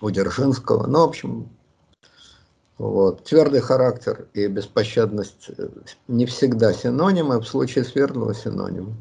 [0.00, 1.48] у Дзержинского, ну, в общем,
[2.78, 3.24] вот.
[3.24, 5.68] Твердый характер и беспощадность э,
[6.06, 8.94] не всегда синонимы, в случае Свердлова синоним.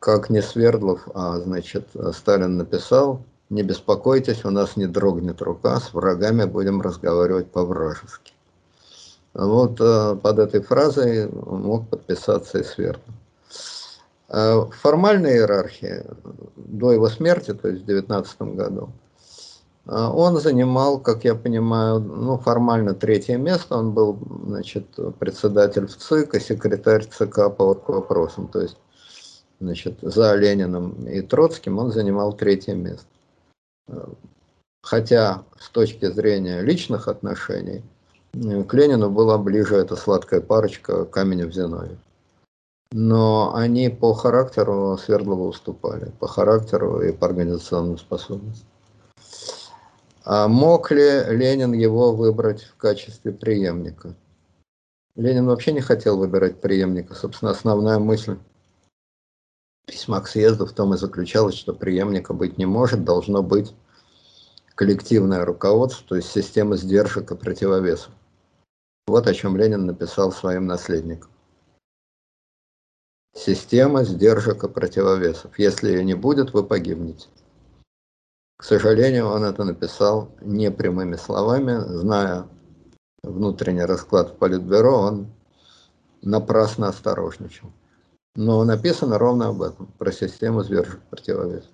[0.00, 5.94] Как не Свердлов, а значит Сталин написал, не беспокойтесь, у нас не дрогнет рука, с
[5.94, 8.32] врагами будем разговаривать по-вражески.
[9.32, 13.14] Вот э, под этой фразой мог подписаться и Свердлов.
[14.28, 16.04] Э, в формальной иерархии
[16.56, 18.90] до его смерти, то есть в 19 году,
[19.86, 23.76] он занимал, как я понимаю, ну, формально третье место.
[23.76, 24.86] Он был, значит,
[25.18, 28.46] председатель в ЦИК и секретарь ЦК по вопросам.
[28.48, 28.76] То есть,
[29.60, 33.06] значит, за Лениным и Троцким он занимал третье место.
[34.84, 37.82] Хотя с точки зрения личных отношений
[38.32, 41.98] к Ленину была ближе эта сладкая парочка Каменев-Зиновьев.
[42.92, 48.68] Но они по характеру Свердлова уступали, по характеру и по организационным способностям.
[50.24, 54.14] А мог ли Ленин его выбрать в качестве преемника?
[55.16, 57.14] Ленин вообще не хотел выбирать преемника.
[57.14, 58.38] Собственно, основная мысль
[59.86, 63.74] письма к съезду в том и заключалась, что преемника быть не может, должно быть
[64.74, 68.12] коллективное руководство, то есть система сдержек и противовесов.
[69.06, 71.30] Вот о чем Ленин написал своим наследникам.
[73.34, 75.58] Система сдержек и противовесов.
[75.58, 77.26] Если ее не будет, вы погибнете.
[78.62, 82.46] К сожалению, он это написал не прямыми словами, зная
[83.24, 85.32] внутренний расклад в Политбюро, он
[86.22, 87.72] напрасно осторожничал.
[88.36, 91.68] Но написано ровно об этом, про систему сдержек противовес.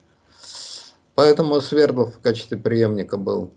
[1.15, 3.51] Поэтому Свердлов в качестве преемника был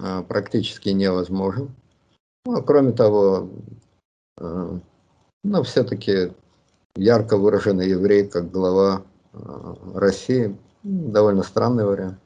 [0.00, 1.72] а, практически невозможен.
[2.46, 3.48] Ну, а кроме того,
[4.40, 4.80] а,
[5.44, 6.32] ну, все-таки
[6.96, 12.18] ярко выраженный еврей как глава а, России, довольно странный вариант.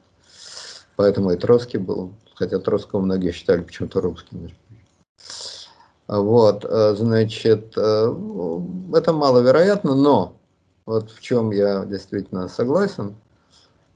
[0.99, 4.49] Поэтому и Троцкий был, хотя Троцкого многие считали почему-то русским.
[6.09, 8.15] Вот, э, значит, э,
[8.93, 10.35] это маловероятно, но
[10.85, 13.15] вот в чем я действительно согласен,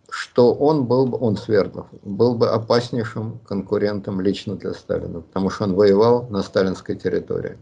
[0.10, 5.66] что он был бы, он Свердлов, был бы опаснейшим конкурентом лично для Сталина, потому что
[5.66, 7.58] он воевал на сталинской территории.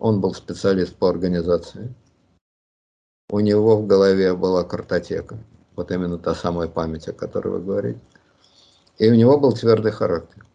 [0.00, 1.94] Он был специалист по организации.
[3.30, 5.38] У него в голове была картотека,
[5.76, 8.00] вот именно та самая память, о которой вы говорите.
[9.00, 10.46] И у него был твердый характер.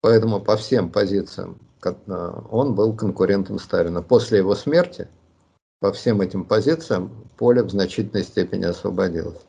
[0.00, 4.02] Поэтому по всем позициям Э, он был конкурентом Сталина.
[4.02, 5.08] После его смерти
[5.80, 9.40] по всем этим позициям поле в значительной степени освободилось.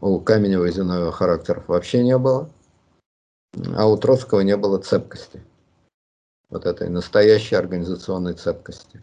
[0.00, 2.50] У Каменева и Зиновьева характеров вообще не было,
[3.76, 5.42] а у Троцкого не было цепкости.
[6.50, 9.00] Вот этой настоящей организационной цепкости.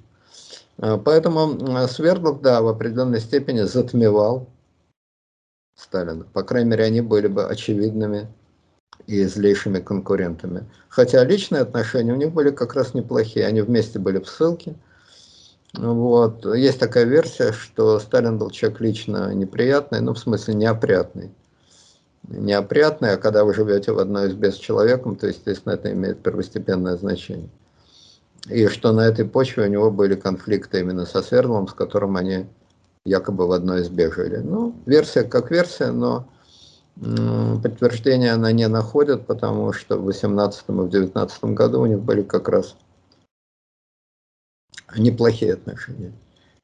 [0.78, 4.48] Э, поэтому э, Свердлов, да, в определенной степени затмевал
[5.82, 6.26] Сталина.
[6.34, 8.28] По крайней мере, они были бы очевидными
[9.08, 10.66] и злейшими конкурентами.
[10.90, 14.76] Хотя личные отношения у них были как раз неплохие, они вместе были в ссылке.
[15.74, 16.46] Вот.
[16.54, 21.32] Есть такая версия, что Сталин был человек лично неприятный, ну в смысле неопрятный.
[22.28, 26.98] Неопрятный, а когда вы живете в одной избе с человеком, то, естественно, это имеет первостепенное
[26.98, 27.50] значение.
[28.50, 32.48] И что на этой почве у него были конфликты именно со Свердловым, с которым они
[33.06, 34.38] якобы в одной избе жили.
[34.38, 36.28] Ну, версия как версия, но
[36.96, 42.22] Подтверждения она не находит, потому что в 18 и в 19 году у них были
[42.22, 42.76] как раз
[44.96, 46.14] неплохие отношения.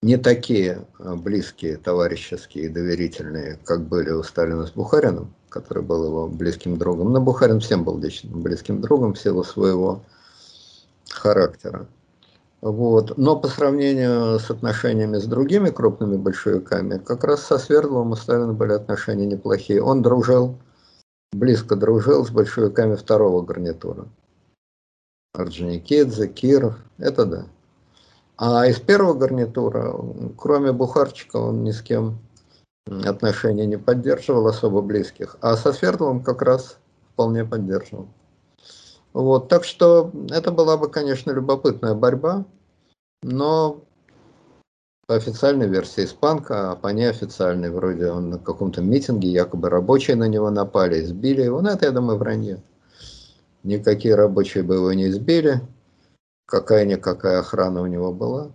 [0.04, 6.06] Не такие а, близкие, товарищеские и доверительные, как были у Сталина с Бухарином, который был
[6.06, 7.14] его близким другом.
[7.14, 10.04] Но Бухарин всем был личным близким другом в силу своего
[11.10, 11.88] характера.
[12.62, 13.18] Вот.
[13.18, 18.54] Но по сравнению с отношениями с другими крупными большевиками, как раз со Свердловым у Сталина
[18.54, 19.82] были отношения неплохие.
[19.82, 20.58] Он дружил,
[21.32, 24.08] близко дружил с большевиками второго гарнитура.
[25.34, 27.46] Орджоникидзе, Киров, это да.
[28.38, 29.94] А из первого гарнитура,
[30.38, 32.20] кроме Бухарчика, он ни с кем
[33.06, 35.38] отношения не поддерживал, особо близких.
[35.42, 36.78] А со Свердловым как раз
[37.14, 38.08] вполне поддерживал.
[39.14, 42.46] Вот, так что это была бы, конечно, любопытная борьба,
[43.24, 43.84] но
[45.08, 50.28] по официальной версии испанка, а по неофициальной вроде он на каком-то митинге, якобы рабочие на
[50.28, 51.62] него напали, избили его.
[51.62, 52.62] Ну, это, я думаю, вранье.
[53.64, 55.62] Никакие рабочие бы его не избили,
[56.46, 58.52] какая-никакая охрана у него была.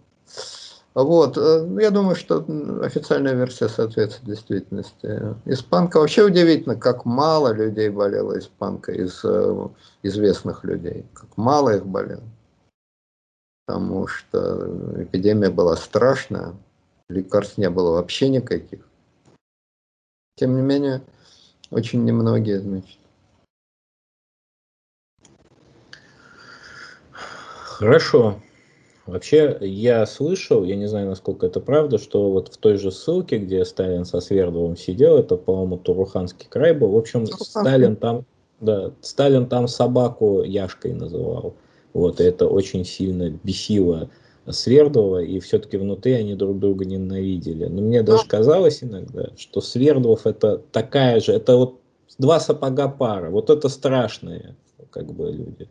[0.95, 2.45] Вот, э, я думаю, что
[2.83, 5.37] официальная версия соответствует действительности.
[5.47, 9.69] Испанка вообще удивительно, как мало людей болело испанкой из э,
[10.03, 12.23] известных людей, как мало их болело.
[13.67, 16.55] Потому что эпидемия была страшная,
[17.09, 18.87] лекарств не было вообще никаких.
[20.37, 21.03] Тем не менее,
[21.71, 22.99] очень немногие, значит.
[27.13, 28.43] Хорошо.
[29.07, 33.39] Вообще, я слышал, я не знаю, насколько это правда, что вот в той же ссылке,
[33.39, 38.25] где Сталин со Свердловым сидел, это, по-моему, Туруханский край был, в общем, Сталин там,
[38.61, 41.55] да, Сталин там собаку Яшкой называл.
[41.93, 44.09] Вот, и это очень сильно бесило
[44.49, 47.67] Свердлова, и все-таки внутри они друг друга ненавидели.
[47.67, 51.81] Но мне даже казалось иногда, что Свердлов это такая же, это вот
[52.19, 54.55] два сапога пара, вот это страшные
[54.91, 55.69] как бы люди.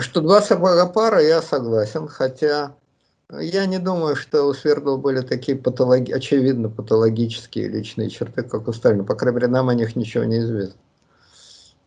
[0.00, 2.74] Что два сапога пара, я согласен, хотя
[3.30, 6.10] я не думаю, что у Свердлова были такие патологи...
[6.10, 9.04] очевидно патологические личные черты, как у Сталина.
[9.04, 10.80] По крайней мере, нам о них ничего не известно.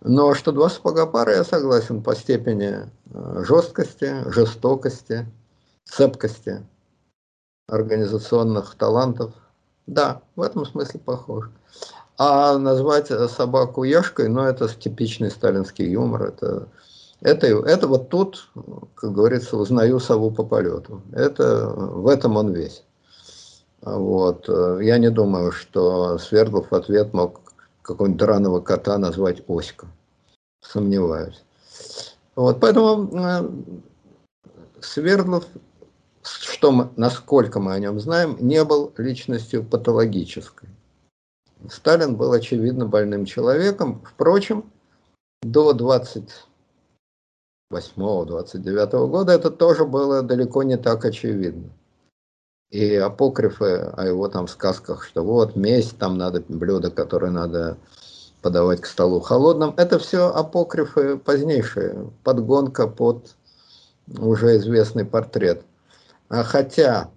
[0.02, 5.26] Но что два сапога пара, я согласен по степени э, жесткости, жестокости,
[5.84, 6.66] цепкости,
[7.68, 9.34] организационных талантов.
[9.86, 11.50] Да, в этом смысле похож.
[12.18, 16.68] А назвать собаку Яшкой, ну, это типичный сталинский юмор, это
[17.22, 18.50] это, это вот тут,
[18.96, 21.02] как говорится, узнаю сову по полету.
[21.14, 22.84] Это, в этом он весь.
[23.82, 24.48] Вот.
[24.48, 27.42] Я не думаю, что Свердлов в ответ мог
[27.82, 29.88] какого-нибудь драного кота назвать Оська.
[30.62, 31.44] Сомневаюсь.
[32.36, 33.50] Вот, поэтому э,
[34.82, 35.46] Свердлов,
[36.22, 40.70] что мы, насколько мы о нем знаем, не был личностью патологической.
[41.70, 44.04] Сталин был, очевидно, больным человеком.
[44.06, 44.70] Впрочем,
[45.42, 46.30] до 20
[47.72, 51.70] 28-29 года, это тоже было далеко не так очевидно.
[52.70, 57.78] И апокрифы о его там сказках, что вот месть, там надо блюдо, которое надо
[58.42, 63.36] подавать к столу холодным, это все апокрифы позднейшие, подгонка под
[64.18, 65.64] уже известный портрет.
[66.30, 67.10] А хотя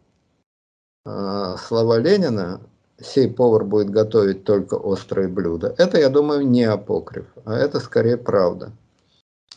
[1.05, 2.60] э, слова Ленина
[3.01, 5.74] сей повар будет готовить только острые блюда.
[5.78, 8.72] Это, я думаю, не апокриф, а это скорее правда.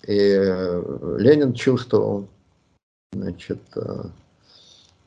[0.07, 2.27] И э, Ленин чувствовал,
[3.13, 4.03] значит, э,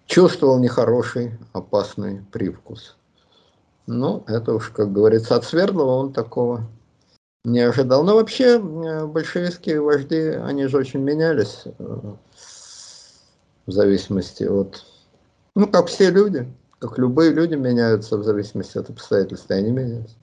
[0.06, 2.97] чувствовал нехороший, опасный привкус.
[3.86, 6.62] Ну, это уж, как говорится, от Свердлова он такого
[7.44, 8.05] не ожидал.
[8.05, 14.85] Но вообще э, большевистские вожди, они же очень менялись в зависимости от,
[15.55, 16.47] ну, как все люди
[16.78, 20.14] как любые люди меняются в зависимости от обстоятельств, и они меняются.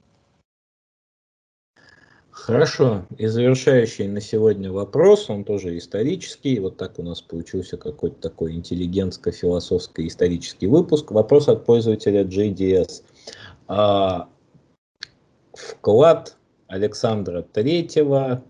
[2.46, 3.06] Хорошо.
[3.18, 6.60] И завершающий на сегодня вопрос, он тоже исторический.
[6.60, 11.12] Вот так у нас получился какой-то такой интеллигентско-философский исторический выпуск.
[11.12, 13.04] Вопрос от пользователя JDS.
[13.70, 14.28] А,
[15.54, 16.36] вклад
[16.68, 18.44] Александра Третьего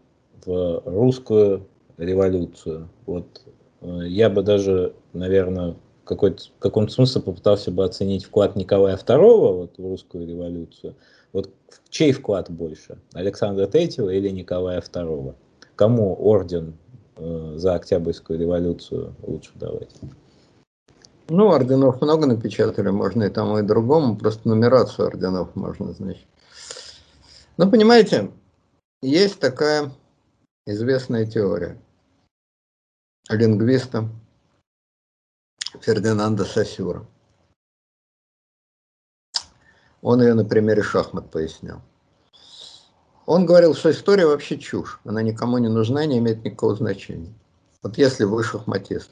[0.44, 1.68] в русскую
[1.98, 2.90] революцию.
[3.06, 3.44] Вот
[3.82, 9.53] э, я бы даже, наверное, какой-то, в каком-то смысле попытался бы оценить вклад Николая II
[9.53, 10.95] вот, в русскую революцию.
[11.34, 11.49] Вот
[11.89, 12.99] чей вклад больше?
[13.14, 15.35] Александра Третьего или Николая II?
[15.76, 16.77] Кому орден
[17.15, 19.89] э, за Октябрьскую революцию лучше давать?
[21.30, 26.27] Ну, орденов много напечатали, можно и тому, и другому, просто нумерацию орденов можно, значит.
[27.57, 28.31] Ну, понимаете,
[29.01, 29.91] есть такая
[30.68, 31.77] известная теория
[33.30, 34.10] лингвиста
[35.81, 37.05] Фердинанда Сосюра.
[40.03, 41.81] Он ее на примере шахмат пояснял.
[43.25, 44.99] Он говорил, что история вообще чушь.
[45.05, 47.34] Она никому не нужна, не имеет никакого значения.
[47.81, 49.11] Вот если вы шахматист,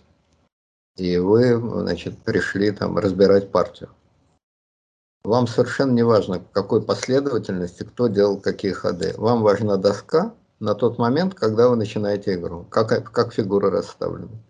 [0.97, 3.89] и вы, значит, пришли там разбирать партию,
[5.23, 9.13] вам совершенно не важно, в какой последовательности, кто делал какие ходы.
[9.17, 14.43] Вам важна доска на тот момент, когда вы начинаете игру, как, как фигуры расставлены.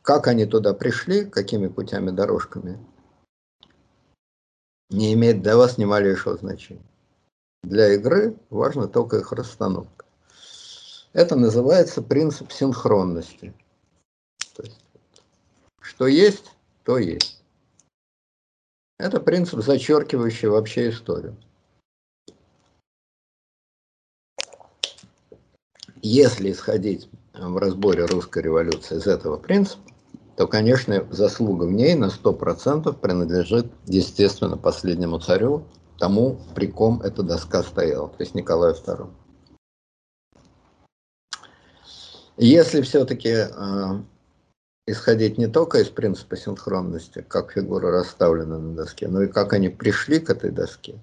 [0.00, 2.78] Как они туда пришли, какими путями, дорожками,
[4.90, 6.82] не имеет для вас ни малейшего значения.
[7.62, 10.04] Для игры важна только их расстановка.
[11.12, 13.52] Это называется принцип синхронности.
[14.54, 14.80] То есть,
[15.80, 16.52] что есть,
[16.84, 17.42] то есть.
[18.98, 21.36] Это принцип, зачеркивающий вообще историю.
[26.02, 29.90] Если исходить в разборе русской революции из этого принципа,
[30.38, 35.64] то, конечно, заслуга в ней на 100% принадлежит, естественно, последнему царю,
[35.98, 39.10] тому, при ком эта доска стояла, то есть Николаю II.
[42.36, 43.48] Если все-таки э,
[44.86, 49.68] исходить не только из принципа синхронности, как фигуры расставлены на доске, но и как они
[49.70, 51.00] пришли к этой доске,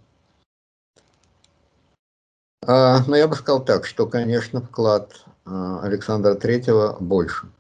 [2.66, 7.50] э, но я бы сказал так, что, конечно, вклад э, Александра Третьего больше–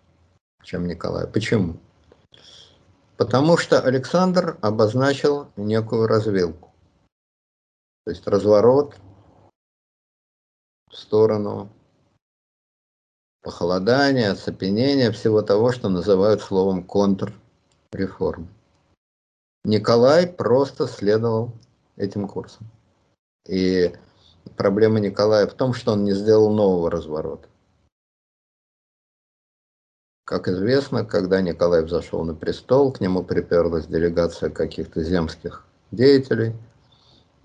[0.66, 1.28] чем Николай.
[1.28, 1.78] Почему?
[3.18, 6.74] Потому что Александр обозначил некую развилку.
[8.04, 8.96] То есть разворот
[10.92, 11.70] в сторону
[13.42, 18.50] похолодания, оцепенения, всего того, что называют словом контрреформ.
[19.64, 21.54] Николай просто следовал
[21.96, 22.68] этим курсом.
[23.48, 23.94] И
[24.58, 27.48] проблема Николая в том, что он не сделал нового разворота.
[30.26, 36.54] Как известно, когда Николай взошел на престол, к нему приперлась делегация каких-то земских деятелей,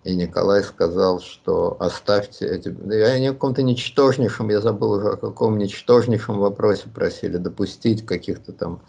[0.03, 2.75] и Николай сказал, что оставьте эти...
[2.91, 8.53] Я не о каком-то ничтожнейшем, я забыл уже о каком ничтожнейшем вопросе просили допустить каких-то
[8.53, 8.81] там...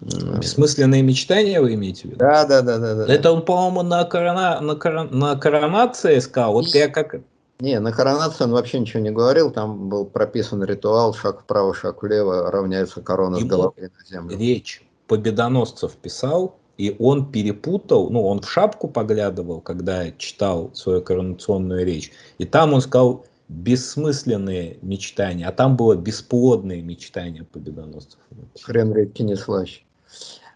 [0.00, 2.16] Бессмысленные мечтания вы имеете в виду?
[2.18, 2.94] Да, да, да, да.
[2.94, 3.14] да.
[3.14, 4.60] Это он, по-моему, на, корона...
[4.60, 5.08] на, корон...
[5.18, 6.52] на коронации сказал.
[6.52, 7.22] Вот я как...
[7.62, 12.02] Не, на коронацию он вообще ничего не говорил, там был прописан ритуал, шаг вправо, шаг
[12.02, 14.36] влево, равняется корона Его с головы на землю.
[14.36, 21.86] Речь победоносцев писал, и он перепутал, ну, он в шапку поглядывал, когда читал свою коронационную
[21.86, 28.18] речь, и там он сказал бессмысленные мечтания, а там было бесплодные мечтания победоносцев.
[28.60, 29.82] Хрен редьки не слаще.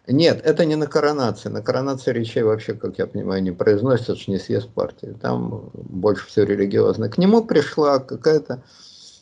[0.09, 1.49] Нет, это не на коронации.
[1.49, 5.17] На коронации речей вообще, как я понимаю, не произносится, что не съезд партии.
[5.21, 7.09] Там больше все религиозно.
[7.09, 8.63] К нему пришла какая-то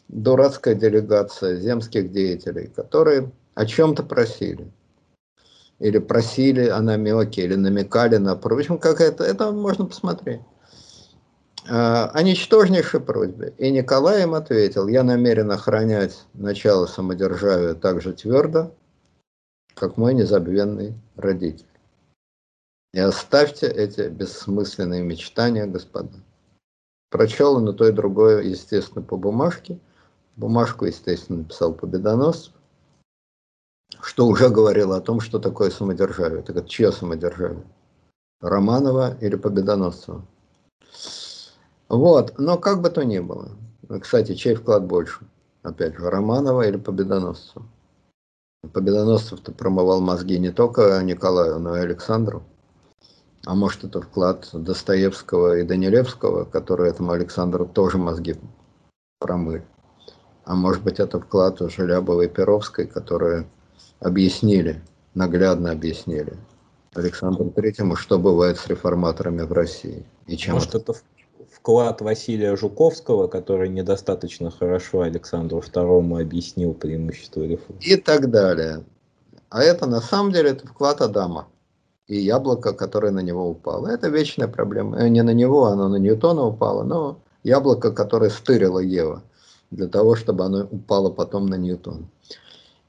[0.09, 4.71] дурацкая делегация земских деятелей, которые о чем-то просили.
[5.79, 8.35] Или просили о намеке, или намекали на...
[8.37, 9.25] В общем, какая-то...
[9.25, 10.43] Это можно посмотреть.
[11.67, 13.55] о ничтожнейшей просьбе.
[13.59, 18.75] И Николай им ответил, я намерен охранять начало самодержавия так же твердо,
[19.75, 21.67] как мой незабвенный родитель.
[22.93, 26.15] И оставьте эти бессмысленные мечтания, господа.
[27.11, 29.79] Прочел он и то, и другое, естественно, по бумажке.
[30.37, 32.53] Бумажку, естественно, написал Победоносцев,
[34.01, 36.43] что уже говорило о том, что такое самодержавие.
[36.43, 37.65] Так это чье самодержавие?
[38.41, 40.25] Романова или Победоносцева?
[41.89, 43.51] Вот, но как бы то ни было.
[44.01, 45.21] Кстати, чей вклад больше?
[45.63, 47.65] Опять же, Романова или Победоносцева?
[48.73, 52.43] Победоносцев-то промывал мозги не только Николаю, но и Александру.
[53.47, 58.37] А может, это вклад Достоевского и Данилевского, которые этому Александру тоже мозги
[59.19, 59.65] промыли.
[60.45, 63.47] А может быть, это вклад Желябовой и Перовской, которые
[64.01, 64.83] объяснили,
[65.15, 66.37] наглядно объяснили
[66.95, 70.07] Александру Третьему, что бывает с реформаторами в России.
[70.27, 70.95] И чем может, это
[71.65, 77.81] вклад Василия Жуковского, который недостаточно хорошо Александру II объяснил преимущество реформы.
[77.81, 78.85] И так далее.
[79.49, 81.49] А это на самом деле это вклад Адама
[82.07, 83.89] и яблоко, которое на него упало.
[83.89, 84.99] Это вечная проблема.
[84.99, 89.23] Э, не на него, оно на Ньютона упало, но яблоко, которое стырило Ева,
[89.71, 92.07] для того, чтобы оно упало потом на Ньютона.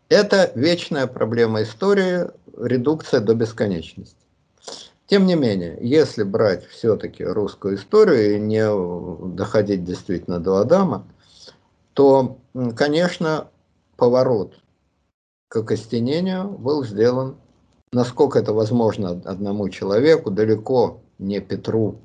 [0.09, 2.25] Это вечная проблема истории,
[2.57, 4.24] редукция до бесконечности.
[5.07, 8.65] Тем не менее, если брать все-таки русскую историю и не
[9.35, 11.07] доходить действительно до Адама,
[11.93, 12.37] то,
[12.75, 13.49] конечно,
[13.97, 14.55] поворот
[15.47, 17.37] к окостенению был сделан
[17.95, 21.95] насколько это возможно одному человеку, далеко не Петру,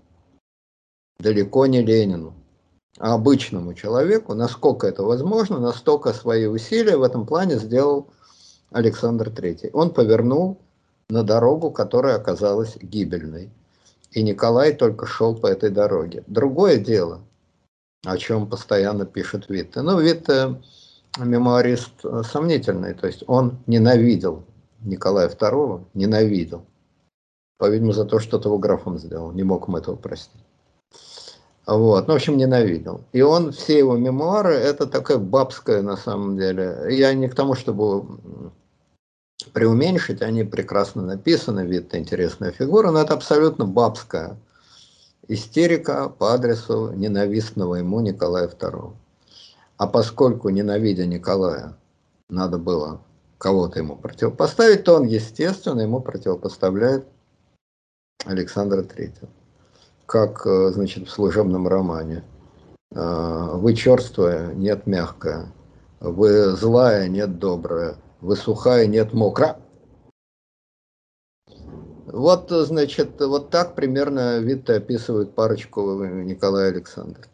[1.18, 2.32] далеко не Ленину,
[2.98, 8.06] а обычному человеку, насколько это возможно, настолько свои усилия в этом плане сделал
[8.70, 9.70] Александр III.
[9.72, 10.58] Он повернул
[11.10, 13.50] на дорогу, которая оказалась гибельной.
[14.12, 16.24] И Николай только шел по этой дороге.
[16.26, 17.20] Другое дело,
[18.04, 19.82] о чем постоянно пишет Витте.
[19.82, 20.60] Ну, Витте
[21.18, 24.44] мемуарист сомнительный, то есть он ненавидел
[24.82, 26.64] Николая II ненавидел.
[27.58, 29.32] По-видимому, за то, что телеграфом сделал.
[29.32, 30.40] Не мог ему этого простить.
[31.66, 33.02] Вот, ну, в общем, ненавидел.
[33.12, 36.86] И он, все его мемуары, это такая бабская, на самом деле.
[36.88, 38.18] Я не к тому, чтобы
[39.44, 44.36] преуменьшить, они прекрасно написаны, вид интересная фигура, но это абсолютно бабская
[45.28, 48.92] истерика по адресу ненавистного ему Николая II.
[49.76, 51.76] А поскольку, ненавидя Николая,
[52.28, 53.00] надо было
[53.38, 57.06] кого-то ему противопоставить, то он, естественно, ему противопоставляет
[58.24, 59.28] Александра Третьего.
[60.04, 62.24] Как, э, значит, в служебном романе.
[62.92, 65.46] «Э, вы черствая, нет мягкая.
[66.00, 67.94] Вы злая, нет добрая.
[68.20, 69.58] Вы сухая, нет мокрая.
[72.06, 77.24] Вот, значит, вот так примерно Витте описывает парочку Николая Александра.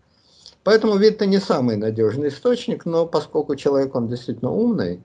[0.65, 5.03] Поэтому Витте не самый надежный источник, но поскольку человек, он действительно умный,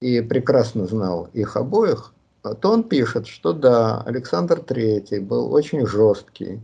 [0.00, 2.12] и прекрасно знал их обоих,
[2.42, 6.60] то он пишет, что да, Александр III был очень жесткий,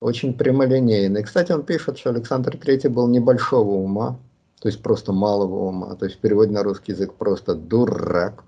[0.00, 1.22] очень прямолинейный.
[1.22, 4.18] Кстати, он пишет, что Александр III был небольшого ума,
[4.64, 8.44] то есть просто малого ума, то есть в переводе на русский язык просто дурак.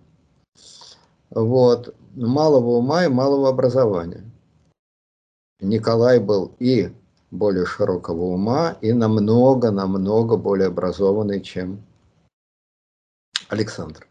[1.28, 4.24] Вот, малого ума и малого образования.
[5.60, 6.90] Николай был и
[7.30, 11.84] более широкого ума, и намного-намного более образованный, чем
[13.48, 14.09] Александр.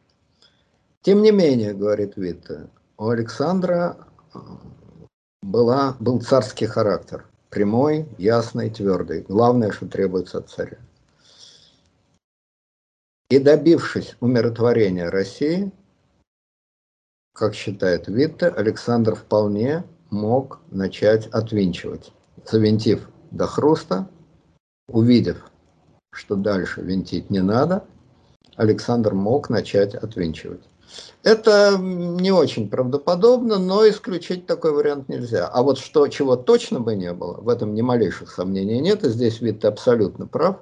[1.01, 2.69] Тем не менее, говорит Витте,
[2.99, 3.97] у Александра
[4.35, 4.39] э,
[5.41, 7.25] была, был царский характер.
[7.49, 9.25] Прямой, ясный, твердый.
[9.27, 10.77] Главное, что требуется от царя.
[13.29, 15.71] И добившись умиротворения России,
[17.33, 22.11] как считает Витте, Александр вполне мог начать отвинчивать.
[22.45, 24.07] Завинтив до хруста,
[24.87, 25.49] увидев,
[26.11, 27.85] что дальше винтить не надо–
[28.55, 30.61] Александр мог начать отвинчивать.
[31.23, 35.47] Это не очень правдоподобно, но исключить такой вариант нельзя.
[35.47, 39.09] А вот что, чего точно бы не было, в этом ни малейших сомнений нет, и
[39.09, 40.57] здесь Витте абсолютно прав,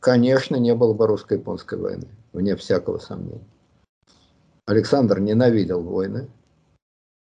[0.00, 3.46] конечно, не было бы русско-японской войны, вне всякого сомнения.
[4.66, 6.28] Александр ненавидел войны,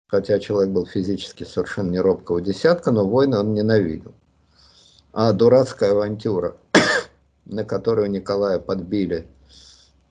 [0.09, 4.15] хотя человек был физически совершенно не робкого десятка, но войны он ненавидел.
[5.13, 6.57] А дурацкая авантюра,
[7.45, 9.29] на которую Николая подбили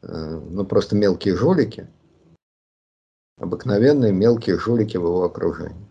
[0.01, 1.87] Э, ну, просто мелкие жулики,
[3.37, 5.87] обыкновенные мелкие жулики в его окружении.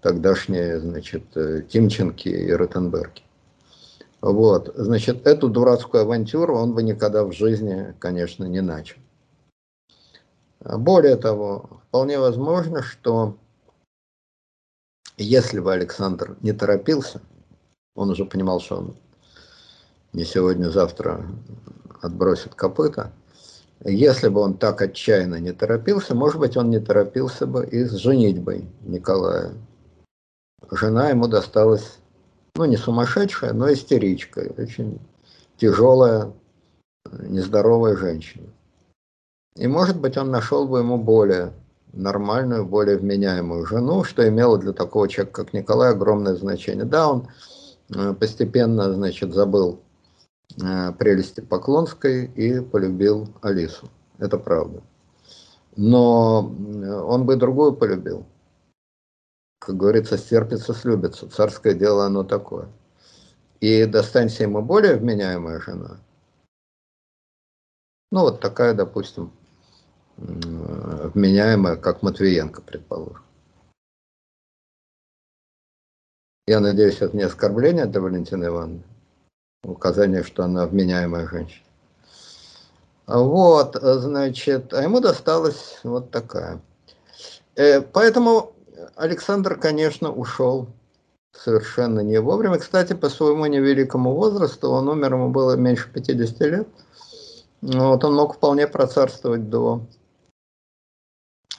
[0.00, 3.22] Тогдашние, значит, э, Тимченки и Ротенберги.
[4.24, 8.96] Вот, значит, эту дурацкую авантюру он бы никогда в жизни, конечно, не начал.
[10.60, 13.36] Более того, вполне возможно, что
[15.18, 17.20] если бы Александр не торопился,
[17.94, 18.96] Он уже понимал, что он
[20.14, 21.26] не сегодня-завтра
[22.00, 23.12] отбросит копыта.
[23.84, 27.92] Если бы он так отчаянно не торопился, может быть, он не торопился бы и с
[27.92, 29.52] женитьбой Николая.
[30.70, 31.98] Жена ему досталась,
[32.56, 35.00] ну, не сумасшедшая, но истеричка, очень
[35.56, 36.32] тяжелая,
[37.10, 38.46] нездоровая женщина.
[39.56, 41.52] И, может быть, он нашел бы ему более
[41.92, 46.84] нормальную, более вменяемую жену, что имело для такого человека, как Николай, огромное значение.
[46.84, 47.28] Да, он
[47.94, 49.80] э, постепенно, значит, забыл
[50.60, 53.88] э, прелести Поклонской и полюбил Алису.
[54.18, 54.82] Это правда.
[55.76, 58.26] Но э, он бы другую полюбил.
[59.64, 61.28] Как говорится, стерпится, слюбится.
[61.28, 62.68] Царское дело оно такое.
[63.60, 65.96] И достанься ему более вменяемая жена.
[68.10, 69.32] Ну, вот такая, допустим,
[70.18, 73.22] вменяемая, как Матвиенко, предположим.
[76.46, 78.82] Я надеюсь, это не оскорбление для Валентины Ивановны,
[79.64, 81.64] указание, что она вменяемая женщина.
[83.06, 86.60] Вот, значит, а ему досталась вот такая.
[87.56, 88.53] Э, поэтому
[88.96, 90.68] Александр, конечно, ушел
[91.32, 92.58] совершенно не вовремя.
[92.58, 96.68] Кстати, по своему невеликому возрасту, он умер, ему было меньше 50 лет.
[97.60, 99.86] Вот он мог вполне процарствовать до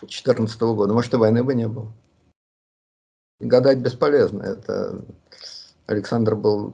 [0.01, 0.93] 2014 года.
[0.93, 1.91] Может, и войны бы не было.
[3.39, 4.43] гадать бесполезно.
[4.43, 5.03] Это
[5.87, 6.73] Александр был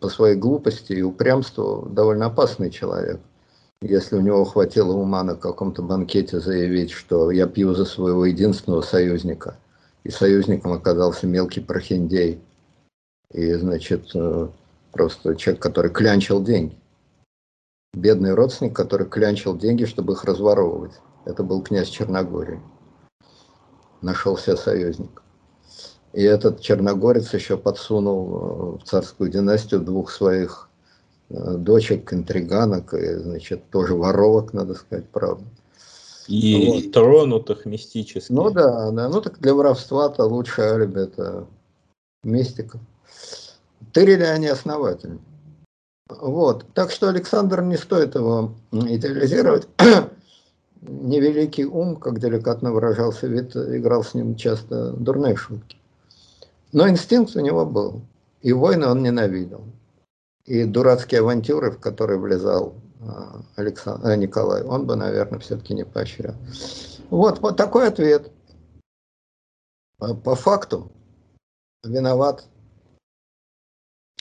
[0.00, 3.20] по своей глупости и упрямству довольно опасный человек.
[3.80, 8.82] Если у него хватило ума на каком-то банкете заявить, что я пью за своего единственного
[8.82, 9.58] союзника,
[10.04, 12.40] и союзником оказался мелкий прохиндей,
[13.32, 14.48] и, значит, э,
[14.92, 16.78] просто человек, который клянчил деньги.
[17.94, 20.92] Бедный родственник, который клянчил деньги, чтобы их разворовывать.
[21.24, 22.60] Это был князь Черногории.
[24.02, 25.22] Нашелся союзник.
[26.12, 30.68] И этот черногорец еще подсунул э, в царскую династию двух своих
[31.30, 35.44] э, дочек, интриганок, и, значит, тоже воровок, надо сказать, правда.
[36.26, 36.92] И вот.
[36.92, 38.32] тронутых мистически.
[38.32, 41.46] Ну да, да, ну так для воровства-то лучше алиби это
[42.22, 42.78] мистика.
[43.92, 45.20] Тырили они основательно.
[46.08, 49.68] Вот, так что Александр не стоит его идеализировать.
[50.88, 55.76] невеликий ум, как деликатно выражался вид, играл с ним часто дурные шутки.
[56.72, 58.02] Но инстинкт у него был,
[58.42, 59.62] и войны он ненавидел.
[60.44, 62.83] И дурацкие авантюры, в которые влезал а,
[63.56, 66.34] Александр, э, Николай, он бы, наверное, все-таки не поощрял.
[67.10, 68.30] Вот, вот такой ответ.
[69.98, 70.92] По факту
[71.82, 72.46] виноват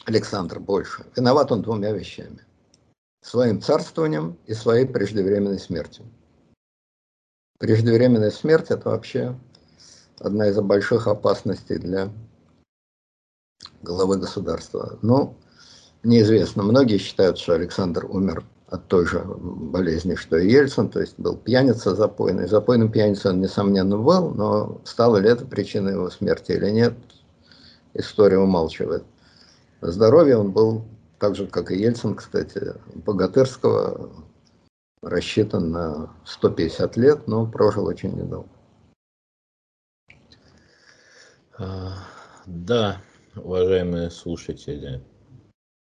[0.05, 1.05] Александр больше.
[1.15, 2.39] Виноват он двумя вещами.
[3.21, 6.05] Своим царствованием и своей преждевременной смертью.
[7.59, 9.39] Преждевременная смерть– это вообще
[10.19, 12.11] одна из больших опасностей для
[13.81, 14.99] главы государства.
[15.01, 15.37] Ну,
[16.03, 16.63] неизвестно.
[16.63, 18.43] Многие считают, что Александр умер
[18.73, 22.47] от той же болезни, что и Ельцин, то есть был пьяница запойный.
[22.47, 26.95] Запойным пьяницей он, несомненно, был, но стало ли это причиной его смерти или нет,
[27.93, 29.03] история умалчивает.
[29.81, 30.85] Здоровье он был
[31.19, 34.09] так же, как и Ельцин, кстати, богатырского,
[35.03, 38.49] рассчитан на 150 лет, но прожил очень недолго.
[41.59, 41.93] А,
[42.47, 43.01] да,
[43.35, 45.03] уважаемые слушатели,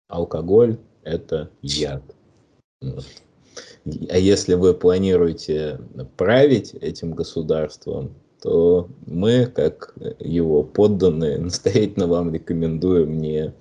[0.08, 2.02] алкоголь– это яд.
[4.08, 5.80] А если вы планируете
[6.16, 13.54] править этим государством, то мы, как его подданные, настоятельно вам рекомендуем не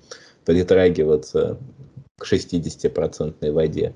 [0.46, 1.58] притрагиваться
[2.18, 3.96] к 60% воде.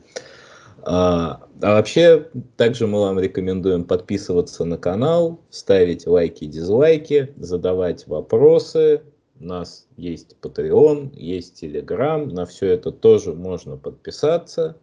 [0.87, 2.27] А, а вообще,
[2.57, 9.01] также мы вам рекомендуем подписываться на канал, ставить лайки, дизлайки, задавать вопросы.
[9.39, 14.77] У нас есть Patreon, есть Telegram, на все это тоже можно подписаться.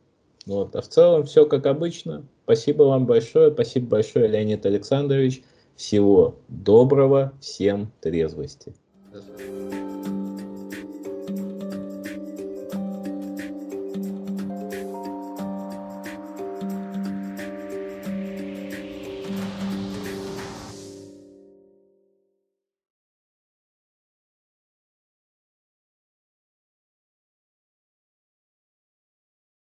[0.47, 0.75] Вот.
[0.75, 2.25] А в целом все как обычно.
[2.45, 5.43] Спасибо вам большое, спасибо большое, Леонид Александрович.
[5.77, 8.75] Всего доброго, всем трезвости.
[9.13, 9.92] До свидания.